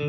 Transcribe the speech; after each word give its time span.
Hello 0.00 0.08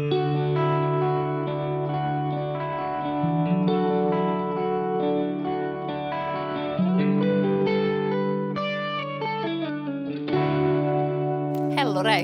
Rei. 12.03 12.23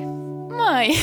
Moi! 0.55 0.87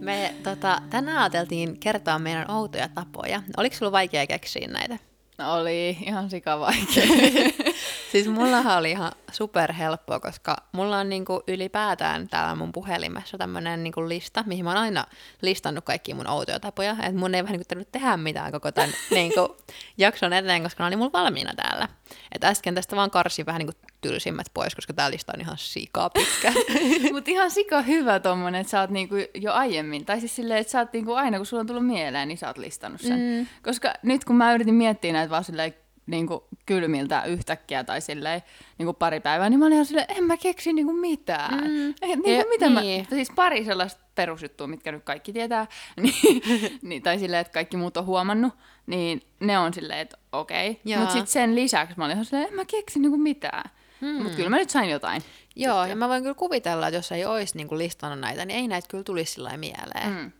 Me 0.00 0.34
tota, 0.42 0.82
tänään 0.90 1.18
ajateltiin 1.18 1.80
kertoa 1.80 2.18
meidän 2.18 2.50
outoja 2.50 2.88
tapoja. 2.88 3.42
Oliko 3.56 3.76
sulla 3.76 3.92
vaikea 3.92 4.26
keksiä 4.26 4.68
näitä? 4.68 4.98
Oli 5.38 5.96
ihan 6.06 6.30
sika 6.30 6.60
vaikea. 6.60 7.04
Siis 8.12 8.28
mullahan 8.28 8.78
oli 8.78 8.90
ihan 8.90 9.12
superhelppoa, 9.30 10.20
koska 10.20 10.56
mulla 10.72 10.98
on 10.98 11.08
niinku 11.08 11.42
ylipäätään 11.48 12.28
täällä 12.28 12.54
mun 12.54 12.72
puhelimessa 12.72 13.38
tämmönen 13.38 13.82
niinku 13.82 14.08
lista, 14.08 14.44
mihin 14.46 14.64
mä 14.64 14.70
oon 14.70 14.78
aina 14.78 15.04
listannut 15.42 15.84
kaikki 15.84 16.14
mun 16.14 16.26
outoja 16.26 16.60
tapoja. 16.60 16.92
Että 16.92 17.18
mun 17.18 17.34
ei 17.34 17.42
vähän 17.42 17.52
niinku 17.52 17.68
tarvitse 17.68 17.92
tehdä 17.92 18.16
mitään 18.16 18.52
koko 18.52 18.72
tämän 18.72 18.90
niinku 19.10 19.56
jakson 19.98 20.32
eteen, 20.32 20.62
koska 20.62 20.82
ne 20.82 20.86
oli 20.86 20.96
mulla 20.96 21.12
valmiina 21.12 21.52
täällä. 21.54 21.88
Et 22.32 22.44
äsken 22.44 22.74
tästä 22.74 22.96
vaan 22.96 23.10
karsin 23.10 23.46
vähän 23.46 23.58
niinku 23.58 23.78
tylsimmät 24.00 24.46
pois, 24.54 24.74
koska 24.74 24.92
tää 24.92 25.10
lista 25.10 25.32
on 25.36 25.40
ihan 25.40 25.58
sikaa 25.58 26.10
pitkä. 26.10 26.52
Mutta 27.12 27.30
ihan 27.30 27.50
sika 27.50 27.82
hyvä 27.82 28.20
tommonen, 28.20 28.60
että 28.60 28.70
sä 28.70 28.80
oot 28.80 28.90
niinku 28.90 29.14
jo 29.34 29.52
aiemmin, 29.52 30.04
tai 30.04 30.20
siis 30.20 30.36
silleen, 30.36 30.60
että 30.60 30.70
sä 30.70 30.78
oot 30.78 30.92
niinku 30.92 31.12
aina 31.12 31.36
kun 31.36 31.46
sulla 31.46 31.60
on 31.60 31.66
tullut 31.66 31.86
mieleen, 31.86 32.28
niin 32.28 32.38
sä 32.38 32.46
oot 32.46 32.58
listannut 32.58 33.00
sen. 33.00 33.18
Mm. 33.18 33.46
Koska 33.62 33.94
nyt 34.02 34.24
kun 34.24 34.36
mä 34.36 34.54
yritin 34.54 34.74
miettiä 34.74 35.12
näitä 35.12 35.30
vaan 35.30 35.44
silleen 35.44 35.74
niin 36.06 36.26
kuin 36.26 36.40
kylmiltä 36.66 37.24
yhtäkkiä 37.24 37.84
tai 37.84 38.00
silleen 38.00 38.42
niin 38.78 38.86
kuin 38.86 38.96
pari 38.96 39.20
päivää, 39.20 39.50
niin 39.50 39.58
mä 39.58 39.64
olin 39.64 39.72
ihan 39.72 39.86
silleen, 39.86 40.06
en 40.08 40.24
mä 40.24 40.36
keksi 40.36 40.72
niin 40.72 40.86
kuin 40.86 40.96
mitään. 40.96 41.54
Mm. 41.54 41.88
Eh, 42.02 42.08
niin 42.08 42.22
kuin, 42.22 42.48
mitä 42.48 42.80
niin. 42.80 43.06
mä, 43.10 43.16
siis 43.16 43.30
pari 43.36 43.64
sellaista 43.64 44.00
perusjuttua, 44.14 44.66
mitkä 44.66 44.92
nyt 44.92 45.04
kaikki 45.04 45.32
tietää, 45.32 45.66
niin, 46.02 46.42
niin, 46.82 47.02
tai 47.02 47.18
silleen, 47.18 47.40
että 47.40 47.52
kaikki 47.52 47.76
muut 47.76 47.96
on 47.96 48.06
huomannut, 48.06 48.52
niin 48.86 49.22
ne 49.40 49.58
on 49.58 49.74
silleen, 49.74 49.98
että 49.98 50.18
okei. 50.32 50.70
Okay. 50.70 50.98
Mutta 50.98 51.12
sitten 51.12 51.32
sen 51.32 51.54
lisäksi 51.54 51.94
mä 51.98 52.04
olin 52.04 52.14
ihan 52.14 52.24
silleen, 52.24 52.48
en 52.48 52.54
mä 52.54 52.64
keksi 52.64 52.98
niin 52.98 53.10
kuin 53.10 53.22
mitään. 53.22 53.70
Hmm. 54.00 54.22
Mutta 54.22 54.36
kyllä 54.36 54.50
mä 54.50 54.56
nyt 54.56 54.70
sain 54.70 54.90
jotain. 54.90 55.22
Joo, 55.56 55.74
sitten. 55.74 55.90
ja 55.90 55.96
mä 55.96 56.08
voin 56.08 56.22
kyllä 56.22 56.34
kuvitella, 56.34 56.88
että 56.88 56.98
jos 56.98 57.12
ei 57.12 57.24
olisi 57.24 57.56
niin 57.56 57.68
kuin 57.68 57.78
listannut 57.78 58.20
näitä, 58.20 58.44
niin 58.44 58.58
ei 58.58 58.68
näitä 58.68 58.88
kyllä 58.88 59.04
tulisi 59.04 59.32
sillä 59.32 59.56
mieleen. 59.56 60.10
Mm. 60.10 60.32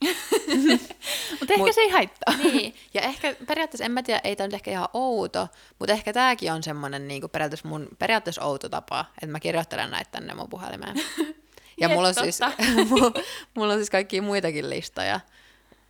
mutta 1.40 1.54
ehkä 1.54 1.56
Mut, 1.56 1.74
se 1.74 1.80
ei 1.80 1.88
haittaa. 1.88 2.36
Niin, 2.36 2.74
ja 2.94 3.00
ehkä 3.00 3.36
periaatteessa, 3.46 3.84
en 3.84 3.92
mä 3.92 4.02
tiedä, 4.02 4.20
ei 4.24 4.36
tämä 4.36 4.46
nyt 4.46 4.54
ehkä 4.54 4.70
ihan 4.70 4.88
outo, 4.94 5.48
mutta 5.78 5.92
ehkä 5.92 6.12
tämäkin 6.12 6.52
on 6.52 6.62
semmoinen 6.62 7.08
niin 7.08 7.30
periaatteessa 7.32 7.68
mun 7.68 7.88
periaatteessa 7.98 8.44
outo 8.44 8.68
tapa, 8.68 9.04
että 9.14 9.26
mä 9.26 9.40
kirjoittelen 9.40 9.90
näitä 9.90 10.10
tänne 10.10 10.34
mun 10.34 10.48
puhelimeen. 10.48 10.96
Ja 11.80 11.88
mulla 11.88 12.08
on, 12.08 12.14
siis, 12.14 12.40
mulla, 12.90 13.12
mulla 13.54 13.72
on 13.72 13.78
siis 13.78 13.90
kaikkia 13.90 14.22
muitakin 14.22 14.70
listoja. 14.70 15.20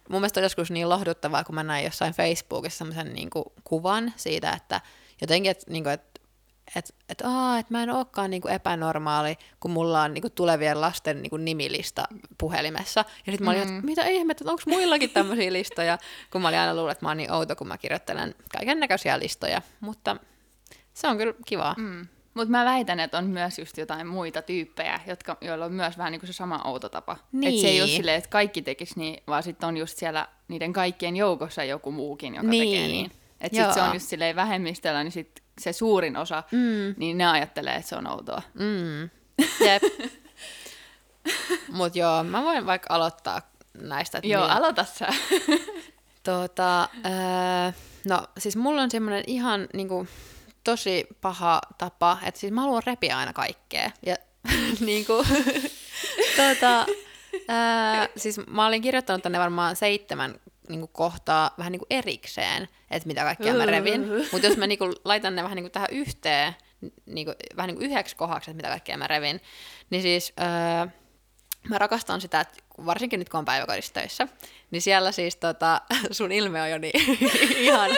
Mun 0.09 0.20
mielestä 0.20 0.41
on 0.41 0.45
joskus 0.45 0.70
niin 0.70 0.89
lohduttavaa, 0.89 1.45
kun 1.45 1.55
mä 1.55 1.62
näin 1.62 1.84
jossain 1.84 2.15
Facebookissa 2.15 2.78
semmoisen 2.78 3.12
niin 3.12 3.31
kuvan 3.65 4.12
siitä, 4.17 4.53
että 4.53 4.81
jotenkin, 5.20 5.50
että, 5.50 5.65
niin 5.69 5.84
kuin, 5.84 5.93
että 5.93 6.17
että 6.77 6.94
et, 7.08 7.22
et 7.61 7.70
mä 7.70 7.83
en 7.83 7.91
olekaan 7.91 8.30
niinku 8.30 8.48
epänormaali, 8.48 9.36
kun 9.61 9.70
mulla 9.70 10.02
on 10.02 10.14
niinku 10.14 10.30
tulevien 10.30 10.80
lasten 10.80 11.22
niinku 11.22 11.36
nimilista 11.36 12.05
puhelimessa. 12.38 13.05
Ja 13.27 13.33
sitten 13.33 13.44
mä 13.44 13.50
olin, 13.50 13.69
mm. 13.69 13.77
että 13.77 13.86
mitä 13.86 14.06
ihmettä, 14.06 14.44
onko 14.47 14.62
muillakin 14.66 15.10
tämmöisiä 15.10 15.52
listoja, 15.52 15.98
kun 16.33 16.42
mä 16.42 16.48
olin 16.48 16.58
aina 16.58 16.75
luullut, 16.75 16.91
että 16.91 17.05
mä 17.05 17.10
oon 17.10 17.16
niin 17.16 17.33
outo, 17.33 17.56
kun 17.56 17.69
mä 17.69 17.78
kirjoittelen 17.78 18.34
kaiken 18.52 18.80
näköisiä 18.80 19.19
listoja. 19.19 19.62
Mutta 19.80 20.16
se 20.94 21.08
on 21.08 21.16
kyllä 21.16 21.34
kivaa. 21.47 21.75
Mm. 21.78 22.06
Mutta 22.34 22.50
mä 22.50 22.64
väitän, 22.64 23.00
että 23.00 23.19
on 23.19 23.27
myös 23.27 23.58
just 23.58 23.78
jotain 23.78 24.06
muita 24.06 24.42
tyyppejä, 24.42 25.00
jotka, 25.06 25.36
joilla 25.41 25.64
on 25.64 25.72
myös 25.72 25.98
vähän 25.98 26.12
niin 26.12 26.20
kuin 26.20 26.27
se 26.27 26.32
sama 26.32 26.62
outo 26.64 26.88
tapa. 26.88 27.16
Niin. 27.32 27.48
Että 27.48 27.60
se 27.60 27.69
ei 27.69 27.80
ole 27.80 27.88
silleen, 27.88 28.19
että 28.19 28.30
kaikki 28.30 28.62
tekisi 28.62 28.98
niin, 28.98 29.22
vaan 29.27 29.42
sitten 29.42 29.66
on 29.66 29.77
just 29.77 29.98
siellä 29.98 30.28
niiden 30.48 30.72
kaikkien 30.72 31.16
joukossa 31.16 31.64
joku 31.64 31.91
muukin, 31.92 32.34
joka 32.34 32.48
niin. 32.48 32.64
tekee 32.64 32.88
niin. 32.88 33.10
Että 33.41 33.56
sitten 33.56 33.75
se 33.75 33.83
on 33.83 33.94
just 33.94 34.09
silleen 34.09 34.37
vähemmistöllä, 34.37 35.04
niin 35.04 35.12
sit 35.12 35.43
se 35.60 35.72
suurin 35.72 36.16
osa, 36.16 36.43
mm. 36.53 36.94
niin 36.97 37.19
ne 37.19 37.26
ajattelee, 37.26 37.75
että 37.75 37.88
se 37.88 37.97
on 37.97 38.06
outoa. 38.06 38.43
Mm. 38.54 39.10
Jep. 39.66 39.82
Mut 41.69 41.97
joo, 41.97 42.25
mä 42.25 42.43
voin 42.43 42.66
vaikka 42.66 42.94
aloittaa 42.94 43.43
näistä. 43.82 44.21
Joo, 44.22 44.43
millä... 44.43 44.54
aloita 44.54 44.84
sä. 44.84 45.09
tota, 46.22 46.82
äh, 46.82 47.75
no 48.04 48.26
siis 48.38 48.56
mulla 48.56 48.82
on 48.82 48.91
semmoinen 48.91 49.25
ihan 49.26 49.69
niinku, 49.75 50.06
tosi 50.65 51.06
paha 51.20 51.60
tapa, 51.78 52.19
että 52.22 52.41
siis 52.41 52.53
mä 52.53 52.60
haluan 52.60 52.82
repiä 52.87 53.19
aina 53.19 53.32
kaikkea. 53.32 53.91
Ja 54.06 54.16
niinku, 54.81 55.26
tota, 56.37 56.81
äh, 57.50 58.09
siis 58.16 58.41
mä 58.47 58.66
olin 58.66 58.82
kirjoittanut 58.82 59.22
tänne 59.22 59.38
varmaan 59.38 59.76
seitsemän 59.76 60.41
niin 60.69 60.81
kuin 60.81 60.91
kohtaa 60.93 61.55
vähän 61.59 61.73
niin 61.73 61.81
kuin 61.81 61.87
erikseen, 61.91 62.69
että 62.91 63.06
mitä 63.06 63.23
kaikkea 63.23 63.55
mä 63.55 63.67
revin. 63.67 64.09
Mutta 64.33 64.47
jos 64.47 64.56
mä 64.56 64.67
niin 64.67 64.79
kuin 64.79 64.93
laitan 65.05 65.37
ne 65.37 65.43
vähän 65.43 65.56
niin 65.56 65.65
kuin 65.65 65.73
tähän 65.73 65.89
yhteen, 65.93 66.55
niin 67.06 67.25
kuin, 67.25 67.37
vähän 67.56 67.69
niin 67.69 67.77
kuin 67.77 67.91
yhdeksi 67.91 68.17
kohdaksi, 68.17 68.51
että 68.51 68.56
mitä 68.56 68.69
kaikkea 68.69 68.97
mä 68.97 69.06
revin, 69.06 69.41
niin 69.91 70.03
siis 70.03 70.33
öö, 70.41 70.87
mä 71.69 71.79
rakastan 71.79 72.21
sitä, 72.21 72.41
että 72.41 72.62
varsinkin 72.87 73.19
nyt 73.19 73.29
kun 73.29 73.39
on 73.39 73.45
päiväkodissa 73.45 73.95
töissä, 73.95 74.29
niin 74.71 74.83
siellä 74.83 75.12
siis 75.12 75.37
tota, 75.37 75.81
sun 76.11 76.33
ilme 76.33 76.62
on 76.62 76.71
jo 76.71 76.79
niin 76.79 77.19
ihan, 77.67 77.91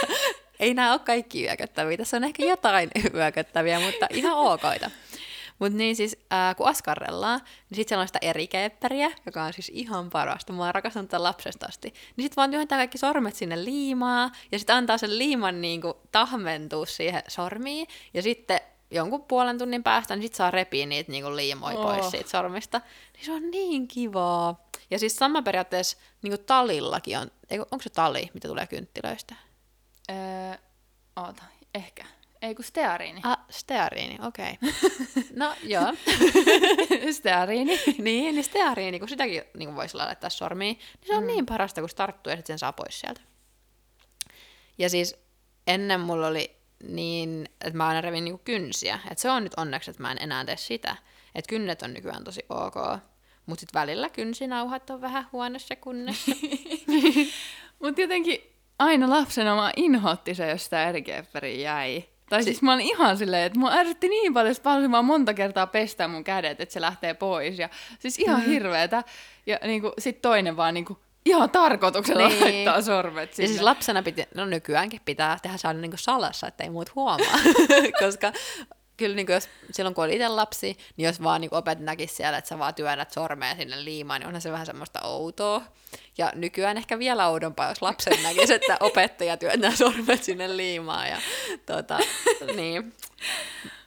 ei 0.61 0.75
nämä 0.75 0.93
ole 0.93 1.01
kaikki 1.01 1.45
yököttäviä, 1.45 1.97
tässä 1.97 2.17
on 2.17 2.25
ehkä 2.25 2.45
jotain 2.45 2.91
yököttäviä, 3.15 3.81
mutta 3.81 4.07
ihan 4.11 4.37
okoita. 4.37 4.91
Mutta 5.61 5.79
niin 5.79 5.97
siis, 5.97 6.17
ää, 6.31 6.55
kun 6.55 6.69
askarrellaan, 6.69 7.41
niin 7.41 7.77
sitten 7.77 7.89
siellä 7.89 8.03
on 8.03 8.09
sitä 8.09 8.19
eri 8.23 8.49
keepperiä, 8.49 9.11
joka 9.27 9.45
on 9.45 9.53
siis 9.53 9.71
ihan 9.75 10.11
parasta. 10.11 10.53
Mä 10.53 10.65
oon 10.65 10.75
rakastanut 10.75 11.11
tätä 11.11 11.23
lapsesta 11.23 11.67
asti. 11.67 11.89
Niin 11.89 12.25
sitten 12.25 12.37
vaan 12.37 12.51
työntää 12.51 12.79
kaikki 12.79 12.99
sormet 12.99 13.35
sinne 13.35 13.65
liimaa, 13.65 14.31
ja 14.53 14.59
sitten 14.59 14.77
antaa 14.77 14.99
sen 14.99 15.19
liiman 15.19 15.61
niinku 15.61 16.01
tahmentua 16.13 16.87
siihen 16.87 17.23
sormiin, 17.29 17.87
ja 18.15 18.23
sitten 18.23 18.61
jonkun 18.91 19.25
puolen 19.25 19.59
tunnin 19.59 19.83
päästä, 19.83 20.17
niin 20.17 20.23
sit 20.23 20.35
saa 20.35 20.51
repiä 20.51 20.87
niitä 20.87 21.13
niinku 21.13 21.37
liimoja 21.37 21.79
oh. 21.79 21.85
pois 21.85 22.11
siitä 22.11 22.31
sormista. 22.31 22.81
Niin 23.13 23.25
se 23.25 23.33
on 23.33 23.51
niin 23.51 23.89
kivaa. 23.89 24.69
Ja 24.91 24.99
siis 24.99 25.17
sama 25.17 25.43
periaatteessa 25.43 25.99
niinku 26.23 26.43
talillakin 26.47 27.19
on, 27.19 27.31
onko 27.51 27.83
se 27.83 27.91
tali, 27.91 28.31
mitä 28.35 28.49
tulee 28.49 28.67
kynttilöistä? 28.67 29.35
Öö, 30.11 30.57
oota, 31.17 31.43
ehkä. 31.75 32.05
Ei 32.43 32.55
kun 32.55 32.65
steariini. 32.65 33.21
Ah, 33.25 33.39
steariini, 33.51 34.19
okei. 34.27 34.59
Okay. 34.63 35.23
No 35.37 35.55
joo. 35.63 35.95
steariini. 37.19 37.81
niin, 37.99 38.35
niin 38.35 38.45
steariini, 38.45 38.99
kun 38.99 39.09
sitäkin 39.09 39.43
niin 39.57 39.77
voisi 39.77 39.97
laittaa 39.97 40.31
sormiin, 40.31 40.77
niin 40.77 41.07
se 41.07 41.17
on 41.17 41.23
mm. 41.23 41.27
niin 41.27 41.47
parasta, 41.47 41.81
kun 41.81 41.91
se 41.91 41.97
tarttuu 41.97 42.31
ja 42.31 42.37
sitten 42.37 42.53
sen 42.53 42.59
saa 42.59 42.73
pois 42.73 43.01
sieltä. 43.01 43.21
Ja 44.79 44.91
siis 44.91 45.17
ennen 45.67 46.01
mulla 46.01 46.27
oli 46.27 46.57
niin, 46.89 47.49
että 47.61 47.77
mä 47.77 47.89
aina 47.89 48.01
revin 48.01 48.25
niin 48.25 48.39
kynsiä. 48.39 48.99
Että 49.11 49.23
se 49.23 49.31
on 49.31 49.45
nyt 49.45 49.55
onneksi, 49.57 49.91
että 49.91 50.03
mä 50.03 50.13
en 50.13 50.23
enää 50.23 50.45
tee 50.45 50.57
sitä. 50.57 50.97
Että 51.35 51.49
kynnet 51.49 51.83
on 51.83 51.95
nykyään 51.95 52.25
tosi 52.25 52.43
ok. 52.49 52.75
Mutta 53.47 53.61
sitten 53.61 53.81
välillä 53.81 54.09
kynsinauhat 54.09 54.91
on 54.91 55.01
vähän 55.01 55.27
huonossa 55.33 55.77
kunnossa. 55.77 56.33
Mutta 57.83 58.01
jotenkin 58.01 58.41
aina 58.79 59.11
lapsena 59.11 59.57
mä 59.57 59.73
inhotti 59.77 60.35
se, 60.35 60.51
jos 60.51 60.65
sitä 60.65 60.89
eri 61.35 61.63
jäi. 61.63 62.05
Tai 62.31 62.43
siis 62.43 62.63
mä 62.63 62.73
olin 62.73 62.87
ihan 62.87 63.17
silleen, 63.17 63.43
että 63.43 63.59
mua 63.59 63.73
ärsytti 63.73 64.09
niin 64.09 64.35
paljon, 64.35 64.53
että 64.53 64.63
paljon 64.63 64.91
mä 64.91 65.03
monta 65.03 65.35
kertaa 65.35 65.67
pestää 65.67 66.09
mun 66.09 66.25
kädet, 66.25 66.61
että 66.61 66.73
se 66.73 66.81
lähtee 66.81 67.15
pois. 67.15 67.59
Ja 67.59 67.69
siis 67.99 68.19
ihan 68.19 68.41
mm. 68.41 68.47
hirveetä. 68.47 69.05
Ja 69.47 69.59
niinku, 69.63 69.93
sit 69.99 70.23
toinen 70.23 70.57
vaan 70.57 70.75
niinku, 70.75 70.99
ihan 71.25 71.51
tarkoituksella 71.51 72.29
niin. 72.29 72.41
laittaa 72.41 72.83
sormet 72.83 73.35
sinne. 73.35 73.45
Ja 73.45 73.49
siis 73.49 73.63
lapsena 73.63 74.03
piti, 74.03 74.25
no 74.35 74.45
nykyäänkin 74.45 75.01
pitää 75.05 75.39
tehdä 75.43 75.57
saada 75.57 75.79
niinku 75.79 75.97
salassa, 75.97 76.47
että 76.47 76.65
ei 76.65 76.71
muut 76.71 76.95
huomaa. 76.95 77.39
Koska 78.05 78.33
kyllä 79.01 79.17
niin 79.17 79.27
jos, 79.31 79.49
silloin 79.73 79.95
kun 79.95 80.05
oli 80.05 80.13
itse 80.13 80.29
lapsi, 80.29 80.79
niin 80.97 81.07
jos 81.07 81.23
vaan 81.23 81.41
niin 81.41 81.55
opet 81.55 81.81
näkisi 81.81 82.15
siellä, 82.15 82.39
että 82.39 82.49
sä 82.49 82.59
vaan 82.59 82.75
työnnät 82.75 83.13
sormea 83.13 83.57
sinne 83.57 83.85
liimaan, 83.85 84.21
niin 84.21 84.27
onhan 84.27 84.43
se 84.43 84.53
vähän 84.53 84.67
semmoista 84.67 85.01
outoa. 85.03 85.63
Ja 86.19 86.33
nykyään 86.35 86.77
ehkä 86.77 86.99
vielä 86.99 87.29
oudompaa, 87.29 87.69
jos 87.69 87.83
lapsen 87.83 88.23
näkisi, 88.23 88.55
että 88.55 88.77
opettaja 88.81 89.37
työntää 89.37 89.77
sormet 89.77 90.25
sinne 90.25 90.57
liimaan. 90.57 91.09
Ja, 91.09 91.19
tota, 91.67 91.99
niin. 92.57 92.95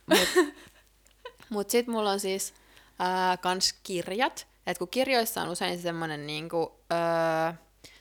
Mutta 0.05 0.39
mut 1.49 1.69
sitten 1.69 1.93
mulla 1.93 2.11
on 2.11 2.19
siis 2.19 2.53
ää, 2.99 3.37
kans 3.37 3.73
kirjat, 3.83 4.47
että 4.67 4.79
kun 4.79 4.87
kirjoissa 4.87 5.41
on 5.41 5.49
usein 5.49 5.81
semmoinen 5.81 6.27
niinku, 6.27 6.79
öö, 6.91 7.53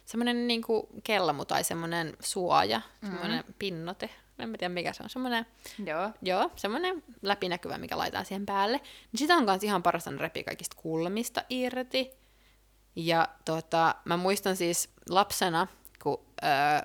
semmoinen 0.04 0.46
niinku 0.46 0.88
kellamu 1.04 1.44
tai 1.44 1.64
semmoinen 1.64 2.16
suoja, 2.20 2.80
semmoinen 3.00 3.38
mm-hmm. 3.38 3.54
pinnote, 3.58 4.10
en 4.38 4.48
mä 4.48 4.56
tiedä 4.58 4.74
mikä 4.74 4.92
se 4.92 5.02
on, 5.02 5.10
semmoinen, 5.10 5.46
joo. 5.86 6.10
Joo, 6.22 6.50
semmoinen 6.56 7.02
läpinäkyvä, 7.22 7.78
mikä 7.78 7.98
laitetaan 7.98 8.24
siihen 8.24 8.46
päälle. 8.46 8.80
Niin 9.12 9.18
sitä 9.18 9.36
on 9.36 9.46
kanssa 9.46 9.66
ihan 9.66 9.82
parasta 9.82 10.10
repi 10.18 10.44
kaikista 10.44 10.76
kulmista 10.76 11.42
irti. 11.50 12.10
Ja 12.96 13.28
tota, 13.44 13.94
mä 14.04 14.16
muistan 14.16 14.56
siis 14.56 14.90
lapsena, 15.08 15.66
kun 16.02 16.20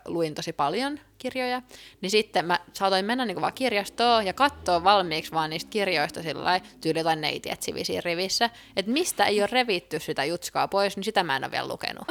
luin 0.08 0.36
tosi 0.36 0.54
paljon 0.54 1.00
kirjoja, 1.18 1.62
niin 2.02 2.10
sitten 2.10 2.46
mä 2.46 2.60
saatoin 2.74 3.06
mennä 3.06 3.26
niinku 3.26 3.42
vaan 3.42 3.54
kirjastoon 3.54 4.26
ja 4.26 4.34
katsoa 4.34 4.84
valmiiksi 4.84 5.32
vaan 5.32 5.50
niistä 5.50 5.70
kirjoista 5.70 6.24
sillä 6.24 6.62
tyyli 6.82 7.00
jotain 7.00 7.22
neitietsiviä 7.22 7.84
siinä 7.84 8.02
rivissä, 8.06 8.50
että 8.76 8.92
mistä 8.92 9.26
ei 9.26 9.42
ole 9.42 9.50
revitty 9.52 10.00
sitä 10.00 10.26
jutskaa 10.26 10.68
pois, 10.68 10.96
niin 10.96 11.04
sitä 11.04 11.24
mä 11.24 11.36
en 11.36 11.44
ole 11.44 11.52
vielä 11.52 11.68
lukenut. 11.68 12.08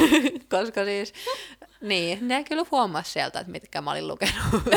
Koska 0.50 0.84
siis, 0.84 1.12
niin, 1.80 2.28
ne 2.28 2.44
kyllä 2.44 2.64
huomasi 2.70 3.12
sieltä, 3.12 3.40
että 3.40 3.52
mitkä 3.52 3.80
mä 3.80 3.90
olin 3.90 4.08
lukenut. 4.08 4.44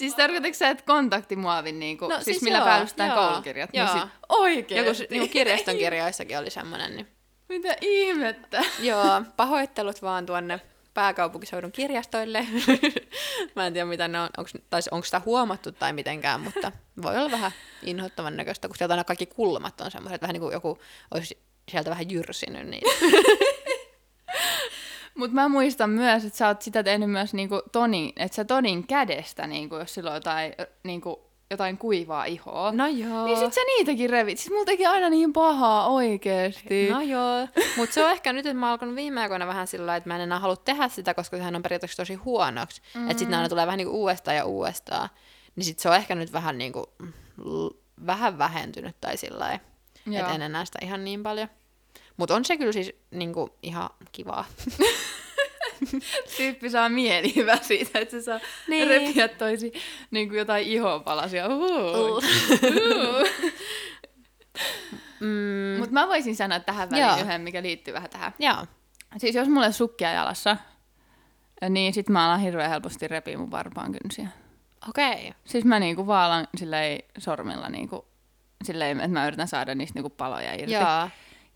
Siis 0.00 0.14
tarkoitatko 0.14 0.54
sä, 0.54 0.68
että 0.68 0.84
kontaktimuovin, 0.86 1.78
niinku, 1.78 2.08
No, 2.08 2.14
siis, 2.14 2.24
siis 2.24 2.42
millä 2.42 2.86
joo, 3.06 3.14
koulukirjat? 3.14 3.70
joo. 3.72 3.86
Niin 3.94 4.02
sit, 4.02 4.10
oikeesti? 4.28 5.02
Joku 5.02 5.10
niinku 5.10 5.32
kirjaston 5.32 5.76
kirjoissakin 5.76 6.38
oli 6.38 6.50
semmoinen, 6.50 6.96
niin 6.96 7.08
Mitä 7.48 7.76
ihmettä? 7.80 8.62
Joo, 8.88 9.22
pahoittelut 9.36 10.02
vaan 10.02 10.26
tuonne 10.26 10.60
pääkaupunkiseudun 10.94 11.72
kirjastoille. 11.72 12.46
Mä 13.56 13.66
en 13.66 13.72
tiedä, 13.72 13.86
mitä 13.86 14.08
ne 14.08 14.20
on, 14.20 14.28
onks, 14.38 14.52
tai 14.70 14.80
onko 14.90 15.04
sitä 15.04 15.22
huomattu 15.24 15.72
tai 15.72 15.92
mitenkään, 15.92 16.40
mutta 16.40 16.72
voi 17.02 17.16
olla 17.18 17.30
vähän 17.30 17.52
inhottavan 17.82 18.36
näköistä, 18.36 18.68
kun 18.68 18.76
sieltä 18.76 18.94
aina 18.94 19.04
kaikki 19.04 19.26
kulmat 19.26 19.80
on 19.80 19.90
semmoiset, 19.90 20.22
vähän 20.22 20.34
niin 20.34 20.40
kuin 20.40 20.52
joku 20.52 20.78
olisi 21.14 21.38
sieltä 21.70 21.90
vähän 21.90 22.10
jyrsinyt. 22.10 22.66
Niin. 22.66 22.82
Mutta 25.14 25.34
mä 25.34 25.48
muistan 25.48 25.90
myös, 25.90 26.24
että 26.24 26.38
sä 26.38 26.48
oot 26.48 26.62
sitä 26.62 26.82
tehnyt 26.82 27.10
myös 27.10 27.34
niinku 27.34 27.62
Tonin, 27.72 28.12
että 28.16 28.36
sä 28.36 28.44
Tonin 28.44 28.86
kädestä, 28.86 29.46
niinku, 29.46 29.76
jos 29.76 29.94
sillä 29.94 30.10
on 30.10 30.16
jotain, 30.16 30.52
niinku, 30.84 31.30
jotain 31.50 31.78
kuivaa 31.78 32.24
ihoa. 32.24 32.72
No 32.72 32.86
joo. 32.86 33.24
Niin 33.24 33.38
sit 33.38 33.52
sä 33.52 33.60
niitäkin 33.66 34.10
revit. 34.10 34.38
Siis 34.38 34.50
mulla 34.50 34.64
teki 34.64 34.86
aina 34.86 35.10
niin 35.10 35.32
pahaa 35.32 35.86
oikeesti. 35.88 36.90
No 36.90 37.00
joo, 37.00 37.48
mutta 37.76 37.94
se 37.94 38.04
on 38.04 38.10
ehkä 38.10 38.32
nyt, 38.32 38.46
että 38.46 38.58
mä 38.58 38.66
oon 38.66 38.72
alkanut 38.72 38.94
viime 38.96 39.20
aikoina 39.20 39.46
vähän 39.46 39.66
sillä 39.66 39.96
että 39.96 40.08
mä 40.08 40.14
en 40.16 40.20
enää 40.20 40.38
halua 40.38 40.56
tehdä 40.56 40.88
sitä, 40.88 41.14
koska 41.14 41.36
sehän 41.36 41.56
on 41.56 41.62
periaatteessa 41.62 41.96
tosi 41.96 42.14
huonoksi. 42.14 42.82
Mm. 42.94 43.10
Että 43.10 43.18
sitten 43.18 43.38
aina 43.38 43.48
tulee 43.48 43.66
vähän 43.66 43.78
niin 43.78 43.88
kuin 43.88 43.96
uudestaan 43.96 44.36
ja 44.36 44.44
uudestaan. 44.44 45.08
Niin 45.56 45.64
sit 45.64 45.78
se 45.78 45.88
on 45.88 45.96
ehkä 45.96 46.14
nyt 46.14 46.32
vähän 46.32 46.58
niin 46.58 46.72
kuin, 46.72 46.84
l- 47.44 47.68
vähän 48.06 48.38
vähentynyt 48.38 48.96
tai 49.00 49.16
sillä 49.16 49.38
lailla, 49.38 49.60
että 50.20 50.34
en 50.34 50.42
enää 50.42 50.64
sitä 50.64 50.78
ihan 50.82 51.04
niin 51.04 51.22
paljon. 51.22 51.48
Mutta 52.20 52.34
on 52.34 52.44
se 52.44 52.56
kyllä 52.56 52.72
siis 52.72 52.92
niin 53.10 53.32
kuin, 53.32 53.50
ihan 53.62 53.90
kivaa. 54.12 54.44
Tyyppi 56.36 56.70
saa 56.70 56.88
mielihyvää 56.88 57.56
siitä, 57.62 57.98
että 57.98 58.10
se 58.12 58.22
saa 58.22 58.40
Niin. 58.68 58.88
repiä 58.88 59.28
toisi 59.28 59.72
niin 60.10 60.34
jotain 60.34 60.66
ihonpalasia. 60.66 61.46
Uh. 61.48 62.16
Uh. 62.16 62.22
mm, 65.20 65.78
Mutta 65.78 65.92
mä 65.92 66.08
voisin 66.08 66.36
sanoa 66.36 66.60
tähän 66.60 66.90
väliin 66.90 67.08
Joo. 67.08 67.20
yhden, 67.20 67.40
mikä 67.40 67.62
liittyy 67.62 67.94
vähän 67.94 68.10
tähän. 68.10 68.32
joo. 68.38 68.66
Siis 69.18 69.34
jos 69.34 69.48
mulla 69.48 69.66
on 69.66 69.72
sukkia 69.72 70.12
jalassa, 70.12 70.56
niin 71.68 71.94
sit 71.94 72.08
mä 72.08 72.26
alan 72.26 72.40
hirveän 72.40 72.70
helposti 72.70 73.08
repiä 73.08 73.38
mun 73.38 73.50
varpaan 73.50 73.92
kynsiä. 73.92 74.28
Okei. 74.88 75.12
Okay. 75.12 75.32
Siis 75.44 75.64
mä 75.64 75.80
niinku 75.80 76.06
vaalan 76.06 76.48
silleen 76.56 77.02
sormilla 77.18 77.68
niinku, 77.68 78.06
silleen, 78.64 79.00
että 79.00 79.08
mä 79.08 79.26
yritän 79.26 79.48
saada 79.48 79.74
niistä 79.74 79.98
niinku 79.98 80.10
paloja 80.10 80.54
irti. 80.54 80.72
Joo. 80.72 81.08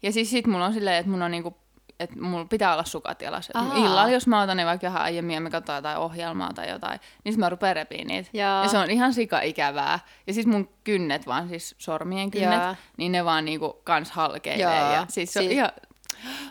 Ja 0.05 0.13
siis 0.13 0.31
sit 0.31 0.47
mulla 0.47 0.65
on 0.67 0.73
silleen, 0.75 0.97
että 0.97 1.11
mun 1.11 1.23
on 1.23 1.31
niinku, 1.31 1.57
että 2.01 2.21
mulla 2.21 2.45
pitää 2.45 2.73
olla 2.73 2.85
sukat 2.85 3.23
jalassa. 3.23 3.53
Illalla, 3.77 4.11
jos 4.11 4.27
mä 4.27 4.43
otan 4.43 4.57
ne 4.57 4.67
vaikka 4.67 4.87
ihan 4.87 5.03
aiemmin 5.03 5.35
ja 5.35 5.41
me 5.41 5.51
katsotaan 5.51 5.77
jotain 5.79 5.99
ohjelmaa 5.99 6.53
tai 6.55 6.71
jotain, 6.71 7.01
niin 7.25 7.33
sit 7.33 7.41
mä 7.41 7.49
rupean 7.49 7.77
repiä 7.77 8.05
niitä. 8.05 8.31
Joo. 8.33 8.63
Ja 8.63 8.69
se 8.69 8.79
on 8.79 8.91
ihan 8.91 9.15
sika 9.15 9.41
ikävää. 9.41 9.99
Ja 10.27 10.35
siis 10.35 10.47
mun 10.47 10.69
kynnet 10.85 11.27
vaan, 11.27 11.49
siis 11.49 11.75
sormien 11.79 12.31
kynnet, 12.31 12.63
Joo. 12.63 12.75
niin 12.97 13.13
ne 13.13 13.25
vaan 13.25 13.45
niinku 13.45 13.81
kans 13.85 14.11
halkeilee. 14.11 14.81
Joo. 14.81 14.93
Ja 14.93 15.07
siis 15.09 15.33
se 15.33 15.39
on 15.41 15.47
Si- 15.47 15.53
ihan... 15.53 15.71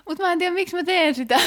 Mut 0.09 0.19
mä 0.19 0.31
en 0.31 0.39
tiedä, 0.39 0.53
miksi 0.53 0.75
mä 0.75 0.83
teen 0.83 1.15
sitä. 1.15 1.39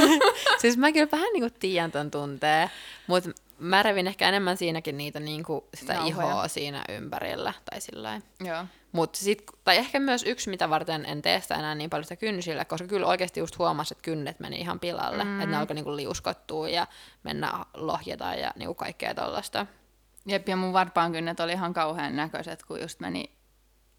siis 0.60 0.76
mä 0.76 0.92
kyllä 0.92 1.08
vähän 1.12 1.28
niinku 1.32 1.56
tiedän 1.60 1.90
ton 1.90 2.10
tuntee, 2.10 2.70
mutta 3.06 3.30
mä 3.58 3.82
revin 3.82 4.06
ehkä 4.06 4.28
enemmän 4.28 4.56
siinäkin 4.56 4.96
niitä 4.96 5.20
niinku 5.20 5.68
sitä 5.74 5.94
Nauhoja. 5.94 6.26
ihoa 6.28 6.48
siinä 6.48 6.84
ympärillä 6.88 7.52
tai 7.70 7.80
sillä 7.80 8.20
Joo. 8.44 8.64
Mut 8.94 9.14
sit, 9.14 9.42
tai 9.64 9.76
ehkä 9.76 10.00
myös 10.00 10.22
yksi, 10.22 10.50
mitä 10.50 10.70
varten 10.70 11.06
en 11.06 11.22
tee 11.22 11.40
sitä 11.40 11.54
enää 11.54 11.74
niin 11.74 11.90
paljon 11.90 12.04
sitä 12.04 12.16
kynsillä, 12.16 12.64
koska 12.64 12.88
kyllä 12.88 13.06
oikeasti 13.06 13.40
just 13.40 13.58
huomasi, 13.58 13.94
että 13.94 14.02
kynnet 14.02 14.40
meni 14.40 14.60
ihan 14.60 14.80
pilalle, 14.80 15.24
mm. 15.24 15.40
että 15.40 15.50
ne 15.50 15.56
alkoi 15.56 15.74
niinku 15.74 15.96
liuskottua 15.96 16.68
ja 16.68 16.86
mennä 17.22 17.64
lohjeta 17.74 18.34
ja 18.34 18.52
niinku 18.56 18.74
kaikkea 18.74 19.14
tollasta. 19.14 19.66
Jep, 20.26 20.48
ja 20.48 20.56
mun 20.56 20.72
varpaan 20.72 21.12
kynnet 21.12 21.40
oli 21.40 21.52
ihan 21.52 21.74
kauhean 21.74 22.16
näköiset, 22.16 22.62
kun 22.62 22.80
just 22.80 23.00
meni, 23.00 23.30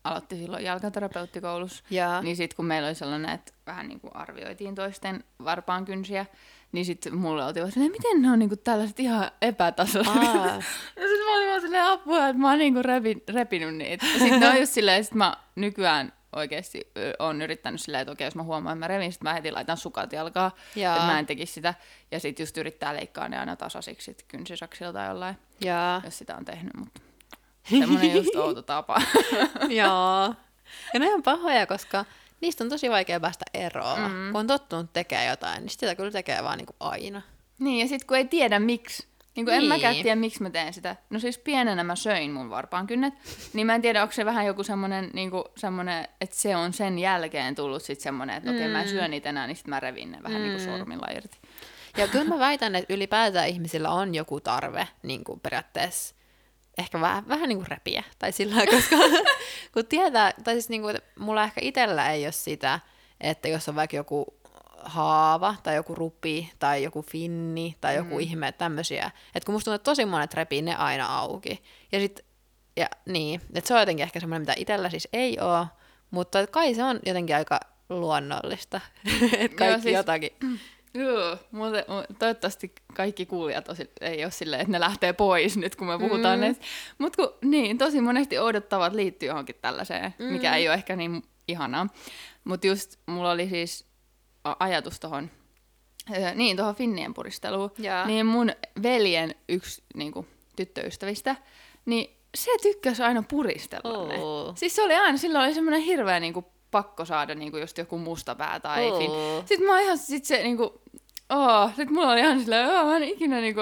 aloitti 0.03 0.35
silloin 0.35 0.63
jalkaterapeuttikoulussa. 0.63 1.83
Ja, 1.89 2.21
Niin 2.21 2.35
sitten 2.35 2.55
kun 2.55 2.65
meillä 2.65 2.87
oli 2.87 2.95
sellainen, 2.95 3.31
että 3.31 3.53
vähän 3.65 3.87
niin 3.87 3.99
kuin 3.99 4.15
arvioitiin 4.15 4.75
toisten 4.75 5.23
varpaan 5.43 5.85
kynsiä, 5.85 6.25
niin 6.71 6.85
sitten 6.85 7.15
mulle 7.15 7.45
oltiin 7.45 7.63
vaan 7.63 7.71
silleen, 7.71 7.91
miten 7.91 8.21
ne 8.21 8.31
on 8.31 8.39
niin 8.39 8.49
kuin 8.49 8.59
tällaiset 8.59 8.99
ihan 8.99 9.31
epätasoiset. 9.41 10.17
Aa. 10.17 10.45
ja 10.95 11.07
sitten 11.07 11.25
mä 11.25 11.35
olin 11.35 11.49
vaan 11.49 11.61
silleen 11.61 11.85
apua, 11.85 12.27
että 12.27 12.41
mä 12.41 12.49
oon 12.49 12.59
niin 12.59 12.73
kuin 12.73 12.85
repi, 12.85 13.23
repinyt 13.29 13.75
niitä. 13.75 14.05
Ja 14.05 14.19
sitten 14.19 14.39
ne 14.39 14.49
on 14.49 14.59
just 14.59 14.73
silleen, 14.73 15.01
että 15.01 15.15
mä 15.15 15.37
nykyään 15.55 16.13
oikeasti 16.35 16.91
on 17.19 17.41
yrittänyt 17.41 17.81
silleen, 17.81 18.01
että 18.01 18.11
okei, 18.11 18.27
jos 18.27 18.35
mä 18.35 18.43
huomaan, 18.43 18.77
että 18.77 18.79
mä 18.79 18.87
revin, 18.87 19.11
sitten 19.11 19.29
mä 19.29 19.33
heti 19.33 19.51
laitan 19.51 19.77
sukat 19.77 20.13
jalkaa, 20.13 20.51
Jaa. 20.75 20.95
että 20.95 21.07
mä 21.07 21.19
en 21.19 21.25
tekisi 21.25 21.53
sitä. 21.53 21.73
Ja 22.11 22.19
sitten 22.19 22.43
just 22.43 22.57
yrittää 22.57 22.93
leikkaa 22.93 23.29
ne 23.29 23.39
aina 23.39 23.55
tasaisiksi 23.55 24.05
sit 24.05 24.25
kynsisaksilta 24.27 24.93
tai 24.93 25.07
jollain, 25.07 25.37
ja, 25.61 26.01
jos 26.03 26.17
sitä 26.17 26.35
on 26.35 26.45
tehnyt, 26.45 26.73
mutta 26.77 27.01
semmoinen 27.69 28.15
just 28.15 28.35
outo 28.35 28.61
tapa. 28.61 29.01
Joo. 29.69 30.33
Ja 30.93 30.99
ne 30.99 31.13
on 31.13 31.23
pahoja, 31.23 31.65
koska 31.65 32.05
niistä 32.41 32.63
on 32.63 32.69
tosi 32.69 32.89
vaikea 32.89 33.19
päästä 33.19 33.45
eroon. 33.53 33.99
Mm. 34.01 34.31
Kun 34.31 34.39
on 34.39 34.47
tottunut 34.47 34.93
tekemään 34.93 35.27
jotain, 35.27 35.61
niin 35.61 35.69
sitä 35.69 35.95
kyllä 35.95 36.11
tekee 36.11 36.43
vaan 36.43 36.57
niinku 36.57 36.75
aina. 36.79 37.21
Niin, 37.59 37.79
ja 37.79 37.87
sitten 37.87 38.07
kun 38.07 38.17
ei 38.17 38.25
tiedä 38.25 38.59
miksi, 38.59 39.07
niin 39.35 39.45
kuin 39.45 39.55
en 39.55 39.59
Niin. 39.59 39.69
mäkään 39.69 39.95
tiedä, 39.95 40.15
miksi 40.15 40.43
mä 40.43 40.49
teen 40.49 40.73
sitä. 40.73 40.95
No 41.09 41.19
siis 41.19 41.37
pienenä 41.37 41.83
mä 41.83 41.95
söin 41.95 42.31
mun 42.31 42.49
varpaan 42.49 42.87
kynnet, 42.87 43.13
niin 43.53 43.67
mä 43.67 43.75
en 43.75 43.81
tiedä, 43.81 44.01
onko 44.01 44.11
se 44.11 44.25
vähän 44.25 44.45
joku 44.45 44.63
semmoinen, 44.63 45.09
niin 45.13 45.31
semmoinen 45.57 46.07
että 46.21 46.35
se 46.35 46.55
on 46.55 46.73
sen 46.73 46.99
jälkeen 46.99 47.55
tullut 47.55 47.83
sitten 47.83 48.03
semmoinen, 48.03 48.35
että 48.37 48.49
mm. 48.49 48.55
okei, 48.55 48.67
mä 48.67 48.81
en 48.81 48.89
syö 48.89 49.07
niitä 49.07 49.29
enää, 49.29 49.47
niin 49.47 49.55
sitten 49.55 49.69
mä 49.69 49.79
revin 49.79 50.11
ne 50.11 50.23
vähän 50.23 50.41
mm. 50.41 50.47
niin 50.47 50.57
kuin 50.57 50.65
sormilla 50.65 51.07
irti. 51.15 51.37
Ja 51.97 52.07
kyllä 52.07 52.29
mä 52.29 52.39
väitän, 52.39 52.75
että 52.75 52.93
ylipäätään 52.93 53.47
ihmisillä 53.47 53.89
on 53.89 54.15
joku 54.15 54.39
tarve 54.39 54.87
niin 55.03 55.23
kuin 55.23 55.39
periaatteessa 55.39 56.14
ehkä 56.77 57.01
vähän, 57.01 57.27
vähän 57.27 57.49
niin 57.49 57.57
kuin 57.57 57.67
repiä. 57.67 58.03
Tai 58.19 58.31
sillä 58.31 58.55
lailla, 58.55 58.71
koska 58.71 58.95
kun 59.73 59.85
tietää, 59.85 60.33
tai 60.43 60.53
siis 60.53 60.69
niin 60.69 60.81
kuin, 60.81 60.97
mulla 61.19 61.43
ehkä 61.43 61.61
itsellä 61.63 62.11
ei 62.11 62.25
ole 62.25 62.31
sitä, 62.31 62.79
että 63.21 63.47
jos 63.47 63.69
on 63.69 63.75
vaikka 63.75 63.95
joku 63.95 64.25
haava 64.85 65.55
tai 65.63 65.75
joku 65.75 65.95
rupi 65.95 66.51
tai 66.59 66.83
joku 66.83 67.01
finni 67.01 67.75
tai 67.81 67.95
joku 67.95 68.13
mm. 68.13 68.19
ihme, 68.19 68.51
tämmöisiä. 68.51 69.11
Että 69.35 69.45
kun 69.45 69.55
musta 69.55 69.65
tuntuu, 69.65 69.75
että 69.75 69.91
tosi 69.91 70.05
monet 70.05 70.33
repii 70.33 70.61
ne 70.61 70.75
aina 70.75 71.17
auki. 71.17 71.63
Ja 71.91 71.99
sit, 71.99 72.25
ja 72.77 72.87
niin, 73.05 73.41
että 73.53 73.67
se 73.67 73.73
on 73.73 73.79
jotenkin 73.79 74.03
ehkä 74.03 74.19
semmoinen, 74.19 74.41
mitä 74.41 74.53
itsellä 74.57 74.89
siis 74.89 75.07
ei 75.13 75.39
ole, 75.39 75.65
mutta 76.11 76.47
kai 76.47 76.75
se 76.75 76.83
on 76.83 76.99
jotenkin 77.05 77.35
aika 77.35 77.59
luonnollista, 77.89 78.81
että 79.37 79.57
kaikki 79.57 79.81
siis- 79.81 79.95
jotakin. 79.95 80.31
Joo, 80.95 81.37
muuten, 81.51 81.85
toivottavasti 82.19 82.73
kaikki 82.93 83.25
kuulijat 83.25 83.69
osi, 83.69 83.89
ei 84.01 84.23
ole 84.23 84.31
silleen, 84.31 84.61
että 84.61 84.71
ne 84.71 84.79
lähtee 84.79 85.13
pois 85.13 85.57
nyt, 85.57 85.75
kun 85.75 85.87
me 85.87 85.99
puhutaan 85.99 86.39
mm. 86.39 86.55
Mutta 86.97 87.31
niin, 87.41 87.77
tosi 87.77 88.01
monesti 88.01 88.39
odottavat 88.39 88.93
liittyy 88.93 89.27
johonkin 89.27 89.55
tällaiseen, 89.61 90.13
mm. 90.19 90.25
mikä 90.25 90.55
ei 90.55 90.67
ole 90.67 90.73
ehkä 90.73 90.95
niin 90.95 91.23
ihanaa. 91.47 91.87
Mutta 92.43 92.67
just 92.67 92.99
mulla 93.05 93.31
oli 93.31 93.49
siis 93.49 93.85
ajatus 94.59 94.99
tuohon, 94.99 95.31
niin 96.35 96.57
tuohon 96.57 96.75
finnien 96.75 97.13
puristeluun, 97.13 97.71
Jaa. 97.77 98.05
niin 98.07 98.25
mun 98.25 98.51
veljen 98.83 99.35
yksi 99.49 99.83
niin 99.95 100.11
kuin, 100.11 100.27
tyttöystävistä, 100.55 101.35
niin 101.85 102.17
se 102.35 102.51
tykkäsi 102.61 103.03
aina 103.03 103.23
puristella 103.29 104.07
ne. 104.07 104.17
Oo. 104.17 104.53
Siis 104.55 104.75
se 104.75 104.83
oli 104.83 104.95
aina, 104.95 105.17
silloin 105.17 105.45
oli 105.45 105.53
semmoinen 105.53 105.81
hirveä 105.81 106.19
niin 106.19 106.33
kuin, 106.33 106.45
pakko 106.71 107.05
saada 107.05 107.35
niin 107.35 107.51
kuin, 107.51 107.61
just 107.61 107.77
joku 107.77 107.97
mustapää 107.97 108.59
tai 108.59 108.91
fin. 108.97 109.11
Sitten 109.45 109.67
mä 109.67 109.73
oon 109.73 109.81
ihan, 109.81 109.97
sit 109.97 110.25
se 110.25 110.43
niinku, 110.43 110.81
oh, 111.29 111.75
sit 111.75 111.89
mulla 111.89 112.11
oli 112.11 112.19
ihan 112.19 112.39
silleen, 112.39 112.69
oh, 112.69 112.85
mä 112.85 112.97
en 112.97 113.03
ikinä 113.03 113.41
niinku, 113.41 113.61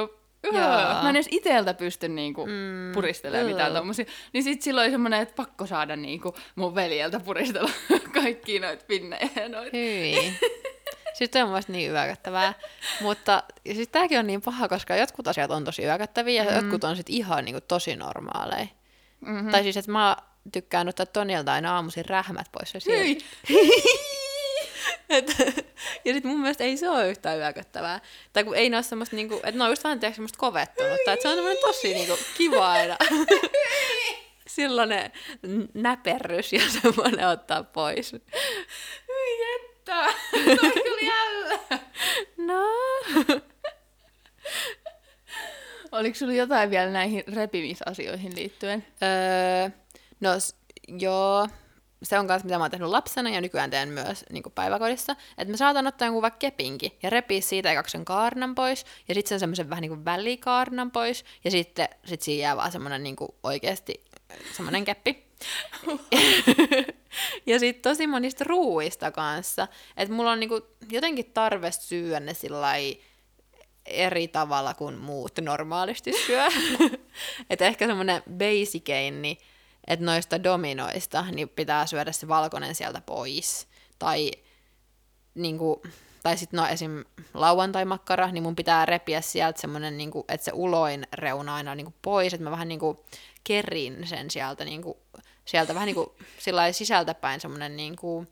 Jaa. 0.53 1.03
mä 1.03 1.10
en 1.10 1.15
edes 1.15 1.27
iteltä 1.31 1.74
pysty 1.74 2.07
niinku 2.07 2.45
mm, 2.45 2.91
puristelemaan 2.93 3.48
mitään 3.48 3.72
joo. 3.72 3.77
tommosia. 3.77 4.05
Niin 4.33 4.43
sit 4.43 4.62
silloin 4.62 4.86
oli 4.86 4.91
semmonen, 4.91 5.22
että 5.22 5.36
pakko 5.36 5.65
saada 5.65 5.95
niinku 5.95 6.36
mun 6.55 6.75
veljeltä 6.75 7.19
puristella 7.19 7.72
kaikki 8.22 8.60
noit 8.60 8.88
pinnejä 8.88 9.29
ja 9.36 9.50
noit. 9.50 9.74
Hyi. 9.74 10.33
Sitten 11.13 11.45
on 11.45 11.51
vasta 11.51 11.72
niin 11.72 11.91
yökättävää. 11.91 12.53
Mutta 13.01 13.43
siis 13.74 13.88
tämäkin 13.88 14.19
on 14.19 14.27
niin 14.27 14.41
paha, 14.41 14.67
koska 14.67 14.95
jotkut 14.95 15.27
asiat 15.27 15.51
on 15.51 15.63
tosi 15.63 15.83
yökättäviä 15.83 16.43
ja 16.43 16.50
mm. 16.50 16.55
jotkut 16.55 16.83
on 16.83 16.95
sitten 16.95 17.15
ihan 17.15 17.45
niin 17.45 17.55
kuin, 17.55 17.63
tosi 17.67 17.95
normaaleja. 17.95 18.67
Mm-hmm. 19.22 19.51
Tai 19.51 19.63
siis, 19.63 19.77
että 19.77 19.91
mä 19.91 20.17
tykkään 20.52 20.88
ottaa 20.88 21.06
Tonilta 21.06 21.54
aina 21.54 21.76
aamuisin 21.76 22.06
rähmät 22.06 22.48
pois. 22.52 22.74
Ja. 22.74 22.80
Et, 25.10 25.36
ja 26.06 26.14
sitten 26.14 26.32
mun 26.32 26.40
mielestä 26.40 26.64
ei 26.64 26.78
se 26.78 26.90
ole 26.90 27.10
yhtään 27.10 27.38
yökättävää. 27.38 28.00
Tai 28.34 28.44
kun 28.44 28.56
ei 28.56 28.70
ne 28.70 28.78
ole 28.78 28.84
semmoista, 28.84 29.16
niinku, 29.16 29.36
että 29.36 29.52
ne 29.52 29.64
on 29.64 29.70
just 29.70 29.84
vähän 29.84 30.00
tiedätkö, 30.00 30.16
semmoista 30.16 30.38
kovettunutta. 30.38 31.14
Että 31.14 31.22
se 31.22 31.30
on 31.30 31.36
tämmöinen 31.36 31.62
tosi 31.62 31.94
niinku, 31.94 32.18
kiva 32.38 32.72
aina. 32.72 32.98
Silloinen 34.48 35.12
näperrys 35.74 36.54
ja 36.54 36.62
semmoinen 36.82 37.28
ottaa 37.28 37.64
pois. 37.64 38.14
Hyi 38.14 39.56
että, 39.56 40.06
toi 40.62 40.72
kyllä 40.72 41.02
jälle. 41.02 41.60
ihanaa. 42.44 43.42
Oliko 45.92 46.16
sulla 46.16 46.34
jotain 46.34 46.70
vielä 46.70 46.92
näihin 46.92 47.24
repimisasioihin 47.36 48.36
liittyen? 48.36 48.86
Öö, 49.04 49.70
no 50.24 50.30
joo, 50.88 51.48
se 52.03 52.20
on 52.20 52.25
myös 52.25 52.44
mitä 52.44 52.58
mä 52.58 52.63
oon 52.63 52.72
tehnyt 52.72 52.89
lapsena 52.89 53.30
ja 53.30 53.42
nykyään 53.42 53.70
teen 53.70 53.89
myös 53.89 54.25
niin 54.30 54.44
päiväkodissa. 54.56 55.15
Että 55.38 55.51
mä 55.53 55.58
saatan 55.58 55.88
ottaa 55.88 56.06
jonkun 56.06 56.22
vaikka 56.22 56.38
kepinkin 56.38 56.92
ja 57.03 57.10
repiä 57.10 57.42
siitä 57.42 57.72
ekaksi 57.72 57.92
sen 57.92 58.06
kaarnan 58.06 58.56
pois 58.56 58.86
ja 59.08 59.13
sitten 59.13 59.30
sen 59.30 59.39
semmoisen 59.39 59.70
vähän 59.70 59.82
niin 59.82 59.89
kuin 59.89 60.06
välikaarnan 60.06 60.92
pois 60.92 61.25
ja 61.44 61.51
sitten 61.51 61.89
sit 62.06 62.22
siinä 62.22 62.42
jää 62.42 62.58
vaan 62.58 62.72
semmoinen 62.72 63.03
niin 63.03 63.15
oikeasti 63.44 64.03
semmoinen 64.53 64.86
keppi. 64.86 65.27
ja 67.46 67.60
sitten 67.60 67.92
tosi 67.92 68.08
monista 68.08 68.44
ruuista 68.44 69.12
kanssa. 69.12 69.68
Että 69.98 70.13
mulla 70.13 70.32
on 70.32 70.39
niinku 70.39 70.62
jotenkin 70.92 71.32
tarve 71.34 71.72
syödä 71.72 72.20
ne 72.20 72.34
sillai 72.34 72.98
eri 73.86 74.27
tavalla 74.27 74.74
kuin 74.74 74.98
muut 74.98 75.39
normaalisti 75.42 76.12
syö. 76.25 76.46
että 77.50 77.65
ehkä 77.65 77.88
semmoinen 77.88 78.24
basikein, 78.30 79.22
niin 79.22 79.38
että 79.88 80.06
noista 80.06 80.44
dominoista 80.44 81.25
niin 81.32 81.50
pitää 81.50 81.86
syödä 81.86 82.12
se 82.12 82.28
valkoinen 82.28 82.75
sieltä 82.75 83.02
pois. 83.02 83.68
Tai, 84.00 84.32
niinku, 85.36 85.82
tai 86.24 86.38
sitten 86.38 86.58
no 86.58 86.68
esim. 86.68 87.04
lauantai-makkara, 87.34 88.32
niin 88.32 88.44
mun 88.44 88.56
pitää 88.56 88.86
repiä 88.86 89.22
sieltä 89.22 89.62
semmoinen, 89.62 89.98
niinku, 89.98 90.25
että 90.28 90.46
se 90.46 90.52
uloin 90.54 91.08
reuna 91.13 91.56
aina 91.56 91.72
on 91.72 91.78
niinku 91.78 91.94
pois, 92.02 92.34
että 92.34 92.44
mä 92.44 92.52
vähän 92.52 92.68
niinku 92.68 93.06
kerin 93.44 94.08
sen 94.08 94.32
sieltä, 94.32 94.66
niinku, 94.66 94.98
sieltä 95.46 95.74
vähän 95.74 95.86
niinku 95.86 96.16
sillä 96.40 96.72
sisältäpäin 96.72 97.40
semmoinen 97.42 97.75
niinku, 97.78 98.28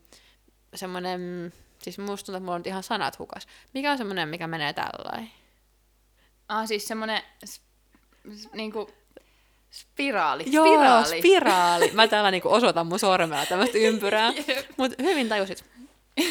semmoinen, 0.74 1.52
siis 1.82 1.98
musta 1.98 2.26
tuntuu, 2.26 2.36
että 2.36 2.44
mulla 2.44 2.54
on 2.56 2.62
ihan 2.66 2.82
sanat 2.82 3.18
hukas. 3.18 3.46
Mikä 3.74 3.92
on 3.92 3.98
semmoinen, 3.98 4.28
mikä 4.28 4.46
menee 4.46 4.72
tällainen? 4.72 5.30
Ah, 6.48 6.66
siis 6.68 6.88
semmonen 6.88 7.22
s- 7.44 7.60
s- 8.36 8.48
niinku 8.52 8.90
spiraali. 9.72 10.44
Joo, 10.46 10.66
spiraali. 10.66 11.18
spiraali. 11.18 11.90
Mä 11.94 12.08
täällä 12.08 12.30
niinku 12.30 12.52
osoitan 12.52 12.86
mun 12.86 12.98
sormella 12.98 13.46
tämmöistä 13.46 13.78
ympyrää. 13.78 14.32
Jep. 14.48 14.66
Mut 14.76 14.92
hyvin 15.02 15.28
tajusit. 15.28 15.64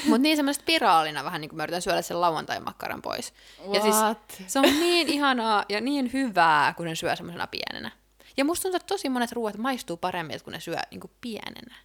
Mut 0.06 0.22
niin 0.22 0.36
semmoista 0.36 0.62
spiraalina 0.62 1.24
vähän 1.24 1.42
niinku 1.42 1.56
mä 1.56 1.64
yritän 1.64 1.82
syödä 1.82 2.02
sen 2.02 2.22
lauantai-makkaran 2.22 3.02
pois. 3.02 3.34
Ja 3.74 3.82
siis 3.82 3.96
What? 3.96 4.42
se 4.48 4.60
on 4.60 4.66
niin 4.66 5.10
ihanaa 5.10 5.66
ja 5.70 5.82
niin 5.82 6.14
hyvää, 6.14 6.74
kun 6.74 6.86
ne 6.86 6.96
syö 6.96 7.16
semmoisena 7.16 7.48
pienenä. 7.48 7.92
Ja 8.38 8.46
musta 8.46 8.62
tuntuu, 8.62 8.76
että 8.76 8.88
tosi 8.88 9.10
monet 9.10 9.32
ruoat 9.32 9.58
maistuu 9.58 9.98
paremmin, 9.98 10.40
kun 10.44 10.54
ne 10.54 10.60
syö 10.60 10.78
niinku 10.92 11.12
pienenä. 11.22 11.76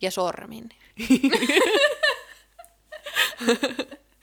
Ja 0.00 0.10
sormin. 0.10 0.68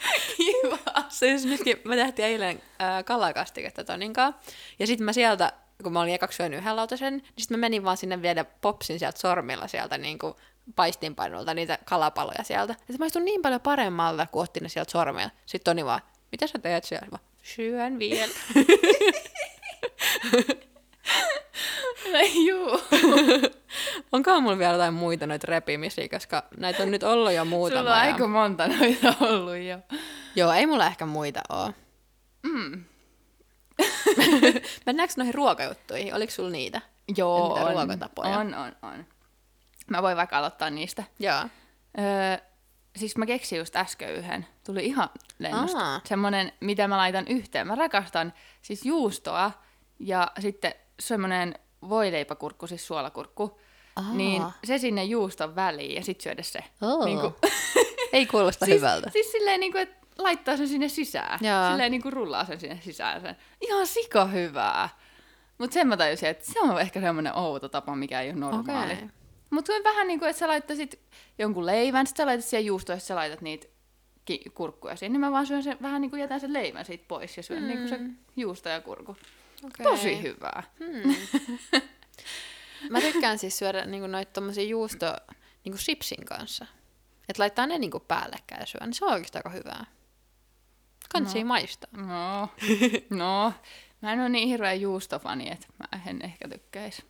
Kiva. 0.37 1.03
Siis 1.09 1.45
nytkin 1.45 1.81
me 1.85 1.95
tehtiin 1.95 2.25
eilen 2.25 2.61
ää, 2.79 3.03
kalakastiketta 3.03 3.83
Toninkaan. 3.83 4.35
Ja 4.79 4.87
sitten 4.87 5.05
mä 5.05 5.13
sieltä, 5.13 5.53
kun 5.83 5.93
mä 5.93 6.01
olin 6.01 6.13
ekaksi 6.13 6.35
syönyt 6.35 6.59
yhden 6.59 6.75
lautasen, 6.75 7.13
niin 7.13 7.25
sitten 7.37 7.57
mä 7.57 7.61
menin 7.61 7.83
vaan 7.83 7.97
sinne 7.97 8.21
viedä 8.21 8.43
popsin 8.43 8.99
sieltä 8.99 9.19
sormilla 9.19 9.67
sieltä 9.67 9.97
niin 9.97 10.19
kuin 10.19 10.33
paistinpainolta 10.75 11.53
niitä 11.53 11.77
kalapaloja 11.85 12.43
sieltä. 12.43 12.75
Ja 12.87 12.93
se 12.93 12.99
maistui 12.99 13.21
niin 13.21 13.41
paljon 13.41 13.61
paremmalta, 13.61 14.27
kun 14.27 14.43
otti 14.43 14.59
ne 14.59 14.69
sieltä 14.69 14.91
sormilla. 14.91 15.31
Sitten 15.45 15.71
Toni 15.71 15.85
vaan, 15.85 16.01
mitä 16.31 16.47
sä 16.47 16.59
teet 16.59 16.83
siellä? 16.83 17.07
Mä, 17.11 17.17
syön 17.43 17.99
vielä. 17.99 18.33
No 22.13 22.19
juu. 22.45 22.81
Onkohan 24.11 24.43
mulla 24.43 24.57
vielä 24.57 24.73
jotain 24.73 24.93
muita 24.93 25.27
noita 25.27 25.47
repimisiä, 25.49 26.09
koska 26.09 26.43
näitä 26.57 26.83
on 26.83 26.91
nyt 26.91 27.03
ollut 27.03 27.33
jo 27.33 27.45
muutama. 27.45 27.79
Sulla 27.81 27.91
on 27.95 27.97
ja- 27.97 28.13
aika 28.13 28.27
monta 28.27 28.67
noita 28.67 29.13
ollut 29.19 29.57
jo. 29.57 29.97
Joo, 30.35 30.51
ei 30.51 30.65
mulla 30.65 30.85
ehkä 30.87 31.05
muita 31.05 31.41
oo. 31.49 31.71
Mm. 32.43 32.83
Mennäänkö 34.85 35.13
noihin 35.17 35.33
ruokajuttuihin? 35.33 36.15
Oliko 36.15 36.31
sulla 36.31 36.49
niitä? 36.49 36.81
Joo, 37.17 37.53
on, 37.53 37.71
ruokatapoja? 37.73 38.37
on, 38.37 38.53
on, 38.55 38.75
on. 38.81 39.05
Mä 39.89 40.01
voin 40.01 40.17
vaikka 40.17 40.37
aloittaa 40.37 40.69
niistä. 40.69 41.03
Joo. 41.19 41.43
Öö, 41.99 42.45
siis 42.95 43.17
mä 43.17 43.25
keksin 43.25 43.59
just 43.59 43.75
äsken 43.75 44.13
yhden. 44.15 44.47
Tuli 44.65 44.85
ihan 44.85 45.09
lennosta. 45.39 45.79
Aa. 45.79 46.01
Semmonen, 46.03 46.51
mitä 46.59 46.87
mä 46.87 46.97
laitan 46.97 47.27
yhteen. 47.27 47.67
Mä 47.67 47.75
rakastan 47.75 48.33
siis 48.61 48.85
juustoa 48.85 49.51
ja 49.99 50.31
sitten 50.39 50.73
semmonen 51.01 51.55
voileipäkurkku, 51.89 52.67
siis 52.67 52.87
suolakurkku. 52.87 53.59
Aa. 53.95 54.13
Niin 54.13 54.43
se 54.63 54.77
sinne 54.77 55.03
juuston 55.03 55.55
väliin 55.55 55.95
ja 55.95 56.03
sit 56.03 56.21
syödä 56.21 56.43
se. 56.43 56.59
Oo. 56.81 57.05
Niinku, 57.05 57.33
Ei 58.13 58.25
kuulosta 58.25 58.65
siis, 58.65 58.77
hyvältä. 58.77 59.09
siis 59.09 59.31
silleen 59.31 59.59
niinku, 59.59 59.77
että 59.77 60.05
laittaa 60.17 60.57
sen 60.57 60.67
sinne 60.67 60.89
sisään. 60.89 61.39
Jaa. 61.41 61.69
Silleen 61.69 61.91
niinku 61.91 62.11
rullaa 62.11 62.45
sen 62.45 62.59
sinne 62.59 62.79
sisään. 62.83 63.21
Sen. 63.21 63.35
Ihan 63.61 63.87
sika 63.87 64.25
hyvää. 64.25 64.89
Mutta 65.57 65.73
sen 65.73 65.87
mä 65.87 65.97
tajusin, 65.97 66.29
että 66.29 66.51
se 66.51 66.59
on 66.59 66.81
ehkä 66.81 67.01
semmoinen 67.01 67.37
outo 67.37 67.69
tapa, 67.69 67.95
mikä 67.95 68.21
ei 68.21 68.29
ole 68.29 68.39
normaali. 68.39 68.93
Okei. 68.93 69.07
Mutta 69.49 69.73
vähän 69.83 70.07
niin 70.07 70.19
kuin, 70.19 70.29
että 70.29 70.39
sä 70.39 70.47
laittaisit 70.47 70.99
jonkun 71.37 71.65
leivän, 71.65 72.07
sit 72.07 72.17
sä 72.17 72.25
laitat 72.25 72.45
siihen 72.45 72.65
juustoa, 72.65 72.95
ja 72.95 72.99
sä 72.99 73.15
laitat 73.15 73.41
niitä 73.41 73.67
ki- 74.25 74.43
kurkkuja 74.53 74.95
siihen, 74.95 75.13
niin 75.13 75.19
mä 75.19 75.31
vaan 75.31 75.47
syön 75.47 75.63
sen, 75.63 75.77
vähän 75.81 76.01
niin 76.01 76.09
kuin 76.09 76.19
jätän 76.19 76.39
sen 76.39 76.53
leivän 76.53 76.85
siitä 76.85 77.03
pois 77.07 77.37
ja 77.37 77.43
syön 77.43 77.61
mm. 77.61 77.67
niin 77.67 77.77
kuin 77.77 77.89
se 77.89 77.99
juusto 78.35 78.69
ja 78.69 78.81
kurkku. 78.81 79.15
Okei. 79.63 79.83
Tosi 79.83 80.21
hyvää. 80.21 80.63
Hmm. 80.79 81.15
Mä 82.89 83.01
tykkään 83.01 83.37
siis 83.37 83.57
syödä 83.57 83.85
niinku 83.85 84.07
noita 84.07 84.31
tommosia 84.31 84.63
juusto 84.63 85.15
niinku 85.63 85.77
chipsin 85.77 86.25
kanssa. 86.25 86.65
Että 87.29 87.41
laittaa 87.41 87.67
ne 87.67 87.77
niinku 87.77 87.99
päällekkäin 87.99 88.59
ja 88.59 88.65
syö, 88.65 88.81
niin 88.81 88.93
se 88.93 89.05
on 89.05 89.13
oikeastaan 89.13 89.41
aika 89.45 89.57
hyvää. 89.57 89.85
Kansi 91.13 91.43
no. 91.43 91.47
maistaa. 91.47 91.91
No, 91.97 92.49
no, 93.09 93.53
mä 94.01 94.13
en 94.13 94.19
ole 94.19 94.29
niin 94.29 94.47
hirveä 94.47 94.73
juustofani, 94.73 95.51
että 95.51 95.67
mä 95.79 96.01
en 96.09 96.21
ehkä 96.25 96.47
tykkäisi. 96.49 97.03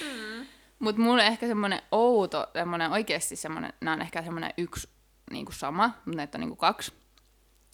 Hmm. 0.00 0.46
Mutta 0.78 1.02
mulle 1.02 1.26
ehkä 1.26 1.46
semmoinen 1.46 1.82
outo, 1.92 2.46
semmoinen 2.52 2.92
oikeasti 2.92 3.36
semmoinen, 3.36 3.72
nämä 3.80 3.94
on 3.94 4.02
ehkä 4.02 4.22
semmoinen 4.22 4.50
yksi 4.58 4.88
niinku 5.30 5.52
sama, 5.52 5.86
mutta 5.86 6.16
näitä 6.16 6.38
on 6.38 6.40
niinku 6.40 6.56
kaksi, 6.56 6.92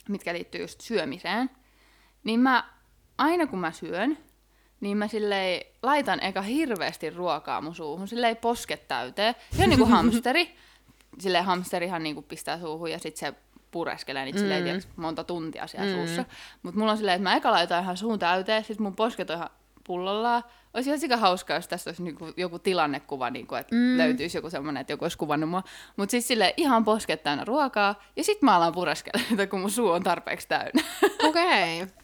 mitkä 0.09 0.33
liittyy 0.35 0.61
just 0.61 0.81
syömiseen. 0.81 1.51
Niin 2.25 2.41
mä, 2.41 2.80
aina 3.21 3.47
kun 3.47 3.59
mä 3.59 3.73
syön, 3.73 4.19
niin 4.81 4.97
mä 4.97 5.09
silleen 5.09 5.65
laitan 5.83 6.23
eka 6.23 6.43
hirveästi 6.43 7.11
ruokaa 7.11 7.61
mun 7.61 7.75
suuhun, 7.75 8.09
silleen 8.09 8.37
posket 8.37 8.89
täyteen. 8.89 9.35
Ihan 9.57 9.71
niinku 9.71 9.87
hamsteri. 9.95 10.57
Silleen 11.19 11.45
hamsterihan 11.45 12.03
niinku 12.03 12.23
pistää 12.23 12.61
suuhun 12.61 12.91
ja 12.91 12.99
sit 12.99 13.17
se 13.17 13.35
pureskelee 13.71 14.25
niitä 14.25 14.39
mm. 14.39 14.41
silleen 14.41 14.65
tiiäks, 14.65 14.89
monta 14.97 15.25
tuntia 15.25 15.67
siellä 15.67 15.91
mm. 15.91 15.97
suussa. 15.97 16.25
Mutta 16.63 16.79
mulla 16.79 16.93
on 16.93 16.99
silleen, 16.99 17.17
että 17.17 17.29
mä 17.29 17.37
eka 17.37 17.53
laitan 17.53 17.83
ihan 17.83 17.97
suun 17.97 18.19
täyteen, 18.19 18.65
sit 18.65 18.79
mun 18.79 18.97
posket 18.97 19.31
on 19.31 19.37
ihan 19.37 19.51
pullollaan. 19.87 20.43
Olisi 20.75 20.91
ihan 20.91 21.01
sika 21.01 21.17
hauskaa, 21.17 21.57
jos 21.57 21.69
tästä 21.69 21.91
olisi 21.91 22.03
niinku 22.03 22.29
joku 22.37 22.59
tilannekuva, 22.59 23.31
niinku, 23.31 23.55
että 23.55 23.75
mm. 23.75 23.99
löytyisi 23.99 24.39
joku 24.39 24.51
semmoinen, 24.51 24.81
että 24.81 24.93
joku 24.93 25.05
olisi 25.05 25.19
kuvannut 25.19 25.51
mua. 25.51 25.63
Mutta 25.97 26.11
siis 26.11 26.29
silleen 26.29 26.53
ihan 26.57 26.85
posket 26.85 27.23
täynnä 27.23 27.45
ruokaa, 27.45 28.03
ja 28.17 28.25
sit 28.25 28.43
mä 28.43 28.57
alan 28.57 28.73
pureskella, 28.73 29.47
kun 29.47 29.61
mun 29.61 29.71
suu 29.71 29.91
on 29.91 30.03
tarpeeksi 30.03 30.49
täynnä. 30.49 30.83
Okei. 31.23 31.87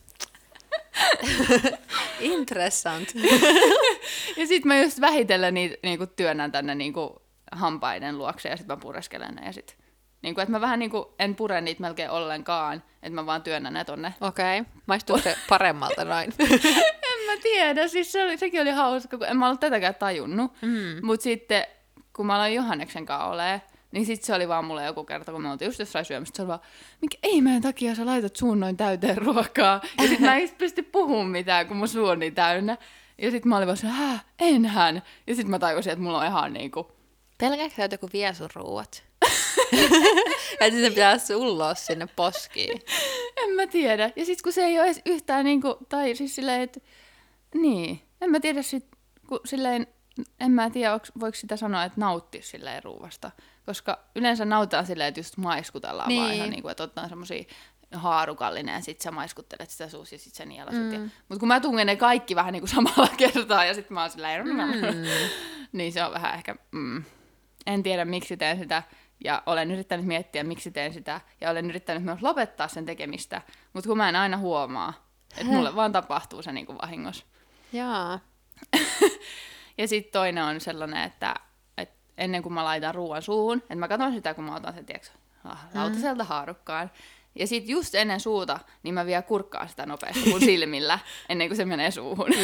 Interessant. 2.21 3.09
Ja 4.37 4.47
sit 4.47 4.65
mä 4.65 4.79
just 4.79 5.01
vähitellen 5.01 5.55
niitä 5.55 5.77
niinku 5.83 6.07
työnnän 6.07 6.53
tänne 6.53 6.75
niinku 6.75 7.23
hampaiden 7.53 8.19
luokse 8.19 8.49
ja 8.49 8.57
sit 8.57 8.67
mä 8.67 8.77
pureskelen 8.77 9.35
ne 9.35 9.47
ja 9.47 9.53
sit 9.53 9.77
niinku, 10.23 10.41
että 10.41 10.53
mä 10.53 10.61
vähän 10.61 10.79
niinku 10.79 11.15
en 11.19 11.35
pure 11.35 11.61
niitä 11.61 11.81
melkein 11.81 12.11
ollenkaan, 12.11 12.83
että 13.03 13.15
mä 13.15 13.27
vaan 13.27 13.43
työnnän 13.43 13.73
ne 13.73 13.85
tonne. 13.85 14.15
Okei. 14.21 14.61
Okay. 14.61 14.73
Maistuu 14.87 15.19
se 15.19 15.37
paremmalta 15.49 16.05
noin. 16.05 16.33
En 17.13 17.35
mä 17.35 17.43
tiedä, 17.43 17.89
siis 17.89 18.13
se 18.13 18.25
oli, 18.25 18.37
sekin 18.37 18.63
oli 18.63 18.71
hauska, 18.71 19.19
kun 19.19 19.27
en 19.27 19.37
mä 19.37 19.47
ollut 19.47 19.61
tätäkään 19.61 19.95
tajunnut. 19.95 20.53
Mm. 20.63 21.07
Mut 21.07 21.21
sitten, 21.21 21.65
kun 22.13 22.27
mä 22.27 22.35
aloin 22.35 22.55
Johanneksen 22.55 23.07
kanssa 23.07 23.27
olee, 23.27 23.63
niin 23.93 24.07
sit 24.07 24.23
se 24.23 24.35
oli 24.35 24.49
vaan 24.49 24.65
mulle 24.65 24.85
joku 24.85 25.05
kerta, 25.05 25.33
kun 25.33 25.43
me 25.43 25.51
oltiin 25.51 25.67
just 25.67 25.79
jossain 25.79 26.05
syömistä, 26.05 26.37
se 26.37 26.43
oli 26.43 26.49
vaan, 26.49 26.61
minkä 27.01 27.19
ihmeen 27.23 27.63
takia 27.63 27.95
sä 27.95 28.07
laitat 28.07 28.37
suun 28.37 28.61
noin 28.61 28.77
täyteen 28.77 29.19
ruokaa? 29.19 29.81
Ja 30.03 30.09
sit 30.09 30.21
mä 30.21 30.37
en 30.37 30.51
pysty 30.59 30.83
puhumaan 30.83 31.31
mitään, 31.31 31.67
kun 31.67 31.77
mun 31.77 31.89
suu 31.89 32.07
on 32.07 32.19
niin 32.19 32.35
täynnä. 32.35 32.77
Ja 33.19 33.31
sit 33.31 33.45
mä 33.45 33.57
olin 33.57 33.67
vaan 33.67 33.77
se, 33.77 33.87
hä, 33.87 34.19
enhän. 34.39 35.03
Ja 35.27 35.35
sit 35.35 35.49
mä 35.49 35.59
tajusin, 35.59 35.93
että 35.93 36.03
mulla 36.03 36.19
on 36.19 36.27
ihan 36.27 36.53
niinku, 36.53 36.97
Pelkääkö 37.39 37.85
että 37.85 37.95
joku 37.95 38.09
vie 38.13 38.35
sun 38.35 38.49
ruuat? 38.55 39.05
että 40.61 40.81
sen 40.81 40.93
pitää 40.93 41.19
sulloa 41.19 41.75
sinne 41.75 42.09
poskiin. 42.17 42.83
en 43.37 43.51
mä 43.51 43.67
tiedä. 43.67 44.11
Ja 44.17 44.25
sit 44.25 44.43
kun 44.43 44.53
se 44.53 44.65
ei 44.65 44.79
ole 44.79 44.87
edes 44.87 45.03
yhtään 45.07 45.45
niinku, 45.45 45.77
tai 45.89 46.15
siis 46.15 46.35
silleen, 46.35 46.61
että 46.61 46.81
niin, 47.55 48.01
en 48.21 48.31
mä 48.31 48.41
tiedä 48.41 48.63
sit, 48.63 48.87
kun 49.29 49.41
silleen, 49.45 49.87
en 50.41 50.51
mä 50.51 50.71
tiedä, 50.71 50.95
onks, 50.95 51.13
voiko 51.21 51.35
sitä 51.35 51.57
sanoa, 51.57 51.85
että 51.85 52.01
nauttia 52.01 52.43
silleen 52.43 52.83
ruuvasta. 52.85 53.31
Koska 53.67 53.99
yleensä 54.15 54.45
nautitaan 54.45 54.87
silleen, 54.87 55.09
että 55.09 55.21
just 55.21 55.37
maiskutellaan 55.37 56.09
niin. 56.09 56.21
vaan 56.21 56.31
Niin. 56.31 56.37
ihan 56.39 56.51
niinku, 56.51 56.69
että 56.69 56.83
ottaa 56.83 57.09
semmosia 57.09 57.45
haarukallinen 57.95 58.75
ja 58.75 58.81
sit 58.81 59.01
sä 59.01 59.11
maiskuttelet 59.11 59.71
sitä 59.71 59.89
suussa 59.89 60.15
ja 60.15 60.19
sit 60.19 60.35
sä 60.35 60.45
nielaset. 60.45 60.83
Mm. 60.83 61.11
Mutta 61.29 61.41
kun 61.41 61.49
mä 61.49 61.61
tungen 61.61 61.87
ne 61.87 61.97
kaikki 61.97 62.37
vähän 62.37 62.53
niinku 62.53 62.67
samalla 62.67 63.09
kertaa 63.19 63.65
ja 63.65 63.75
sit 63.75 63.91
mä 63.91 64.01
oon 64.01 64.11
silleen, 64.11 64.47
mm. 64.49 64.53
niin 65.73 65.93
se 65.93 66.05
on 66.05 66.13
vähän 66.13 66.35
ehkä, 66.35 66.57
mm, 66.73 67.05
en 67.67 67.83
tiedä 67.83 68.05
miksi 68.05 68.37
teen 68.37 68.59
sitä. 68.59 68.83
Ja 69.25 69.43
olen 69.47 69.71
yrittänyt 69.71 70.07
miettiä, 70.07 70.45
miksi 70.45 70.71
teen 70.71 70.93
sitä. 70.93 71.21
Ja 71.41 71.51
olen 71.51 71.71
yrittänyt 71.71 72.03
myös 72.05 72.23
lopettaa 72.23 72.69
sen 72.69 72.87
tekemistä. 72.87 73.43
Mutta 73.73 73.89
kun 73.89 73.97
mä 73.97 74.09
en 74.09 74.17
aina 74.17 74.37
huomaa, 74.37 74.93
että 75.33 75.53
mulle 75.53 75.77
vaan 75.77 75.93
tapahtuu 75.93 76.43
se 76.43 76.53
niin 76.53 76.67
kuin 76.67 76.79
vahingossa. 76.83 77.27
Jaa. 77.73 78.21
Ja 79.79 79.89
sitten 79.89 80.13
toinen 80.13 80.45
on 80.45 80.61
sellainen, 80.61 81.05
että, 81.05 81.35
että 81.79 81.95
ennen 82.19 82.43
kuin 82.43 82.53
mä 82.53 82.65
laitan 82.65 82.95
ruoan 82.95 83.23
suuhun, 83.23 83.59
että 83.59 83.75
mä 83.77 83.89
katson 83.89 84.15
sitä, 84.15 84.35
kun 84.35 84.45
mä 84.45 84.55
otan 84.55 84.75
sen, 84.75 84.87
tiedätkö, 84.87 85.11
lautaselta 85.75 86.25
haarukkaan. 86.25 86.91
Ja 87.35 87.47
sitten 87.47 87.73
just 87.73 87.95
ennen 87.95 88.21
suuta, 88.21 88.61
niin 88.83 88.95
mä 88.95 89.07
vielä 89.07 89.23
kurkkaan 89.23 89.69
sitä 89.69 89.87
nopeasti 89.87 90.29
mun 90.31 90.41
silmillä, 90.51 90.99
ennen 91.29 91.49
kuin 91.49 91.57
se 91.57 91.65
menee 91.65 91.91
suuhun. 91.91 92.33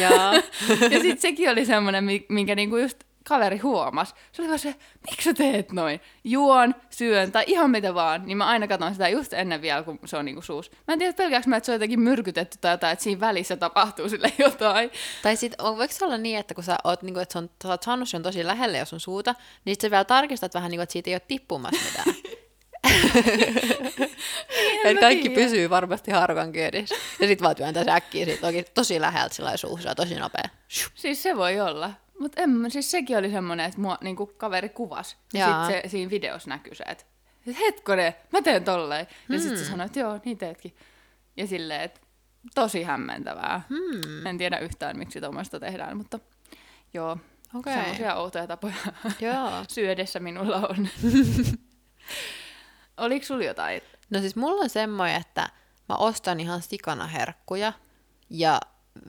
Ja 0.91 0.99
sitten 0.99 1.21
sekin 1.21 1.49
oli 1.49 1.65
semmoinen, 1.65 2.03
mi- 2.03 2.25
minkä 2.29 2.55
niinku 2.55 2.77
just 2.77 3.03
kaveri 3.23 3.57
huomas. 3.57 4.15
Se 4.31 4.41
oli 4.41 4.49
vaan 4.49 4.59
se, 4.59 4.75
miksi 5.09 5.29
sä 5.29 5.33
teet 5.33 5.71
noin? 5.71 6.01
Juon, 6.23 6.75
syön 6.89 7.31
tai 7.31 7.43
ihan 7.47 7.71
mitä 7.71 7.93
vaan, 7.93 8.25
niin 8.25 8.37
mä 8.37 8.45
aina 8.45 8.67
katson 8.67 8.93
sitä 8.93 9.09
just 9.09 9.33
ennen 9.33 9.61
vielä, 9.61 9.83
kun 9.83 9.99
se 10.05 10.17
on 10.17 10.25
niinku 10.25 10.41
suus. 10.41 10.71
Mä 10.87 10.93
en 10.93 10.99
tiedä, 10.99 11.13
pelkääkö 11.13 11.49
mä, 11.49 11.57
että 11.57 11.65
se 11.65 11.71
on 11.71 11.75
jotenkin 11.75 11.99
myrkytetty 11.99 12.57
tai 12.61 12.73
jotain, 12.73 12.93
että 12.93 13.03
siinä 13.03 13.19
välissä 13.19 13.57
tapahtuu 13.57 14.09
sille 14.09 14.33
jotain. 14.37 14.91
Tai 15.23 15.35
sit, 15.35 15.55
on, 15.61 15.77
voiko 15.77 15.93
se 15.93 16.05
olla 16.05 16.17
niin, 16.17 16.39
että 16.39 16.53
kun 16.53 16.63
sä 16.63 16.77
oot, 16.83 17.01
niin 17.01 17.13
kuin, 17.13 17.21
että 17.21 17.39
on, 17.39 17.49
sä 17.63 17.69
oot 17.69 17.83
saanut 17.83 18.09
sen 18.09 18.23
tosi 18.23 18.47
lähelle 18.47 18.77
jos 18.77 18.89
sun 18.89 18.99
suuta, 18.99 19.35
niin 19.65 19.73
sit 19.73 19.81
sä 19.81 19.91
vielä 19.91 20.03
tarkistat 20.03 20.53
vähän, 20.53 20.71
niin 20.71 20.77
kuin, 20.77 20.83
että 20.83 20.93
siitä 20.93 21.09
ei 21.09 21.15
ole 21.15 21.21
tippumassa 21.27 21.81
mitään. 21.85 22.15
mä 24.83 24.99
kaikki 24.99 25.29
tiedä. 25.29 25.43
pysyy 25.43 25.69
varmasti 25.69 26.11
haarukan 26.11 26.51
kyydissä. 26.51 26.95
Ja 27.19 27.27
sit 27.27 27.41
vaan 27.41 27.55
työntää 27.55 27.83
se 27.83 27.91
äkkiä 27.91 28.25
siitä 28.25 28.41
toki, 28.41 28.65
tosi 28.73 29.01
läheltä 29.01 29.35
sillä 29.35 29.57
suussa 29.57 29.95
tosi 29.95 30.15
nopea. 30.15 30.49
Siis 30.95 31.23
se 31.23 31.37
voi 31.37 31.59
olla. 31.59 31.91
Mutta 32.23 32.41
en, 32.41 32.71
siis 32.71 32.91
sekin 32.91 33.17
oli 33.17 33.31
semmoinen, 33.31 33.65
että 33.65 33.81
mua 33.81 33.97
niinku 34.01 34.25
kaveri 34.25 34.69
kuvasi. 34.69 35.15
Ja 35.33 35.67
sitten 35.67 35.89
siinä 35.89 36.09
videossa 36.09 36.49
näkyy 36.49 36.75
se, 36.75 36.83
että 36.87 37.05
et 37.47 37.59
hetkone, 37.59 38.15
mä 38.31 38.41
teen 38.41 38.63
tolleen. 38.63 39.07
Ja 39.29 39.39
sitten 39.39 39.59
se 39.59 39.65
sanoi, 39.65 39.85
että 39.85 39.99
joo, 39.99 40.19
niin 40.25 40.37
teetkin. 40.37 40.75
Ja 41.37 41.47
silleen, 41.47 41.81
että 41.81 41.99
tosi 42.55 42.83
hämmentävää. 42.83 43.61
Hmm. 43.69 44.25
En 44.25 44.37
tiedä 44.37 44.57
yhtään, 44.57 44.97
miksi 44.97 45.21
tuommoista 45.21 45.59
tehdään, 45.59 45.97
mutta 45.97 46.19
joo. 46.93 47.17
Okei. 47.55 47.73
Semmoisia 47.73 48.15
outoja 48.15 48.47
tapoja 48.47 48.73
Joo. 49.21 49.51
syödessä 49.69 50.19
minulla 50.19 50.67
on. 50.67 50.87
Oliko 52.97 53.25
sulla 53.25 53.43
jotain? 53.43 53.81
No 54.09 54.19
siis 54.19 54.35
mulla 54.35 54.61
on 54.61 54.69
semmoinen, 54.69 55.21
että 55.21 55.49
mä 55.89 55.95
ostan 55.95 56.39
ihan 56.39 56.61
sikana 56.61 57.07
herkkuja 57.07 57.73
ja 58.29 58.61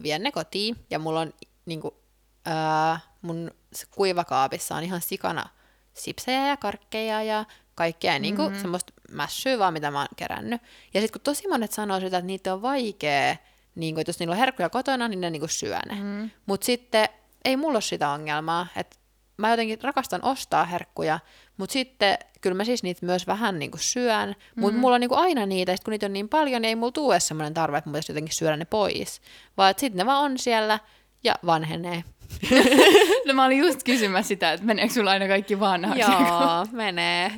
vien 0.03 0.23
ne 0.23 0.33
kotiin. 0.33 0.77
Ja 0.91 0.99
mulla 0.99 1.21
on 1.21 1.33
niinku, 1.67 2.04
ää, 2.45 3.01
mun 3.23 3.51
s- 3.77 3.87
kuivakaapissa 3.91 4.77
on 4.77 4.85
ihan 4.85 5.01
sikana 5.01 5.49
sipsejä 5.95 6.47
ja 6.49 6.57
karkkeja 6.57 7.23
ja 7.23 7.45
kaikkea 7.75 8.19
mm-hmm. 8.19 8.61
semmoista 8.61 8.93
mässyä 9.11 9.59
vaan, 9.59 9.73
mitä 9.73 9.91
mä 9.91 9.99
oon 9.99 10.09
kerännyt. 10.17 10.63
Ja 10.95 11.01
sitten 11.01 11.13
kun 11.13 11.25
tosi 11.25 11.49
monet 11.49 11.73
sanoo 11.73 12.01
sitä, 12.01 12.17
että 12.17 12.27
niitä 12.27 12.55
on 12.55 12.63
vaikea, 12.63 13.37
niinku, 13.75 14.01
että 14.01 14.09
jos 14.09 14.19
niillä 14.19 14.33
on 14.33 14.39
herkkuja 14.39 14.71
kotona, 14.71 15.09
niin 15.09 15.21
ne 15.21 15.31
niinku 15.31 15.49
syö 15.49 15.79
ne. 15.79 15.95
Mm-hmm. 15.95 16.31
Mutta 16.47 16.65
sitten 16.65 17.09
ei 17.45 17.57
mulla 17.57 17.77
ole 17.77 17.83
sitä 17.83 18.11
ongelmaa, 18.11 18.67
että 18.77 18.97
mä 19.37 19.51
jotenkin 19.51 19.79
rakastan 19.83 20.25
ostaa 20.25 20.65
herkkuja, 20.65 21.19
mutta 21.57 21.73
sitten 21.73 22.19
kyllä 22.41 22.57
mä 22.57 22.65
siis 22.65 22.83
niitä 22.83 23.07
myös 23.07 23.27
vähän 23.27 23.59
niinku 23.59 23.79
syön, 23.79 24.37
mutta 24.57 24.75
mm. 24.75 24.81
mulla 24.81 24.95
on 24.95 25.01
niinku 25.01 25.15
aina 25.15 25.47
niitä, 25.47 25.73
ja 25.73 25.77
sit 25.77 25.85
kun 25.85 25.93
niitä 25.93 26.07
on 26.07 26.13
niin 26.13 26.29
paljon, 26.29 26.63
niin 26.63 26.69
ei 26.69 26.77
mulla 26.77 26.93
tule 26.93 27.21
semmoinen 27.21 27.55
tarve, 27.55 27.79
että 27.79 27.91
mun 27.91 27.93
pitäisi 27.93 28.13
jotenkin 28.13 28.35
syödä 28.35 28.57
ne 28.57 28.65
pois, 28.65 29.21
vaan 29.57 29.75
sitten 29.77 29.99
ne 29.99 30.07
vaan 30.07 30.25
on 30.25 30.39
siellä 30.39 30.79
ja 31.25 31.35
vanhenee. 31.47 32.05
No 33.27 33.35
mä 33.35 33.45
olin 33.45 33.59
just 33.59 33.83
kysymässä 33.83 34.29
sitä, 34.29 34.53
että 34.53 34.67
meneekö 34.67 34.95
sulla 34.95 35.11
aina 35.11 35.29
kaikki 35.29 35.61
vanhaksi? 35.61 36.01
Joo, 36.01 36.67
menee. 36.73 37.33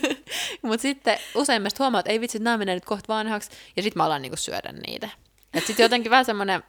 mutta 0.62 0.82
sitten 0.82 1.18
useimmista 1.34 1.84
huomaa, 1.84 2.00
että 2.00 2.12
ei 2.12 2.20
vitsi, 2.20 2.38
nämä 2.38 2.58
menee 2.58 2.74
nyt 2.74 2.84
kohta 2.84 3.14
vanhaksi, 3.14 3.50
ja 3.76 3.82
sitten 3.82 4.00
mä 4.00 4.04
alan 4.04 4.22
niinku 4.22 4.36
syödä 4.36 4.72
niitä. 4.86 5.08
Et 5.54 5.66
sitten 5.66 5.84
jotenkin 5.84 6.10
vähän 6.10 6.24
semmoinen, 6.24 6.62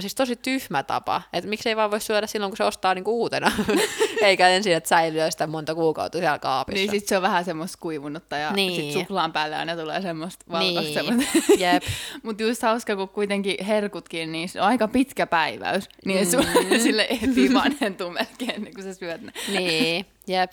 siis 0.00 0.14
tosi 0.14 0.36
tyhmä 0.36 0.82
tapa, 0.82 1.22
että 1.32 1.50
miksi 1.50 1.68
ei 1.68 1.76
vaan 1.76 1.90
voi 1.90 2.00
syödä 2.00 2.26
silloin, 2.26 2.50
kun 2.50 2.56
se 2.56 2.64
ostaa 2.64 2.94
niinku 2.94 3.20
uutena, 3.20 3.52
eikä 4.22 4.48
ensin, 4.48 4.72
että 4.72 4.88
säilyy 4.88 5.30
sitä 5.30 5.46
monta 5.46 5.74
kuukautta 5.74 6.18
siellä 6.18 6.38
kaapissa. 6.38 6.74
Niin 6.76 6.90
sit 6.90 7.08
se 7.08 7.16
on 7.16 7.22
vähän 7.22 7.44
semmoista 7.44 7.78
kuivunutta 7.80 8.36
ja 8.36 8.52
Niin. 8.52 8.92
sit 8.92 8.92
suklaan 9.00 9.32
päälle 9.32 9.56
aina 9.56 9.76
tulee 9.76 10.02
semmoista 10.02 10.44
valkoista. 10.50 11.02
Niin, 11.02 11.26
jep. 11.58 11.82
Mutta 12.22 12.42
just 12.42 12.62
hauska, 12.62 12.96
kun 12.96 13.08
kuitenkin 13.08 13.64
herkutkin, 13.64 14.32
niin 14.32 14.48
se 14.48 14.60
on 14.60 14.66
aika 14.66 14.88
pitkä 14.88 15.26
päiväys. 15.26 15.88
Niin 16.04 16.26
mm. 16.26 16.30
sun 16.30 16.44
sille 16.82 17.06
ehtii 17.10 17.54
vanhentua 17.54 18.10
melkein 18.10 18.50
ennen 18.50 18.74
kuin 18.74 18.84
sä 18.84 18.94
syöt 18.94 19.20
ne. 19.22 19.32
niin, 19.48 20.06
jep. 20.26 20.52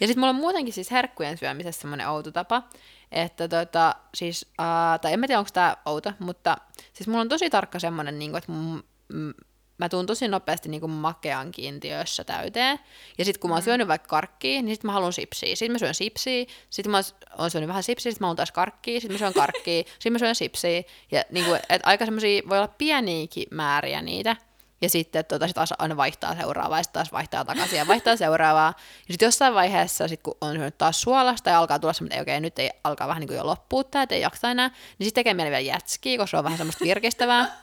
Ja 0.00 0.06
sitten 0.06 0.20
mulla 0.20 0.30
on 0.30 0.36
muutenkin 0.36 0.74
siis 0.74 0.90
herkkujen 0.90 1.38
syömisessä 1.38 1.80
semmoinen 1.80 2.08
outo 2.08 2.32
tapa, 2.32 2.62
että 3.12 3.48
tota, 3.48 3.94
siis, 4.14 4.46
uh, 4.60 5.00
tai 5.00 5.12
en 5.12 5.20
mä 5.20 5.26
tiedä 5.26 5.38
onko 5.38 5.50
tämä 5.52 5.76
outo, 5.86 6.12
mutta 6.18 6.56
siis 6.92 7.08
mulla 7.08 7.20
on 7.20 7.28
tosi 7.28 7.50
tarkka 7.50 7.78
semmoinen, 7.78 8.18
niin 8.18 8.36
että 8.36 8.52
mä 9.78 9.88
tuun 9.88 10.06
tosi 10.06 10.28
nopeasti 10.28 10.68
niin 10.68 10.90
makean 10.90 11.52
kiintiössä 11.52 12.24
täyteen. 12.24 12.80
Ja 13.18 13.24
sitten 13.24 13.40
kun 13.40 13.50
mä 13.50 13.54
oon 13.54 13.62
syönyt 13.62 13.88
vaikka 13.88 14.08
karkkia, 14.08 14.62
niin 14.62 14.74
sitten 14.74 14.88
mä 14.88 14.92
haluan 14.92 15.12
sipsiä. 15.12 15.56
Sitten 15.56 15.72
mä 15.72 15.78
syön 15.78 15.94
sipsiä, 15.94 16.44
sitten 16.70 16.90
mä 16.90 17.00
oon 17.38 17.50
syönyt 17.50 17.68
vähän 17.68 17.82
sipsiä, 17.82 18.12
sitten 18.12 18.24
mä 18.24 18.26
haluan 18.26 18.36
taas 18.36 18.52
karkkia, 18.52 19.00
sitten 19.00 19.14
mä 19.14 19.18
syön 19.18 19.34
karkkia, 19.34 19.82
sitten 19.92 20.12
mä 20.12 20.18
syön 20.18 20.34
sipsiä. 20.34 20.82
Ja 21.12 21.24
niin 21.30 21.46
kuin, 21.46 21.60
että 21.68 21.88
aika 21.88 22.04
semmoisia, 22.04 22.42
voi 22.48 22.58
olla 22.58 22.74
pieniäkin 22.78 23.46
määriä 23.50 24.02
niitä. 24.02 24.36
Ja 24.84 24.88
sitten 24.90 25.24
tota, 25.24 25.48
sit 25.48 25.56
aina 25.78 25.96
vaihtaa 25.96 26.36
seuraavaa, 26.36 26.78
ja 26.78 26.82
sitten 26.82 26.98
taas 26.98 27.12
vaihtaa 27.12 27.44
takaisin 27.44 27.78
ja 27.78 27.86
vaihtaa 27.86 28.16
seuraavaa. 28.16 28.74
Ja 29.08 29.12
sitten 29.12 29.26
jossain 29.26 29.54
vaiheessa, 29.54 30.08
sit 30.08 30.22
kun 30.22 30.36
on 30.40 30.54
syönyt 30.54 30.78
taas 30.78 31.00
suolasta 31.00 31.50
ja 31.50 31.58
alkaa 31.58 31.78
tulla 31.78 31.92
semmoinen, 31.92 32.22
okei, 32.22 32.40
nyt 32.40 32.58
ei 32.58 32.70
alkaa 32.84 33.08
vähän 33.08 33.20
niin 33.20 33.28
kuin 33.28 33.36
jo 33.36 33.46
loppua 33.46 33.80
että 33.80 34.14
ei 34.14 34.20
jaksa 34.20 34.50
enää, 34.50 34.68
niin 34.68 35.06
sitten 35.06 35.20
tekee 35.20 35.34
mieli 35.34 35.50
vielä 35.50 35.60
jätskiä, 35.60 36.18
koska 36.18 36.30
se 36.30 36.36
on 36.36 36.44
vähän 36.44 36.58
semmoista 36.58 36.84
virkistävää. 36.84 37.60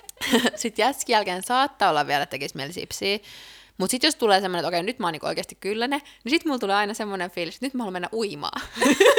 sitten 0.54 0.82
jätskin 0.82 1.14
jälkeen 1.14 1.42
saattaa 1.42 1.90
olla 1.90 2.06
vielä, 2.06 2.22
että 2.22 2.30
tekisi 2.30 2.56
mieli 2.56 2.72
sipsiä. 2.72 3.18
Mutta 3.78 3.90
sitten 3.90 4.08
jos 4.08 4.16
tulee 4.16 4.40
semmoinen, 4.40 4.60
että 4.60 4.68
okei, 4.68 4.82
nyt 4.82 4.98
mä 4.98 5.06
oon 5.06 5.12
niinku 5.12 5.26
oikeasti 5.26 5.54
kylläne, 5.54 5.98
niin 6.24 6.30
sitten 6.30 6.48
mulla 6.50 6.58
tulee 6.58 6.76
aina 6.76 6.94
semmoinen 6.94 7.30
fiilis, 7.30 7.54
että 7.54 7.66
nyt 7.66 7.74
mä 7.74 7.82
haluan 7.82 7.92
mennä 7.92 8.08
uimaan. 8.12 8.60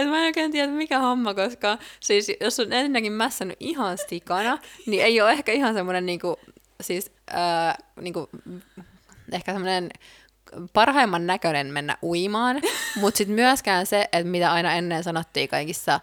Et 0.00 0.08
mä 0.08 0.18
en 0.18 0.24
oikein 0.24 0.52
tiedä, 0.52 0.72
mikä 0.72 0.98
homma, 0.98 1.34
koska 1.34 1.78
siis 2.00 2.32
jos 2.40 2.60
on 2.60 2.72
ensinnäkin 2.72 3.12
mässännyt 3.12 3.56
ihan 3.60 3.98
sikana, 4.08 4.58
niin 4.86 5.02
ei 5.02 5.20
ole 5.20 5.32
ehkä 5.32 5.52
ihan 5.52 5.74
semmoinen 5.74 6.06
niinku, 6.06 6.36
siis 6.80 7.12
ää, 7.30 7.78
niinku, 8.00 8.28
ehkä 9.32 9.52
semmoinen 9.52 9.90
parhaimman 10.72 11.26
näköinen 11.26 11.66
mennä 11.66 11.96
uimaan, 12.02 12.60
mutta 13.00 13.18
sitten 13.18 13.34
myöskään 13.34 13.86
se, 13.86 14.08
että 14.12 14.30
mitä 14.30 14.52
aina 14.52 14.72
ennen 14.72 15.04
sanottiin 15.04 15.48
kaikissa 15.48 16.00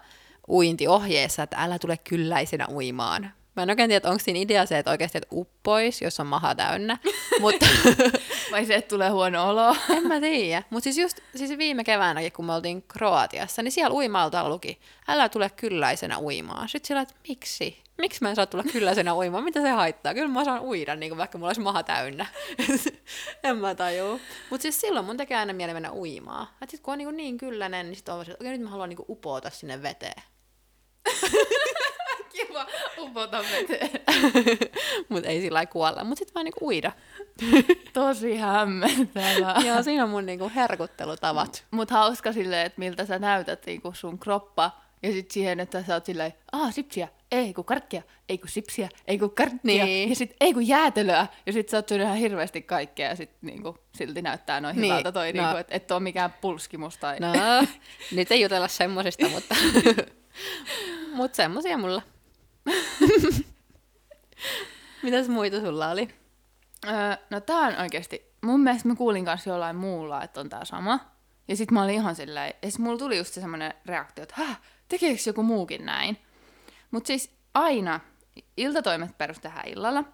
uintiohjeissa, 0.48 1.42
että 1.42 1.56
älä 1.56 1.78
tule 1.78 1.96
kylläisenä 1.96 2.66
uimaan. 2.72 3.32
Mä 3.56 3.62
en 3.62 3.70
oikein 3.70 3.90
tiedä, 3.90 4.08
onko 4.08 4.22
siinä 4.24 4.40
idea 4.40 4.66
se, 4.66 4.78
että 4.78 4.90
oikeasti 4.90 5.18
että 5.18 5.28
uppois, 5.32 6.02
jos 6.02 6.20
on 6.20 6.26
maha 6.26 6.54
täynnä, 6.54 6.98
mutta 7.40 7.66
Vai 8.52 8.66
se, 8.66 8.74
että 8.74 8.88
tulee 8.88 9.08
huono 9.08 9.48
olo. 9.48 9.76
en 9.96 10.06
mä 10.06 10.20
tiedä. 10.20 10.62
Mutta 10.70 10.84
siis 10.84 10.98
just 10.98 11.20
siis 11.36 11.58
viime 11.58 11.84
keväänäkin, 11.84 12.32
kun 12.32 12.44
me 12.44 12.54
oltiin 12.54 12.82
Kroatiassa, 12.82 13.62
niin 13.62 13.72
siellä 13.72 13.94
uimalta 13.94 14.48
luki, 14.48 14.80
älä 15.08 15.28
tule 15.28 15.50
kylläisenä 15.50 16.18
uimaan. 16.18 16.68
Sitten 16.68 16.88
sillä, 16.88 17.00
että 17.00 17.14
miksi? 17.28 17.82
Miksi 17.98 18.22
mä 18.22 18.28
en 18.28 18.36
saa 18.36 18.46
tulla 18.46 18.64
kylläisenä 18.72 19.14
uimaan? 19.16 19.44
Mitä 19.44 19.62
se 19.62 19.70
haittaa? 19.70 20.14
Kyllä 20.14 20.28
mä 20.28 20.44
saan 20.44 20.62
uida, 20.62 20.96
niin 20.96 21.10
kuin 21.10 21.18
vaikka 21.18 21.38
mulla 21.38 21.48
olisi 21.48 21.60
maha 21.60 21.82
täynnä. 21.82 22.26
en 23.44 23.56
mä 23.56 23.74
tajuu. 23.74 24.20
Mutta 24.50 24.62
siis 24.62 24.80
silloin 24.80 25.06
mun 25.06 25.16
tekee 25.16 25.36
aina 25.36 25.52
mieli 25.52 25.72
mennä 25.72 25.92
uimaan. 25.92 26.46
Et 26.62 26.70
sit 26.70 26.80
kun 26.80 26.92
on 26.92 26.98
niin, 26.98 27.16
niin 27.16 27.38
kylläinen, 27.38 27.86
niin 27.86 27.96
sit 27.96 28.08
on 28.08 28.22
että 28.22 28.34
okei, 28.40 28.52
nyt 28.52 28.60
mä 28.60 28.70
haluan 28.70 28.88
niin 28.88 28.98
upota 29.08 29.50
sinne 29.50 29.82
veteen. 29.82 30.22
Kiva 32.36 32.66
upota 32.98 33.44
veteen. 33.52 33.90
Mutta 35.08 35.28
ei 35.28 35.40
sillä 35.40 35.66
kuolla. 35.66 36.04
Mutta 36.04 36.18
sitten 36.18 36.34
vaan 36.34 36.44
niin 36.44 36.54
uida. 36.62 36.92
Tosi 37.92 38.36
hämmentävää. 38.36 39.56
Joo, 39.66 39.82
siinä 39.82 40.04
on 40.04 40.10
mun 40.10 40.26
niin 40.26 40.50
herkuttelutavat. 40.50 41.64
Mut 41.70 41.90
hauska 41.90 42.32
silleen, 42.32 42.66
että 42.66 42.78
miltä 42.78 43.06
sä 43.06 43.18
näytät 43.18 43.66
niinku 43.66 43.92
sun 43.94 44.18
kroppa. 44.18 44.70
Ja 45.02 45.12
sit 45.12 45.30
siihen, 45.30 45.60
että 45.60 45.82
sä 45.82 45.94
oot 45.94 46.04
silleen, 46.06 46.32
aah, 46.52 46.74
sipsiä, 46.74 47.08
ei 47.32 47.54
kun 47.54 47.64
karkkia, 47.64 48.02
ei 48.28 48.38
kun 48.38 48.48
sipsiä, 48.48 48.88
ei 49.06 49.18
kun 49.18 49.30
karkkia. 49.30 49.84
Niin. 49.84 50.08
Ja 50.08 50.16
sit 50.16 50.36
ei 50.40 50.52
kun 50.54 50.68
jäätelöä. 50.68 51.26
Ja 51.46 51.52
sit 51.52 51.68
sä 51.68 51.76
oot 51.76 51.88
syönyt 51.88 52.04
ihan 52.06 52.18
hirveästi 52.18 52.62
kaikkea 52.62 53.08
ja 53.08 53.16
sit 53.16 53.30
niinku, 53.42 53.78
silti 53.94 54.22
näyttää 54.22 54.60
noin 54.60 54.76
Niin, 54.76 54.92
hyvältä 54.92 55.12
toi, 55.12 55.32
no. 55.32 55.42
niinku, 55.42 55.56
että 55.58 55.74
et 55.74 55.90
oo 55.90 56.00
mikään 56.00 56.34
pulskimus 56.40 56.96
tai... 56.96 57.20
No, 57.20 57.32
nyt 58.16 58.32
ei 58.32 58.40
jutella 58.40 58.68
semmosista, 58.68 59.28
mutta, 59.28 59.54
mutta 61.14 61.36
semmosia 61.36 61.78
mulla. 61.78 62.02
Mitäs 65.02 65.28
muita 65.28 65.60
sulla 65.60 65.90
oli? 65.90 66.08
Öö, 66.86 67.16
no 67.30 67.40
tää 67.40 67.58
on 67.58 67.76
oikeesti, 67.80 68.32
mun 68.42 68.60
mielestä 68.60 68.88
mä 68.88 68.94
kuulin 68.94 69.24
kanssa 69.24 69.50
jollain 69.50 69.76
muulla, 69.76 70.22
että 70.22 70.40
on 70.40 70.48
tää 70.48 70.64
sama. 70.64 71.00
Ja 71.48 71.56
sit 71.56 71.70
mä 71.70 71.82
olin 71.82 71.94
ihan 71.94 72.16
silleen, 72.16 72.54
ja 72.62 72.70
sit 72.70 72.80
mulla 72.80 72.98
tuli 72.98 73.16
just 73.16 73.34
se 73.34 73.40
semmonen 73.40 73.74
reaktio, 73.86 74.22
että 74.22 74.34
häh, 74.38 74.60
tekeekö 74.88 75.22
joku 75.26 75.42
muukin 75.42 75.86
näin? 75.86 76.18
Mut 76.90 77.06
siis 77.06 77.30
aina, 77.54 78.00
iltatoimet 78.56 79.18
perustetaan 79.18 79.68
illalla, 79.68 80.04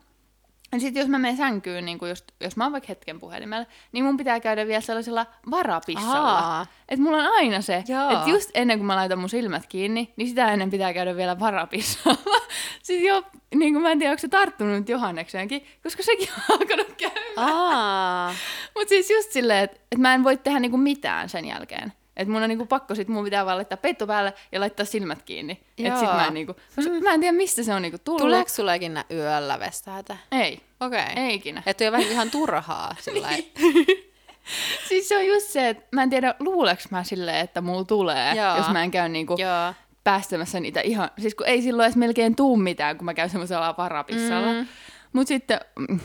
sitten 0.80 1.00
jos 1.00 1.08
mä 1.08 1.18
menen 1.18 1.36
sänkyyn, 1.36 1.84
niin 1.84 1.98
just, 2.08 2.24
jos 2.40 2.56
mä 2.56 2.64
oon 2.64 2.72
vaikka 2.72 2.88
hetken 2.88 3.20
puhelimella, 3.20 3.66
niin 3.92 4.04
mun 4.04 4.16
pitää 4.16 4.40
käydä 4.40 4.66
vielä 4.66 4.80
sellaisella 4.80 5.26
varapissalla. 5.50 6.66
Että 6.88 7.02
mulla 7.02 7.18
on 7.18 7.32
aina 7.34 7.60
se, 7.60 7.76
että 7.76 8.30
just 8.30 8.50
ennen 8.54 8.78
kuin 8.78 8.86
mä 8.86 8.96
laitan 8.96 9.18
mun 9.18 9.28
silmät 9.28 9.66
kiinni, 9.68 10.12
niin 10.16 10.28
sitä 10.28 10.52
ennen 10.52 10.70
pitää 10.70 10.94
käydä 10.94 11.16
vielä 11.16 11.38
varapissalla. 11.38 12.40
Sitten 12.82 13.06
jo, 13.06 13.22
niin 13.54 13.72
kuin 13.72 13.82
mä 13.82 13.92
en 13.92 13.98
tiedä, 13.98 14.10
onko 14.10 14.20
se 14.20 14.28
tarttunut 14.28 14.74
nyt 14.74 14.88
Johannekseenkin, 14.88 15.66
koska 15.82 16.02
sekin 16.02 16.28
on 16.36 16.42
alkanut 16.60 16.92
käydä. 16.96 17.20
Aa. 17.36 18.34
Mutta 18.74 18.88
siis 18.88 19.10
just 19.10 19.32
silleen, 19.32 19.64
että 19.64 19.80
et 19.92 19.98
mä 19.98 20.14
en 20.14 20.24
voi 20.24 20.36
tehdä 20.36 20.60
niinku 20.60 20.76
mitään 20.76 21.28
sen 21.28 21.44
jälkeen. 21.44 21.92
Että 22.22 22.32
mun 22.32 22.42
on 22.42 22.48
niinku 22.48 22.66
pakko 22.66 22.94
sit, 22.94 23.08
mun 23.08 23.24
pitää 23.24 23.46
vaan 23.46 23.56
laittaa 23.56 23.76
peitto 23.76 24.06
päälle 24.06 24.34
ja 24.52 24.60
laittaa 24.60 24.86
silmät 24.86 25.22
kiinni. 25.22 25.60
Että 25.78 26.00
sit 26.00 26.08
mä 26.08 26.26
en 26.26 26.34
niinku, 26.34 26.54
koska 26.76 26.90
mä 27.02 27.14
en 27.14 27.20
tiedä 27.20 27.36
mistä 27.36 27.62
se 27.62 27.74
on 27.74 27.82
niinku 27.82 27.98
tullut. 28.04 28.22
Tuleeko 28.22 28.48
sulle 28.48 28.76
ikinä 28.76 29.04
yöllä 29.10 29.60
vessahätä? 29.60 30.16
Ei, 30.32 30.60
Okei. 30.80 31.02
Okay. 31.02 31.24
ei 31.24 31.34
ikinä. 31.34 31.62
Että 31.66 31.84
on 31.84 31.92
vähän 31.92 32.06
ihan 32.06 32.30
turhaa 32.30 32.96
sillä 33.00 33.28
Niin. 33.30 33.52
Siis 34.88 35.08
se 35.08 35.16
on 35.16 35.26
just 35.26 35.46
se, 35.46 35.68
että 35.68 35.84
mä 35.92 36.02
en 36.02 36.10
tiedä 36.10 36.34
luuleks 36.40 36.90
mä 36.90 37.04
silleen, 37.04 37.36
että 37.36 37.60
mulla 37.60 37.84
tulee, 37.84 38.34
Joo. 38.34 38.56
jos 38.56 38.68
mä 38.68 38.82
en 38.82 38.90
käy 38.90 39.08
niinku 39.08 39.36
Joo. 39.38 39.74
päästämässä 40.04 40.60
niitä 40.60 40.80
ihan, 40.80 41.10
siis 41.18 41.34
kun 41.34 41.46
ei 41.46 41.62
silloin 41.62 41.86
edes 41.86 41.96
melkein 41.96 42.36
tuu 42.36 42.56
mitään, 42.56 42.96
kun 42.96 43.04
mä 43.04 43.14
käyn 43.14 43.30
semmoisella 43.30 43.74
varapissalla. 43.78 44.52
Mm. 44.52 44.66
Mut 45.12 45.28
sitten, 45.28 45.60
mm, 45.78 46.00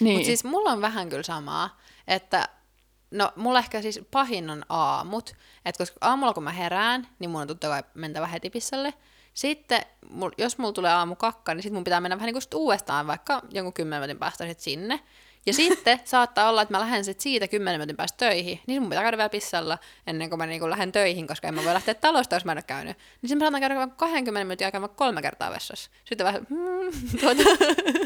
niin. 0.00 0.14
Mutta 0.14 0.26
siis 0.26 0.44
mulla 0.44 0.70
on 0.70 0.80
vähän 0.80 1.08
kyllä 1.08 1.22
samaa, 1.22 1.80
että 2.08 2.48
no 3.12 3.32
mulla 3.36 3.58
ehkä 3.58 3.82
siis 3.82 4.00
pahin 4.10 4.50
on 4.50 4.64
aamut, 4.68 5.34
että 5.64 5.78
koska 5.78 5.96
aamulla 6.00 6.34
kun 6.34 6.42
mä 6.42 6.52
herään, 6.52 7.08
niin 7.18 7.30
mun 7.30 7.40
on 7.40 7.48
totta 7.48 7.68
kai 7.68 7.82
mentävä 7.94 8.26
heti 8.26 8.50
pissalle. 8.50 8.94
Sitten, 9.34 9.82
mul, 10.10 10.30
jos 10.38 10.58
mulla 10.58 10.72
tulee 10.72 10.92
aamu 10.92 11.16
kakka, 11.16 11.54
niin 11.54 11.62
sit 11.62 11.72
mun 11.72 11.84
pitää 11.84 12.00
mennä 12.00 12.16
vähän 12.16 12.26
niin 12.26 12.42
kuin 12.50 12.60
uudestaan 12.60 13.06
vaikka 13.06 13.42
jonkun 13.50 13.72
kymmenen 13.72 14.00
minuutin 14.00 14.18
päästä 14.18 14.46
sit 14.46 14.60
sinne. 14.60 15.00
Ja 15.46 15.52
sitten 15.52 16.00
saattaa 16.04 16.48
olla, 16.48 16.62
että 16.62 16.74
mä 16.74 16.80
lähden 16.80 17.04
sit 17.04 17.20
siitä 17.20 17.48
kymmenen 17.48 17.78
minuutin 17.80 17.96
päästä 17.96 18.16
töihin, 18.16 18.60
niin 18.66 18.82
mun 18.82 18.88
pitää 18.88 19.02
käydä 19.02 19.16
vielä 19.16 19.28
pissalla 19.28 19.78
ennen 20.06 20.28
kuin 20.28 20.38
mä 20.38 20.46
niinku 20.46 20.70
lähden 20.70 20.92
töihin, 20.92 21.26
koska 21.26 21.48
en 21.48 21.54
mä 21.54 21.64
voi 21.64 21.74
lähteä 21.74 21.94
talosta, 21.94 22.36
jos 22.36 22.44
mä 22.44 22.52
en 22.52 22.58
ole 22.58 22.62
käynyt. 22.62 22.96
Niin 22.96 23.28
sitten 23.28 23.38
mä 23.38 23.44
saatan 23.44 23.60
käydä 23.60 23.74
vaikka 23.74 23.96
20 23.96 24.44
minuutin 24.44 24.66
aikana 24.66 24.88
kolme 24.88 25.22
kertaa 25.22 25.50
vessassa. 25.50 25.90
Sitten 26.04 26.26
vähän, 26.26 26.46
hmm, 26.48 26.92
tuota, 27.20 27.42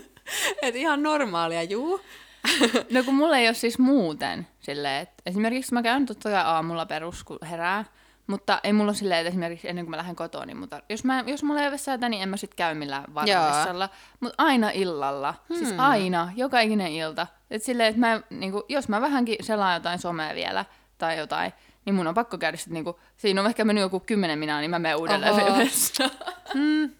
että 0.63 0.79
ihan 0.79 1.03
normaalia, 1.03 1.63
juu. 1.63 2.01
No 2.95 3.03
kun 3.05 3.15
mulla 3.15 3.37
ei 3.39 3.49
ole 3.49 3.55
siis 3.55 3.79
muuten 3.79 4.47
silleen, 4.61 5.03
että 5.03 5.23
esimerkiksi 5.27 5.75
mä 5.75 5.83
käyn 5.83 6.07
totta 6.07 6.31
kai 6.31 6.43
aamulla 6.45 6.87
perus, 6.87 7.25
kun 7.25 7.39
herää, 7.51 7.85
mutta 8.27 8.61
ei 8.65 8.73
mulla 8.73 8.91
ole 8.91 8.97
silleen, 8.97 9.21
että 9.21 9.29
esimerkiksi 9.29 9.69
ennen 9.69 9.85
kuin 9.85 9.91
mä 9.91 9.97
lähden 9.97 10.17
kotoa, 10.17 10.47
niin 10.47 10.57
mutta 10.57 10.83
jos, 10.89 11.05
mä, 11.05 11.25
jos 11.27 11.43
mulla 11.43 11.61
ei 11.61 11.67
ole 11.67 11.73
vessaita, 11.73 12.09
niin 12.09 12.23
en 12.23 12.29
mä 12.29 12.37
sit 12.37 12.55
käy 12.55 12.75
millään 12.75 13.15
varvessalla. 13.15 13.89
Mutta 14.21 14.45
aina 14.45 14.71
illalla, 14.71 15.35
hmm. 15.49 15.57
siis 15.57 15.75
aina, 15.79 16.33
joka 16.37 16.61
ikinen 16.61 16.93
ilta. 16.93 17.27
Et 17.51 17.63
silleen, 17.63 17.89
että 17.89 18.01
mä, 18.01 18.21
niinku, 18.31 18.65
jos 18.69 18.89
mä 18.89 19.01
vähänkin 19.01 19.37
selaan 19.41 19.75
jotain 19.75 19.99
somea 19.99 20.35
vielä 20.35 20.65
tai 20.99 21.19
jotain, 21.19 21.53
niin 21.87 21.95
mun 21.95 22.07
on 22.07 22.15
pakko 22.15 22.39
käydä 22.39 22.57
sit 22.57 22.73
niinku, 22.73 23.01
siinä 23.17 23.41
on 23.41 23.47
ehkä 23.47 23.65
mennyt 23.65 23.83
joku 23.83 24.01
kymmenen 24.01 24.39
minaa, 24.39 24.61
niin 24.61 24.71
mä 24.71 24.79
menen 24.79 24.97
uudelleen 24.97 25.59
vessaan. 25.59 26.11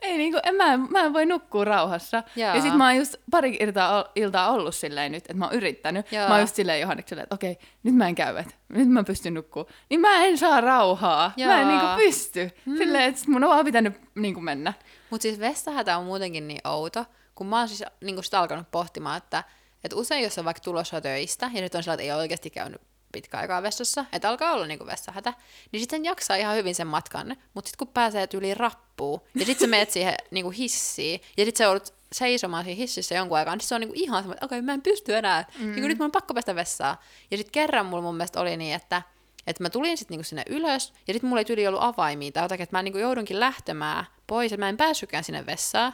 Ei 0.00 0.18
niinku, 0.18 0.40
en, 0.42 0.54
mä, 0.54 0.72
en- 0.72 0.86
mä 0.90 1.00
en 1.00 1.12
voi 1.12 1.26
nukkua 1.26 1.64
rauhassa. 1.64 2.22
Jaa. 2.36 2.56
Ja 2.56 2.62
sit 2.62 2.74
mä 2.74 2.86
oon 2.86 2.96
just 2.96 3.14
pari 3.30 3.56
iltaa, 3.60 4.04
iltaa 4.14 4.50
ollut 4.50 4.74
silleen 4.74 5.12
nyt, 5.12 5.24
että 5.24 5.34
mä 5.34 5.44
oon 5.44 5.54
yrittänyt. 5.54 6.12
Jaa. 6.12 6.28
Mä 6.28 6.34
oon 6.34 6.40
just 6.40 6.54
silleen 6.54 6.80
Johannekselle, 6.80 7.22
että 7.22 7.34
okei, 7.34 7.58
nyt 7.82 7.94
mä 7.94 8.08
en 8.08 8.14
käy, 8.14 8.36
että 8.36 8.54
nyt 8.68 8.88
mä 8.88 9.04
pystyn 9.04 9.34
nukkuu. 9.34 9.68
Niin 9.90 10.00
mä 10.00 10.24
en 10.24 10.38
saa 10.38 10.60
rauhaa. 10.60 11.32
Mä 11.46 11.60
en 11.60 11.68
Jaa. 11.68 11.68
niinku 11.68 11.86
pysty. 11.96 12.50
Mm. 12.66 12.76
Silleen, 12.76 13.04
että 13.04 13.22
mun 13.28 13.44
on 13.44 13.50
vaan 13.50 13.64
pitänyt 13.64 14.00
niinku 14.14 14.40
mennä. 14.40 14.72
Mutta 15.10 15.22
siis 15.22 15.40
vessahätä 15.40 15.98
on 15.98 16.04
muutenkin 16.04 16.48
niin 16.48 16.60
outo, 16.64 17.04
kun 17.34 17.46
mä 17.46 17.58
oon 17.58 17.68
siis 17.68 17.84
niin 18.04 18.24
sitä 18.24 18.40
alkanut 18.40 18.70
pohtimaan, 18.70 19.16
että, 19.16 19.44
että 19.84 19.96
usein 19.96 20.22
jos 20.22 20.38
on 20.38 20.44
vaikka 20.44 20.60
tulossa 20.60 21.00
töistä, 21.00 21.50
ja 21.54 21.60
nyt 21.60 21.74
on 21.74 21.82
sellainen, 21.82 22.02
että 22.04 22.12
ei 22.12 22.12
ole 22.12 22.20
oikeasti 22.20 22.50
käynyt 22.50 22.80
pitkä 23.12 23.38
aikaa 23.38 23.62
vessassa, 23.62 24.04
että 24.12 24.28
alkaa 24.28 24.52
olla 24.52 24.66
niin 24.66 24.86
vessahätä, 24.86 25.34
niin 25.72 25.80
sitten 25.80 26.04
jaksaa 26.04 26.36
ihan 26.36 26.56
hyvin 26.56 26.74
sen 26.74 26.86
matkan, 26.86 27.36
mutta 27.54 27.68
sitten 27.68 27.86
kun 27.86 27.94
pääsee 27.94 28.28
yli 28.34 28.54
rappuun, 28.54 29.20
ja 29.34 29.46
sitten 29.46 29.68
sä 29.68 29.70
meet 29.70 29.90
siihen 29.90 30.14
niin 30.30 30.52
hissiin, 30.52 31.20
ja 31.36 31.44
sitten 31.44 31.58
sä 31.58 31.64
joudut 31.64 31.94
seisomaan 32.12 32.64
siinä 32.64 32.76
hississä 32.76 33.14
jonkun 33.14 33.38
aikaa, 33.38 33.56
niin 33.56 33.66
se 33.66 33.74
on 33.74 33.80
niin 33.80 33.94
ihan 33.94 34.22
semmoinen, 34.22 34.36
että 34.36 34.46
okei, 34.46 34.62
mä 34.62 34.74
en 34.74 34.82
pysty 34.82 35.16
enää, 35.16 35.44
mm. 35.58 35.72
niin 35.72 35.88
nyt 35.88 35.98
mun 35.98 36.04
on 36.04 36.12
pakko 36.12 36.34
päästä 36.34 36.54
vessaan. 36.54 36.96
Ja 37.30 37.36
sitten 37.36 37.52
kerran 37.52 37.86
mulla 37.86 38.02
mun 38.02 38.16
mielestä 38.16 38.40
oli 38.40 38.56
niin, 38.56 38.74
että 38.74 39.02
että 39.46 39.62
mä 39.62 39.70
tulin 39.70 39.98
sitten 39.98 40.14
niinku 40.14 40.24
sinne 40.24 40.42
ylös, 40.48 40.92
ja 41.06 41.14
sitten 41.14 41.28
mulla 41.28 41.40
ei 41.40 41.44
tyyli 41.44 41.66
ollut 41.66 41.82
avaimia 41.82 42.32
tai 42.32 42.44
jotakin, 42.44 42.62
että 42.62 42.76
mä 42.76 42.82
niinku 42.82 42.98
joudunkin 42.98 43.40
lähtemään 43.40 44.04
pois, 44.26 44.52
että 44.52 44.64
mä 44.64 44.68
en 44.68 44.76
päässytkään 44.76 45.24
sinne 45.24 45.46
vessaan. 45.46 45.92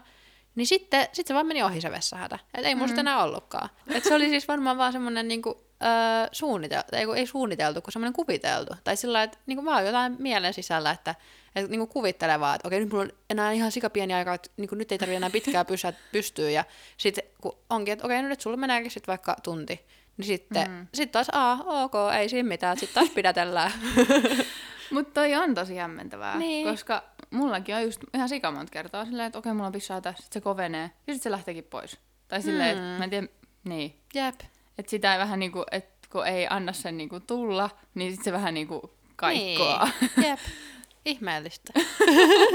Niin 0.55 0.67
sitten 0.67 1.09
sit 1.13 1.27
se 1.27 1.35
vaan 1.35 1.47
meni 1.47 1.63
ohi 1.63 1.81
se 1.81 1.91
vessahätä. 1.91 2.39
Että 2.55 2.69
ei 2.69 2.75
mulla 2.75 2.93
mm. 2.93 2.99
enää 2.99 3.23
ollutkaan. 3.23 3.69
Et 3.87 4.05
se 4.05 4.15
oli 4.15 4.29
siis 4.29 4.49
varmaan 4.49 4.79
vaan 4.79 4.93
semmoinen 4.93 5.29
niinku, 5.29 5.67
öö, 5.85 6.29
suunniteltu, 6.33 6.97
ei, 6.97 7.07
ei 7.17 7.27
suunniteltu, 7.27 7.83
kun 7.83 7.93
semmoinen 7.93 8.13
kuviteltu. 8.13 8.75
Tai 8.85 8.97
sillä 8.97 9.23
että 9.23 9.39
niinku 9.47 9.65
vaan 9.65 9.87
jotain 9.87 10.17
mielen 10.19 10.55
sisällä, 10.55 10.91
että 10.91 11.15
et 11.55 11.71
niinku 11.71 11.87
kuvittelee 11.87 12.41
vaan, 12.41 12.55
että 12.55 12.69
okei, 12.69 12.81
nyt 12.81 12.91
mulla 12.91 13.05
on 13.05 13.13
enää 13.31 13.53
ihan 13.53 13.73
sikapieni 13.73 14.15
aika, 14.15 14.35
että 14.35 14.51
niinku 14.57 14.75
nyt 14.75 14.93
ei 14.93 14.99
tarvitse 14.99 15.17
enää 15.17 15.31
pitkää 15.31 15.65
pysää 15.65 15.93
pystyä. 16.13 16.51
Ja 16.51 16.65
sitten 16.97 17.25
kun 17.41 17.59
onkin, 17.71 17.93
että 17.93 18.07
okei, 18.07 18.23
no 18.23 18.29
nyt 18.29 18.41
sulla 18.41 18.57
meneekin 18.57 18.91
sitten 18.91 19.13
vaikka 19.13 19.37
tunti. 19.43 19.81
Niin 20.17 20.27
sitten 20.27 20.71
mm. 20.71 20.87
sit 20.95 21.13
taas, 21.13 21.27
aa, 21.33 21.65
ok, 21.67 21.93
ei 22.19 22.29
siinä 22.29 22.49
mitään, 22.49 22.79
sitten 22.79 22.95
taas 22.95 23.15
pidätellään. 23.15 23.73
Mutta 24.91 25.21
toi 25.21 25.35
on 25.35 25.55
tosi 25.55 25.77
hämmentävää, 25.77 26.39
Niin. 26.39 26.67
koska 26.69 27.05
mullakin 27.31 27.75
on 27.75 27.83
just 27.83 28.01
ihan 28.15 28.29
sikamonta 28.29 28.71
kertaa 28.71 29.05
silleen, 29.05 29.27
että 29.27 29.39
okei, 29.39 29.53
mulla 29.53 29.67
on 29.67 29.73
pissaata, 29.73 30.15
sit 30.21 30.33
se 30.33 30.41
kovenee, 30.41 30.83
ja 30.83 31.15
sitten 31.15 31.21
se 31.23 31.31
lähteekin 31.31 31.65
pois. 31.65 31.99
Tai 32.29 32.43
silleen, 32.43 32.77
Hmm. 32.77 32.87
että 32.87 32.99
mä 32.99 33.05
en 33.05 33.11
tiedä, 33.11 33.27
niin. 33.65 34.01
Jep. 34.15 34.41
Että 34.79 34.91
sitä 34.91 35.13
ei 35.13 35.19
vähän 35.19 35.39
niinku, 35.39 35.65
että 35.71 36.09
kun 36.13 36.27
ei 36.27 36.47
anna 36.51 36.73
sen 36.73 36.97
niinku 36.97 37.21
tulla, 37.21 37.71
niin 37.95 38.15
sit 38.17 38.25
se 38.25 38.33
vähän 38.33 38.55
niinku 38.55 38.95
kaikkoa. 39.17 39.89
Niin. 40.01 40.29
Jep. 40.29 40.39
Ihmeellistä. 41.05 41.73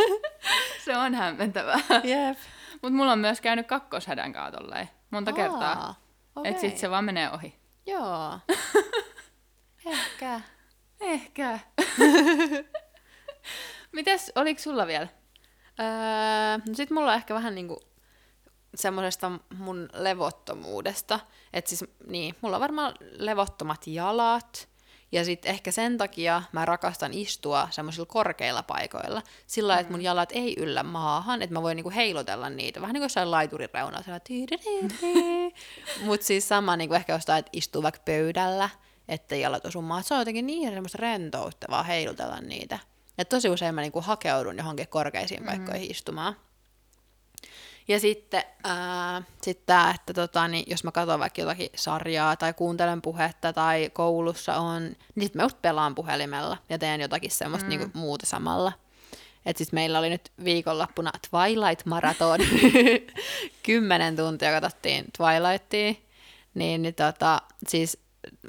se 0.86 0.98
on 0.98 1.16
hämmentävää. 1.16 1.80
Jep. 2.04 2.38
Mutta 2.82 2.98
mulla 2.98 3.12
on 3.12 3.20
myös 3.20 3.42
käynyt 3.42 3.68
kakkoshädän 3.68 4.34
kanssa 4.34 4.58
tolleen 4.60 4.90
monta 5.12 5.34
kertaa. 5.34 5.74
Aa, 5.74 5.96
Okay. 6.36 6.50
Että 6.52 6.62
sit 6.62 6.78
se 6.78 6.90
vaan 6.90 7.06
menee 7.06 7.32
ohi. 7.32 7.56
Joo. 7.86 8.40
Ehkä. 9.86 10.42
Ehkä. 11.00 11.60
Mites, 13.92 14.32
oliko 14.36 14.60
sulla 14.62 14.88
vielä? 14.88 15.08
Öö, 15.80 16.58
no 16.68 16.74
sit 16.74 16.90
mulla 16.90 17.12
on 17.12 17.18
ehkä 17.18 17.34
vähän 17.34 17.56
niinku 17.56 17.80
semmoisesta 18.76 19.32
mun 19.58 19.90
levottomuudesta. 19.94 21.20
Että 21.54 21.70
siis 21.70 21.86
niin, 22.08 22.36
mulla 22.42 22.56
on 22.56 22.62
varmaan 22.62 22.94
levottomat 23.18 23.88
jalat. 23.88 24.70
Ja 25.12 25.26
sitten 25.26 25.50
ehkä 25.50 25.72
sen 25.72 25.98
takia 25.98 26.44
mä 26.52 26.66
rakastan 26.66 27.14
istua 27.14 27.68
semmoisilla 27.72 28.06
korkeilla 28.06 28.64
paikoilla. 28.64 29.22
Sillä 29.48 29.68
lailla, 29.68 29.82
että 29.82 29.94
mun 29.94 30.02
jalat 30.02 30.30
ei 30.32 30.56
yllä 30.58 30.84
maahan, 30.84 31.42
että 31.42 31.54
mä 31.54 31.62
voin 31.62 31.76
niinku 31.76 31.92
heilutella 31.96 32.50
niitä. 32.50 32.82
Vähän 32.82 32.94
niin 32.94 33.00
kuin 33.02 33.06
jossain 33.06 33.32
laiturin 33.32 33.70
reunalla. 33.74 34.04
Mutta 36.06 36.26
siis 36.26 36.48
sama 36.48 36.76
niinku 36.76 36.96
ehkä 36.96 37.14
jostain, 37.14 37.40
että 37.40 37.50
istuu 37.54 37.84
vaikka 37.84 38.02
pöydällä, 38.06 38.70
että 39.08 39.36
jalat 39.36 39.66
osu 39.66 39.82
maahan. 39.82 40.04
Se 40.04 40.14
on 40.14 40.22
jotenkin 40.22 40.48
niin 40.48 40.74
semmoista 40.74 40.98
rentouttavaa 41.02 41.84
heilutella 41.84 42.42
niitä. 42.42 42.80
Ja 43.18 43.26
tosi 43.26 43.50
usein 43.50 43.76
mä 43.76 43.82
niinku 43.82 44.02
hakeudun 44.02 44.58
johonkin 44.58 44.88
korkeisiin 44.88 45.44
paikkoihin 45.44 45.92
istumaan. 45.92 46.36
Ja 47.89 47.99
sitten 47.99 48.43
ää, 48.63 49.21
sit 49.41 49.65
tää, 49.65 49.91
että 49.95 50.13
tota, 50.13 50.47
niin 50.47 50.63
jos 50.67 50.84
mä 50.84 50.91
katson 50.91 51.19
vaikka 51.19 51.41
jotakin 51.41 51.69
sarjaa 51.75 52.36
tai 52.36 52.54
kuuntelen 52.54 53.02
puhetta 53.02 53.54
tai 53.54 53.89
koulussa 53.93 54.56
on, 54.56 54.84
niin 55.15 55.23
sit 55.23 55.36
mä 55.36 55.43
just 55.43 55.62
pelaan 55.62 55.95
puhelimella 55.95 56.58
ja 56.69 56.78
teen 56.78 57.02
jotakin 57.02 57.32
semmoista 57.32 57.65
mm. 57.65 57.69
niinku 57.69 57.89
muuta 57.93 58.25
samalla. 58.25 58.71
Et 59.45 59.58
siis 59.58 59.71
meillä 59.71 59.99
oli 59.99 60.10
nyt 60.10 60.32
viikonloppuna 60.43 61.12
Twilight 61.30 61.86
Marathon. 61.86 62.39
Kymmenen 63.63 64.15
tuntia 64.15 64.62
katsottiin 64.62 65.06
Twilightia. 65.17 65.93
Niin, 66.54 66.82
niin 66.82 66.95
tota, 66.95 67.41
siis 67.67 67.97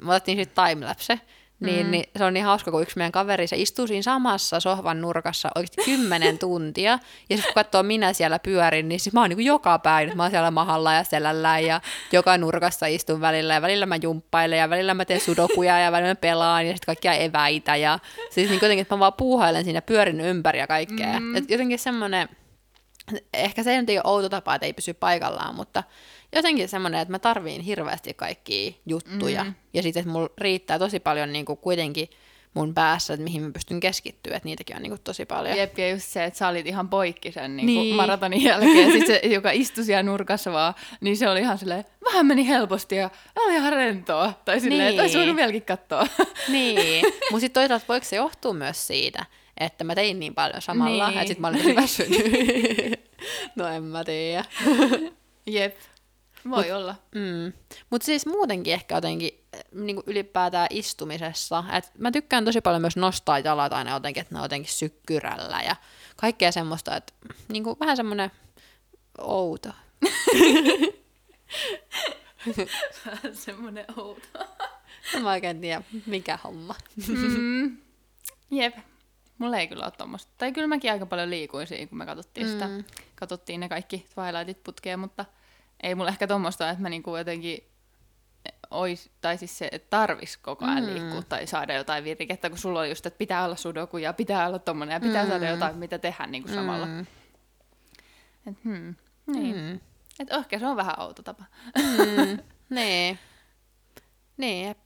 me 0.01 0.11
otettiin 0.11 0.37
siitä 0.37 0.67
timelapse. 0.67 1.19
Niin, 1.61 1.85
mm. 1.85 1.91
niin, 1.91 2.03
se 2.17 2.25
on 2.25 2.33
niin 2.33 2.45
hauska, 2.45 2.71
kun 2.71 2.81
yksi 2.81 2.97
meidän 2.97 3.11
kaveri, 3.11 3.47
se 3.47 3.55
istuu 3.55 3.87
siinä 3.87 4.01
samassa 4.01 4.59
sohvan 4.59 5.01
nurkassa 5.01 5.49
oikeasti 5.55 5.81
kymmenen 5.85 6.39
tuntia, 6.39 6.91
ja 7.29 7.37
sitten 7.37 7.43
kun 7.43 7.53
katsoo 7.53 7.83
minä 7.83 8.13
siellä 8.13 8.39
pyörin, 8.39 8.89
niin 8.89 8.99
siis 8.99 9.13
mä 9.13 9.19
oon 9.19 9.29
niin 9.29 9.37
kuin 9.37 9.45
joka 9.45 9.79
päivä, 9.79 10.15
mä 10.15 10.23
oon 10.23 10.31
siellä 10.31 10.51
mahalla 10.51 10.93
ja 10.93 11.03
selällään, 11.03 11.65
ja 11.65 11.81
joka 12.11 12.37
nurkassa 12.37 12.85
istun 12.85 13.21
välillä, 13.21 13.53
ja 13.53 13.61
välillä 13.61 13.85
mä 13.85 13.95
jumppailen, 13.95 14.59
ja 14.59 14.69
välillä 14.69 14.93
mä 14.93 15.05
teen 15.05 15.19
sudokuja, 15.19 15.79
ja 15.79 15.91
välillä 15.91 16.11
mä 16.11 16.15
pelaan, 16.15 16.67
ja 16.67 16.73
sitten 16.73 16.85
kaikkia 16.85 17.13
eväitä, 17.13 17.75
ja 17.75 17.99
siis 18.29 18.49
niin 18.49 18.61
jotenkin, 18.61 18.81
että 18.81 18.95
mä 18.95 18.99
vaan 18.99 19.13
puuhailen 19.13 19.63
siinä 19.63 19.81
pyörin 19.81 20.21
ympäri 20.21 20.59
ja 20.59 20.67
kaikkea. 20.67 21.19
Mm. 21.19 21.35
Et 21.35 21.49
jotenkin 21.49 21.79
semmoinen, 21.79 22.29
ehkä 23.33 23.63
se 23.63 23.71
ei 23.71 23.97
ole 23.97 24.01
outo 24.03 24.29
tapa, 24.29 24.55
että 24.55 24.65
ei 24.65 24.73
pysy 24.73 24.93
paikallaan, 24.93 25.55
mutta 25.55 25.83
jotenkin 26.35 26.69
semmoinen, 26.69 26.99
että 27.01 27.11
mä 27.11 27.19
tarviin 27.19 27.61
hirveästi 27.61 28.13
kaikkia 28.13 28.71
juttuja. 28.85 29.43
Mm. 29.43 29.53
Ja 29.73 29.81
sitten, 29.83 30.01
että 30.01 30.11
mulla 30.11 30.29
riittää 30.37 30.79
tosi 30.79 30.99
paljon 30.99 31.33
niin 31.33 31.45
kuin 31.45 31.57
kuitenkin 31.57 32.09
mun 32.53 32.73
päässä, 32.73 33.13
että 33.13 33.23
mihin 33.23 33.41
mä 33.41 33.51
pystyn 33.51 33.79
keskittyä, 33.79 34.35
että 34.37 34.47
niitäkin 34.49 34.75
on 34.75 34.81
niinku 34.81 34.97
tosi 35.03 35.25
paljon. 35.25 35.57
Jep, 35.57 35.77
ja 35.77 35.89
just 35.89 36.05
se, 36.05 36.23
että 36.23 36.37
sä 36.39 36.47
olit 36.47 36.67
ihan 36.67 36.89
poikki 36.89 37.31
sen 37.31 37.57
niin 37.57 37.65
Niin. 37.65 37.95
maratonin 37.95 38.43
jälkeen. 38.43 38.77
Ja 38.87 38.91
sit 38.91 39.07
se, 39.07 39.21
joka 39.23 39.51
istui 39.51 39.83
siellä 39.83 40.03
nurkassa 40.03 40.51
vaan, 40.51 40.73
niin 41.01 41.17
se 41.17 41.29
oli 41.29 41.39
ihan 41.39 41.57
silleen, 41.57 41.85
vähän 42.05 42.25
meni 42.25 42.47
helposti 42.47 42.95
ja 42.95 43.09
oli 43.35 43.55
ihan 43.55 43.73
rentoa. 43.73 44.33
Tai 44.45 44.59
silleen, 44.59 44.79
niin. 44.79 44.89
että 44.89 45.01
olisi 45.01 45.15
Niin. 45.17 45.19
voinut 45.21 45.35
vieläkin 45.37 45.61
katsoa. 45.61 46.07
Niin, 46.49 47.05
mutta 47.31 47.39
sitten 47.39 47.61
toisaalta 47.61 47.85
voiko 47.89 48.05
se 48.05 48.15
johtua 48.15 48.53
myös 48.53 48.87
siitä, 48.87 49.25
että 49.57 49.83
mä 49.83 49.95
tein 49.95 50.19
niin 50.19 50.35
paljon 50.35 50.61
samalla, 50.61 51.07
Niin. 51.09 51.17
että 51.19 51.27
sitten 51.27 51.41
mä 51.41 51.47
olin 51.47 51.75
väsynyt. 51.75 52.23
no 53.55 53.67
en 53.67 53.83
mä 53.83 54.03
tiedä. 54.03 54.45
Jep, 55.45 55.75
voi 56.49 56.63
Mut, 56.63 56.71
olla. 56.71 56.95
Mm. 57.15 57.53
Mutta 57.89 58.05
siis 58.05 58.25
muutenkin 58.25 58.73
ehkä 58.73 58.95
jotenkin 58.95 59.45
niin 59.71 60.03
ylipäätään 60.05 60.67
istumisessa, 60.69 61.63
että 61.73 61.91
mä 61.97 62.11
tykkään 62.11 62.45
tosi 62.45 62.61
paljon 62.61 62.81
myös 62.81 62.97
nostaa 62.97 63.39
jalat 63.39 63.73
aina 63.73 63.91
jotenkin, 63.91 64.21
että 64.21 64.35
ne 64.35 64.39
on 64.39 64.45
jotenkin 64.45 64.73
sykkyrällä 64.73 65.61
ja 65.65 65.75
kaikkea 66.15 66.51
semmoista, 66.51 66.95
että 66.95 67.13
niin 67.47 67.63
kuin 67.63 67.79
vähän 67.79 67.97
semmoinen 67.97 68.31
outo. 69.17 69.69
Semmoinen 73.33 73.85
outo. 73.97 74.27
En 75.15 75.23
mä 75.23 75.31
oikein 75.31 75.61
tiedä, 75.61 75.81
mikä 76.05 76.39
homma. 76.43 76.75
Mm. 77.07 77.77
Jep. 78.51 78.77
Mulla 79.37 79.57
ei 79.57 79.67
kyllä 79.67 79.83
ole 79.83 79.91
tommoista. 79.91 80.31
Tai 80.37 80.51
kyllä 80.51 80.67
mäkin 80.67 80.91
aika 80.91 81.05
paljon 81.05 81.29
liikuin 81.29 81.67
siinä, 81.67 81.87
kun 81.87 81.97
me 81.97 82.05
katsottiin 82.05 82.49
sitä. 82.49 82.67
Mm. 82.67 82.83
Katsottiin 83.15 83.59
ne 83.59 83.69
kaikki 83.69 84.05
Twilightit 84.15 84.63
putkeen, 84.63 84.99
mutta 84.99 85.25
ei 85.83 85.95
mulla 85.95 86.09
ehkä 86.09 86.27
tommoista, 86.27 86.69
että 86.69 86.81
mä 86.81 86.89
niinku 86.89 87.17
jotenkin 87.17 87.67
ois, 88.71 89.09
tai 89.21 89.37
siis 89.37 89.57
se, 89.57 89.69
että 89.71 89.87
tarvis 89.89 90.37
koko 90.37 90.65
ajan 90.65 90.83
Mm. 90.83 90.93
liikkua 90.93 91.21
tai 91.21 91.47
saada 91.47 91.73
jotain 91.73 92.03
virikettä, 92.03 92.49
kun 92.49 92.57
sulla 92.59 92.79
oli 92.79 92.89
just, 92.89 93.05
että 93.05 93.17
pitää 93.17 93.45
olla 93.45 93.55
sudoku 93.55 93.97
ja 93.97 94.13
pitää 94.13 94.47
olla 94.47 94.59
tommonen 94.59 94.93
ja 94.93 94.99
pitää 94.99 95.27
saada 95.27 95.45
Mm. 95.45 95.51
jotain, 95.51 95.75
mitä 95.77 95.99
tehdä 95.99 96.27
niinku 96.27 96.49
samalla. 96.49 96.85
Mm. 96.85 97.05
Et, 98.47 98.57
hmm. 98.63 98.95
niin. 99.27 99.55
Mm. 99.55 99.79
Et 100.19 100.31
ehkä 100.31 100.59
se 100.59 100.67
on 100.67 100.75
vähän 100.77 100.99
outo 100.99 101.23
tapa. 101.23 101.43
Mm. 101.77 102.39
niin. 102.75 103.19
Niin, 104.37 104.67
jep. 104.67 104.77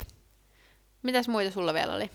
Mitäs 1.03 1.27
muita 1.27 1.51
sulla 1.51 1.73
vielä 1.73 1.95
oli? 1.95 2.12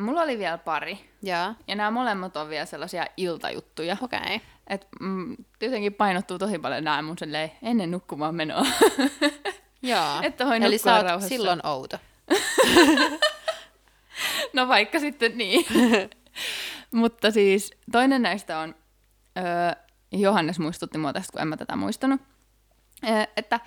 Mulla 0.00 0.22
oli 0.22 0.38
vielä 0.38 0.58
pari. 0.58 1.10
Jaa. 1.22 1.54
Ja 1.66 1.76
nämä 1.76 1.90
molemmat 1.90 2.36
on 2.36 2.48
vielä 2.48 2.66
sellaisia 2.66 3.06
iltajuttuja. 3.16 3.96
Okei. 4.00 4.18
Okay. 4.18 4.40
Et 4.66 4.88
mm, 5.00 5.36
jotenkin 5.60 5.94
painottuu 5.94 6.38
tosi 6.38 6.58
paljon 6.58 6.84
nämä 6.84 7.02
mun 7.02 7.16
ennen 7.62 7.90
nukkumaan 7.90 8.34
menoa. 8.34 8.66
Joo. 9.82 10.20
Että 10.22 10.46
voi 10.46 10.56
Eli 10.56 10.78
sä 10.78 10.94
oot 10.94 11.02
rauhassa. 11.02 11.28
silloin 11.28 11.66
outo. 11.66 11.98
no 14.52 14.68
vaikka 14.68 15.00
sitten 15.00 15.38
niin. 15.38 15.66
Mutta 16.90 17.30
siis 17.30 17.72
toinen 17.92 18.22
näistä 18.22 18.58
on, 18.58 18.74
öö, 19.38 19.82
Johannes 20.12 20.58
muistutti 20.58 20.98
mua 20.98 21.12
tästä, 21.12 21.32
kun 21.32 21.42
en 21.42 21.48
mä 21.48 21.56
tätä 21.56 21.76
muistanut, 21.76 22.20
öö, 23.08 23.24
että 23.36 23.60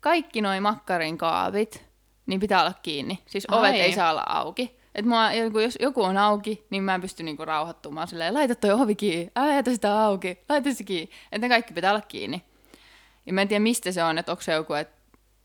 kaikki 0.00 0.40
noi 0.40 0.60
makkarin 0.60 1.18
kaapit, 1.18 1.84
niin 2.26 2.40
pitää 2.40 2.60
olla 2.60 2.74
kiinni. 2.82 3.18
Siis 3.26 3.46
ovet 3.50 3.70
Ai. 3.70 3.80
ei 3.80 3.92
saa 3.92 4.10
olla 4.10 4.24
auki. 4.26 4.81
Et 4.94 5.04
mua, 5.04 5.32
jos 5.62 5.78
joku 5.80 6.02
on 6.02 6.16
auki, 6.16 6.66
niin 6.70 6.82
mä 6.82 6.94
en 6.94 7.00
pysty 7.00 7.22
niinku 7.22 7.44
rauhoittumaan 7.44 8.08
silleen, 8.08 8.34
laita 8.34 8.54
toi 8.54 8.70
ovi 8.70 8.94
kiinni, 8.94 9.30
älä 9.36 9.54
jätä 9.54 9.70
sitä 9.70 10.04
auki, 10.04 10.38
laita 10.48 10.74
se 10.74 10.84
kiinni. 10.84 11.10
Että 11.32 11.44
ne 11.44 11.48
kaikki 11.48 11.74
pitää 11.74 11.90
olla 11.90 12.00
kiinni. 12.00 12.42
Ja 13.26 13.32
mä 13.32 13.42
en 13.42 13.48
tiedä, 13.48 13.62
mistä 13.62 13.92
se 13.92 14.04
on, 14.04 14.18
että 14.18 14.32
onko 14.32 14.42
se 14.42 14.52
joku, 14.52 14.72
että 14.72 15.02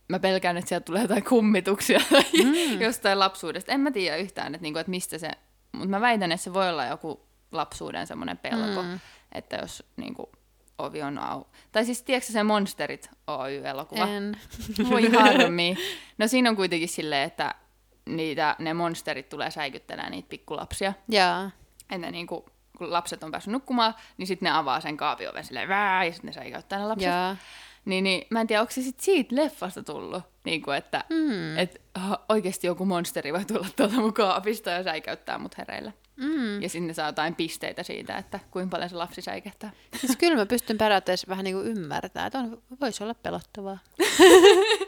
mä 0.07 0.19
pelkään, 0.19 0.57
että 0.57 0.69
sieltä 0.69 0.85
tulee 0.85 1.01
jotain 1.01 1.23
kummituksia 1.23 1.99
mm. 2.43 2.81
jostain 2.81 3.19
lapsuudesta. 3.19 3.71
En 3.71 3.79
mä 3.79 3.91
tiedä 3.91 4.17
yhtään, 4.17 4.55
että, 4.55 4.63
niinku, 4.63 4.79
että 4.79 4.89
mistä 4.89 5.17
se, 5.17 5.31
mutta 5.71 5.89
mä 5.89 6.01
väitän, 6.01 6.31
että 6.31 6.43
se 6.43 6.53
voi 6.53 6.69
olla 6.69 6.85
joku 6.85 7.21
lapsuuden 7.51 8.07
semmoinen 8.07 8.37
pelko, 8.37 8.83
mm. 8.83 8.99
että 9.31 9.55
jos 9.55 9.83
niinku, 9.97 10.29
ovi 10.77 11.01
on 11.01 11.17
au. 11.17 11.43
Tai 11.71 11.85
siis, 11.85 12.03
tiedätkö 12.03 12.31
se 12.31 12.43
Monsterit 12.43 13.09
Oy-elokuva? 13.27 14.07
En. 14.07 14.37
Voi 14.89 15.11
harmi. 15.11 15.75
No 16.17 16.27
siinä 16.27 16.49
on 16.49 16.55
kuitenkin 16.55 16.89
silleen, 16.89 17.23
että 17.23 17.55
niitä, 18.07 18.55
ne 18.59 18.73
monsterit 18.73 19.29
tulee 19.29 19.51
säikyttelemään 19.51 20.11
niitä 20.11 20.29
pikkulapsia. 20.29 20.93
Jaa. 21.09 21.51
Että 21.91 22.11
niinku, 22.11 22.45
kun 22.77 22.93
lapset 22.93 23.23
on 23.23 23.31
päässyt 23.31 23.51
nukkumaan, 23.51 23.95
niin 24.17 24.27
sitten 24.27 24.45
ne 24.47 24.51
avaa 24.57 24.81
sen 24.81 24.97
kaapioven 24.97 25.43
silleen 25.43 25.69
vää, 25.69 26.03
ja 26.05 26.11
sitten 26.11 26.27
ne 26.27 26.33
säikäyttää 26.33 26.79
ne 26.79 26.85
lapset. 26.85 27.07
Jaa. 27.07 27.35
Niin, 27.85 28.03
niin, 28.03 28.27
mä 28.29 28.41
en 28.41 28.47
tiedä, 28.47 28.61
onko 28.61 28.71
se 28.71 28.81
sit 28.81 28.99
siitä 28.99 29.35
leffasta 29.35 29.83
tullut, 29.83 30.23
niin 30.43 30.61
kuin, 30.61 30.77
että 30.77 31.03
Mm. 31.09 31.57
et, 31.57 31.81
oikeasti 32.29 32.67
joku 32.67 32.85
monsteri 32.85 33.33
voi 33.33 33.45
tulla 33.45 33.67
tuolta 33.75 33.95
mun 33.95 34.13
kaapista 34.13 34.69
ja 34.69 34.83
säikäyttää 34.83 35.37
mut 35.37 35.57
hereillä. 35.57 35.91
Mm. 36.15 36.61
Ja 36.61 36.69
sinne 36.69 36.93
saa 36.93 37.07
jotain 37.09 37.35
pisteitä 37.35 37.83
siitä, 37.83 38.17
että 38.17 38.39
kuinka 38.51 38.71
paljon 38.71 38.89
se 38.89 38.95
lapsi 38.95 39.21
säikähtää. 39.21 39.71
Siis 39.95 40.15
kyllä 40.17 40.35
mä 40.35 40.45
pystyn 40.45 40.77
periaatteessa 40.77 41.27
vähän 41.29 41.43
niinku 41.43 41.61
ymmärtämään, 41.61 42.27
että 42.27 42.39
on, 42.39 42.61
voisi 42.81 43.03
olla 43.03 43.13
pelottavaa. 43.13 43.77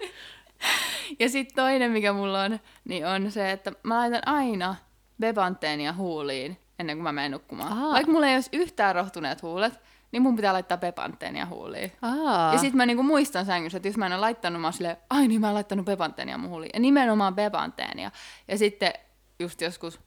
Ja 1.20 1.30
sitten 1.30 1.56
toinen, 1.56 1.92
mikä 1.92 2.14
mulla 2.14 2.44
on, 2.44 2.60
niin 2.86 3.08
on 3.08 3.32
se, 3.32 3.52
että 3.52 3.72
mä 3.84 3.98
laitan 3.98 4.22
aina 4.26 4.76
bebanteenia 5.20 5.94
huuliin 5.94 6.58
ennen 6.80 6.98
kuin 6.98 7.04
mä 7.04 7.12
menen 7.12 7.32
nukkumaan. 7.32 7.78
Aa. 7.78 7.94
Vaikka 7.94 8.12
mulla 8.12 8.28
ei 8.28 8.36
olisi 8.36 8.50
yhtään 8.54 8.96
rohtuneet 8.96 9.42
huulet, 9.42 9.80
niin 10.12 10.22
mun 10.22 10.36
pitää 10.36 10.54
laittaa 10.54 10.78
bebanteenia 10.78 11.46
huuliin. 11.46 11.92
Aa. 12.02 12.54
Ja 12.54 12.60
sitten 12.60 12.78
mä 12.78 12.86
niinku 12.86 13.04
muistan 13.04 13.46
sängyssä, 13.46 13.78
että 13.78 13.88
jos 13.88 13.98
mä 13.98 14.06
en 14.06 14.14
ole 14.14 14.22
laittanut, 14.22 14.62
mä 14.62 14.68
oon 14.68 14.74
silleen, 14.74 14.98
ai 15.10 15.28
niin 15.28 15.42
mä 15.42 15.48
oon 15.48 15.54
laittanut 15.54 15.86
bebanteenia 15.86 16.38
mun 16.38 16.50
huuliin. 16.50 16.72
Ja 16.74 16.80
nimenomaan 16.80 17.36
bebanteenia. 17.36 18.12
Ja 18.48 18.58
sitten 18.58 18.94
just 19.40 19.62
joskus 19.62 20.00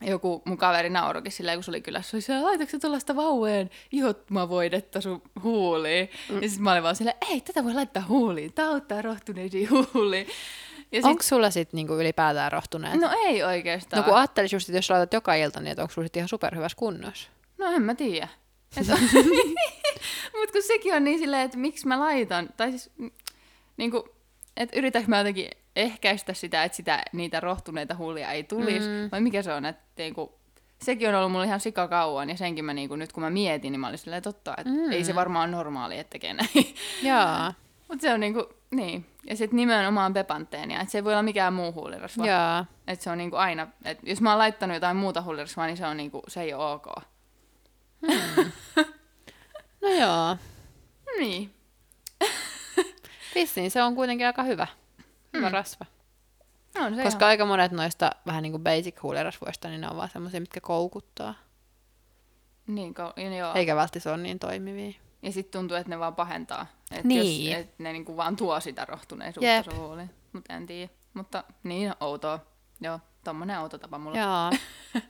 joku 0.00 0.42
mun 0.44 0.58
kaveri 0.58 0.90
naurokin 0.90 1.32
silleen, 1.32 1.56
kun 1.56 1.64
se 1.64 1.70
oli 1.70 1.80
kylässä, 1.80 2.20
se 2.20 2.34
oli 2.34 2.42
laitatko 2.42 2.78
tuollaista 2.78 3.16
vaueen 3.16 3.70
ihottumavoidetta 3.92 5.00
sun 5.00 5.22
huuliin? 5.42 6.08
Mm. 6.30 6.42
Ja 6.42 6.48
sitten 6.48 6.62
mä 6.64 6.72
olin 6.72 6.82
vaan 6.82 6.96
silleen, 6.96 7.16
ei, 7.30 7.40
tätä 7.40 7.64
voi 7.64 7.74
laittaa 7.74 8.04
huuliin, 8.08 8.52
tää 8.52 8.68
auttaa 8.68 9.02
rohtuneisiin 9.02 9.68
huuliin. 9.70 10.26
Ja 10.92 10.98
sit, 10.98 11.04
Onko 11.04 11.22
sulla 11.22 11.50
sitten 11.50 11.76
niinku 11.76 11.94
ylipäätään 11.94 12.52
rohtuneet? 12.52 13.00
no 13.00 13.10
ei 13.24 13.42
oikeastaan. 13.42 14.02
no 14.02 14.08
kun 14.08 14.18
ajattelis 14.18 14.52
just, 14.52 14.68
että 14.68 14.78
jos 14.78 14.90
laitat 14.90 15.12
joka 15.12 15.34
ilta, 15.34 15.60
niin 15.60 15.80
onko 15.80 15.92
sulla 15.92 16.06
sit 16.06 16.16
ihan 16.16 16.28
superhyvässä 16.28 16.76
kunnossa? 16.76 17.28
No 17.58 17.66
en 17.66 17.82
mä 17.82 17.94
tiedä. 17.94 18.28
Mutta 20.36 20.52
kun 20.52 20.62
sekin 20.66 20.94
on 20.94 21.04
niin 21.04 21.18
silleen, 21.18 21.42
että 21.42 21.58
miksi 21.58 21.86
mä 21.86 22.00
laitan, 22.00 22.48
tai 22.56 22.70
siis 22.70 22.90
mm, 22.98 23.10
niin 23.76 23.90
kuin, 23.90 24.02
että 24.56 24.78
yritänkö 24.78 25.08
mä 25.08 25.18
jotenkin 25.18 25.50
ehkäistä 25.76 26.34
sitä, 26.34 26.64
että 26.64 26.76
sitä, 26.76 27.02
niitä 27.12 27.40
rohtuneita 27.40 27.94
huulia 27.94 28.30
ei 28.30 28.44
tulisi, 28.44 28.88
mm. 28.88 29.08
vai 29.12 29.20
mikä 29.20 29.42
se 29.42 29.52
on, 29.52 29.66
että 29.66 29.82
niin 29.96 30.14
kuin, 30.14 30.30
sekin 30.82 31.08
on 31.08 31.14
ollut 31.14 31.32
mulla 31.32 31.44
ihan 31.44 31.60
sika 31.60 31.88
kauan, 31.88 32.30
ja 32.30 32.36
senkin 32.36 32.64
mä 32.64 32.74
niin 32.74 32.88
kuin, 32.88 32.98
nyt 32.98 33.12
kun 33.12 33.22
mä 33.22 33.30
mietin, 33.30 33.72
niin 33.72 33.80
mä 33.80 33.88
olin 33.88 33.98
silleen 33.98 34.22
totta, 34.22 34.54
että 34.58 34.72
mm. 34.72 34.92
ei 34.92 35.04
se 35.04 35.14
varmaan 35.14 35.48
ole 35.50 35.56
normaali, 35.56 35.98
että 35.98 36.10
tekee 36.10 36.34
näin. 36.34 36.74
Jaa. 37.02 37.54
Mutta 37.88 38.02
se 38.02 38.12
on 38.12 38.20
niinku, 38.20 38.46
niin. 38.70 39.06
Ja 39.26 39.36
sitten 39.36 39.56
nimenomaan 39.56 40.14
bepanteenia, 40.14 40.80
että 40.80 40.92
se 40.92 40.98
ei 40.98 41.04
voi 41.04 41.12
olla 41.12 41.22
mikään 41.22 41.52
muu 41.52 41.72
huulirasva. 41.72 42.26
Jaa. 42.26 42.66
Että 42.86 43.04
se 43.04 43.10
on 43.10 43.18
niinku 43.18 43.36
aina, 43.36 43.66
että 43.84 44.10
jos 44.10 44.20
mä 44.20 44.30
oon 44.30 44.38
laittanut 44.38 44.74
jotain 44.74 44.96
muuta 44.96 45.22
huulirasvaa, 45.22 45.66
niin 45.66 45.76
se 45.76 45.86
on 45.86 45.96
niinku, 45.96 46.22
se 46.28 46.42
ei 46.42 46.54
ole 46.54 46.72
ok. 46.72 46.86
No 49.82 49.90
joo. 49.90 50.36
Niin. 51.18 51.54
Vissiin 53.34 53.70
se 53.70 53.82
on 53.82 53.94
kuitenkin 53.94 54.26
aika 54.26 54.42
hyvä. 54.42 54.66
Hyvä 55.34 55.48
mm. 55.48 55.52
rasva. 55.52 55.86
On 56.80 56.94
se 56.96 57.02
Koska 57.02 57.26
aika 57.26 57.44
monet 57.44 57.72
noista 57.72 58.10
vähän 58.26 58.42
niin 58.42 58.52
kuin 58.52 58.62
basic 58.62 59.02
huulirasvoista, 59.02 59.68
niin 59.68 59.80
ne 59.80 59.88
on 59.88 59.96
vaan 59.96 60.10
semmoisia, 60.10 60.40
mitkä 60.40 60.60
koukuttaa. 60.60 61.30
ihan... 61.30 61.44
Niin, 62.66 62.94
ko- 62.94 63.36
joo. 63.38 63.54
Eikä 63.54 63.76
välttämättä 63.76 64.10
ole 64.12 64.22
niin 64.22 64.38
toimivia. 64.38 64.92
Ja 65.22 65.32
sitten 65.32 65.58
tuntuu, 65.60 65.76
että 65.76 65.90
ne 65.90 65.98
vaan 65.98 66.14
pahentaa. 66.14 66.66
Että 66.90 67.08
Niin. 67.08 67.52
Jos, 67.52 67.60
et 67.60 67.78
ne 67.78 67.92
niinku 67.92 68.16
vaan 68.16 68.36
tuo 68.36 68.60
sitä 68.60 68.84
rohtuneisuutta 68.84 69.46
Jep. 69.46 69.66
huuliin. 69.76 70.10
Mutta 70.32 70.54
en 70.54 70.66
tiedä. 70.66 70.92
Mutta 71.14 71.44
niin, 71.62 71.94
outoa. 72.00 72.38
Joo, 72.80 73.00
tommonen 73.24 73.58
outo 73.60 73.78
tapa 73.78 73.98
mulla. 73.98 74.18
Joo. 74.18 74.50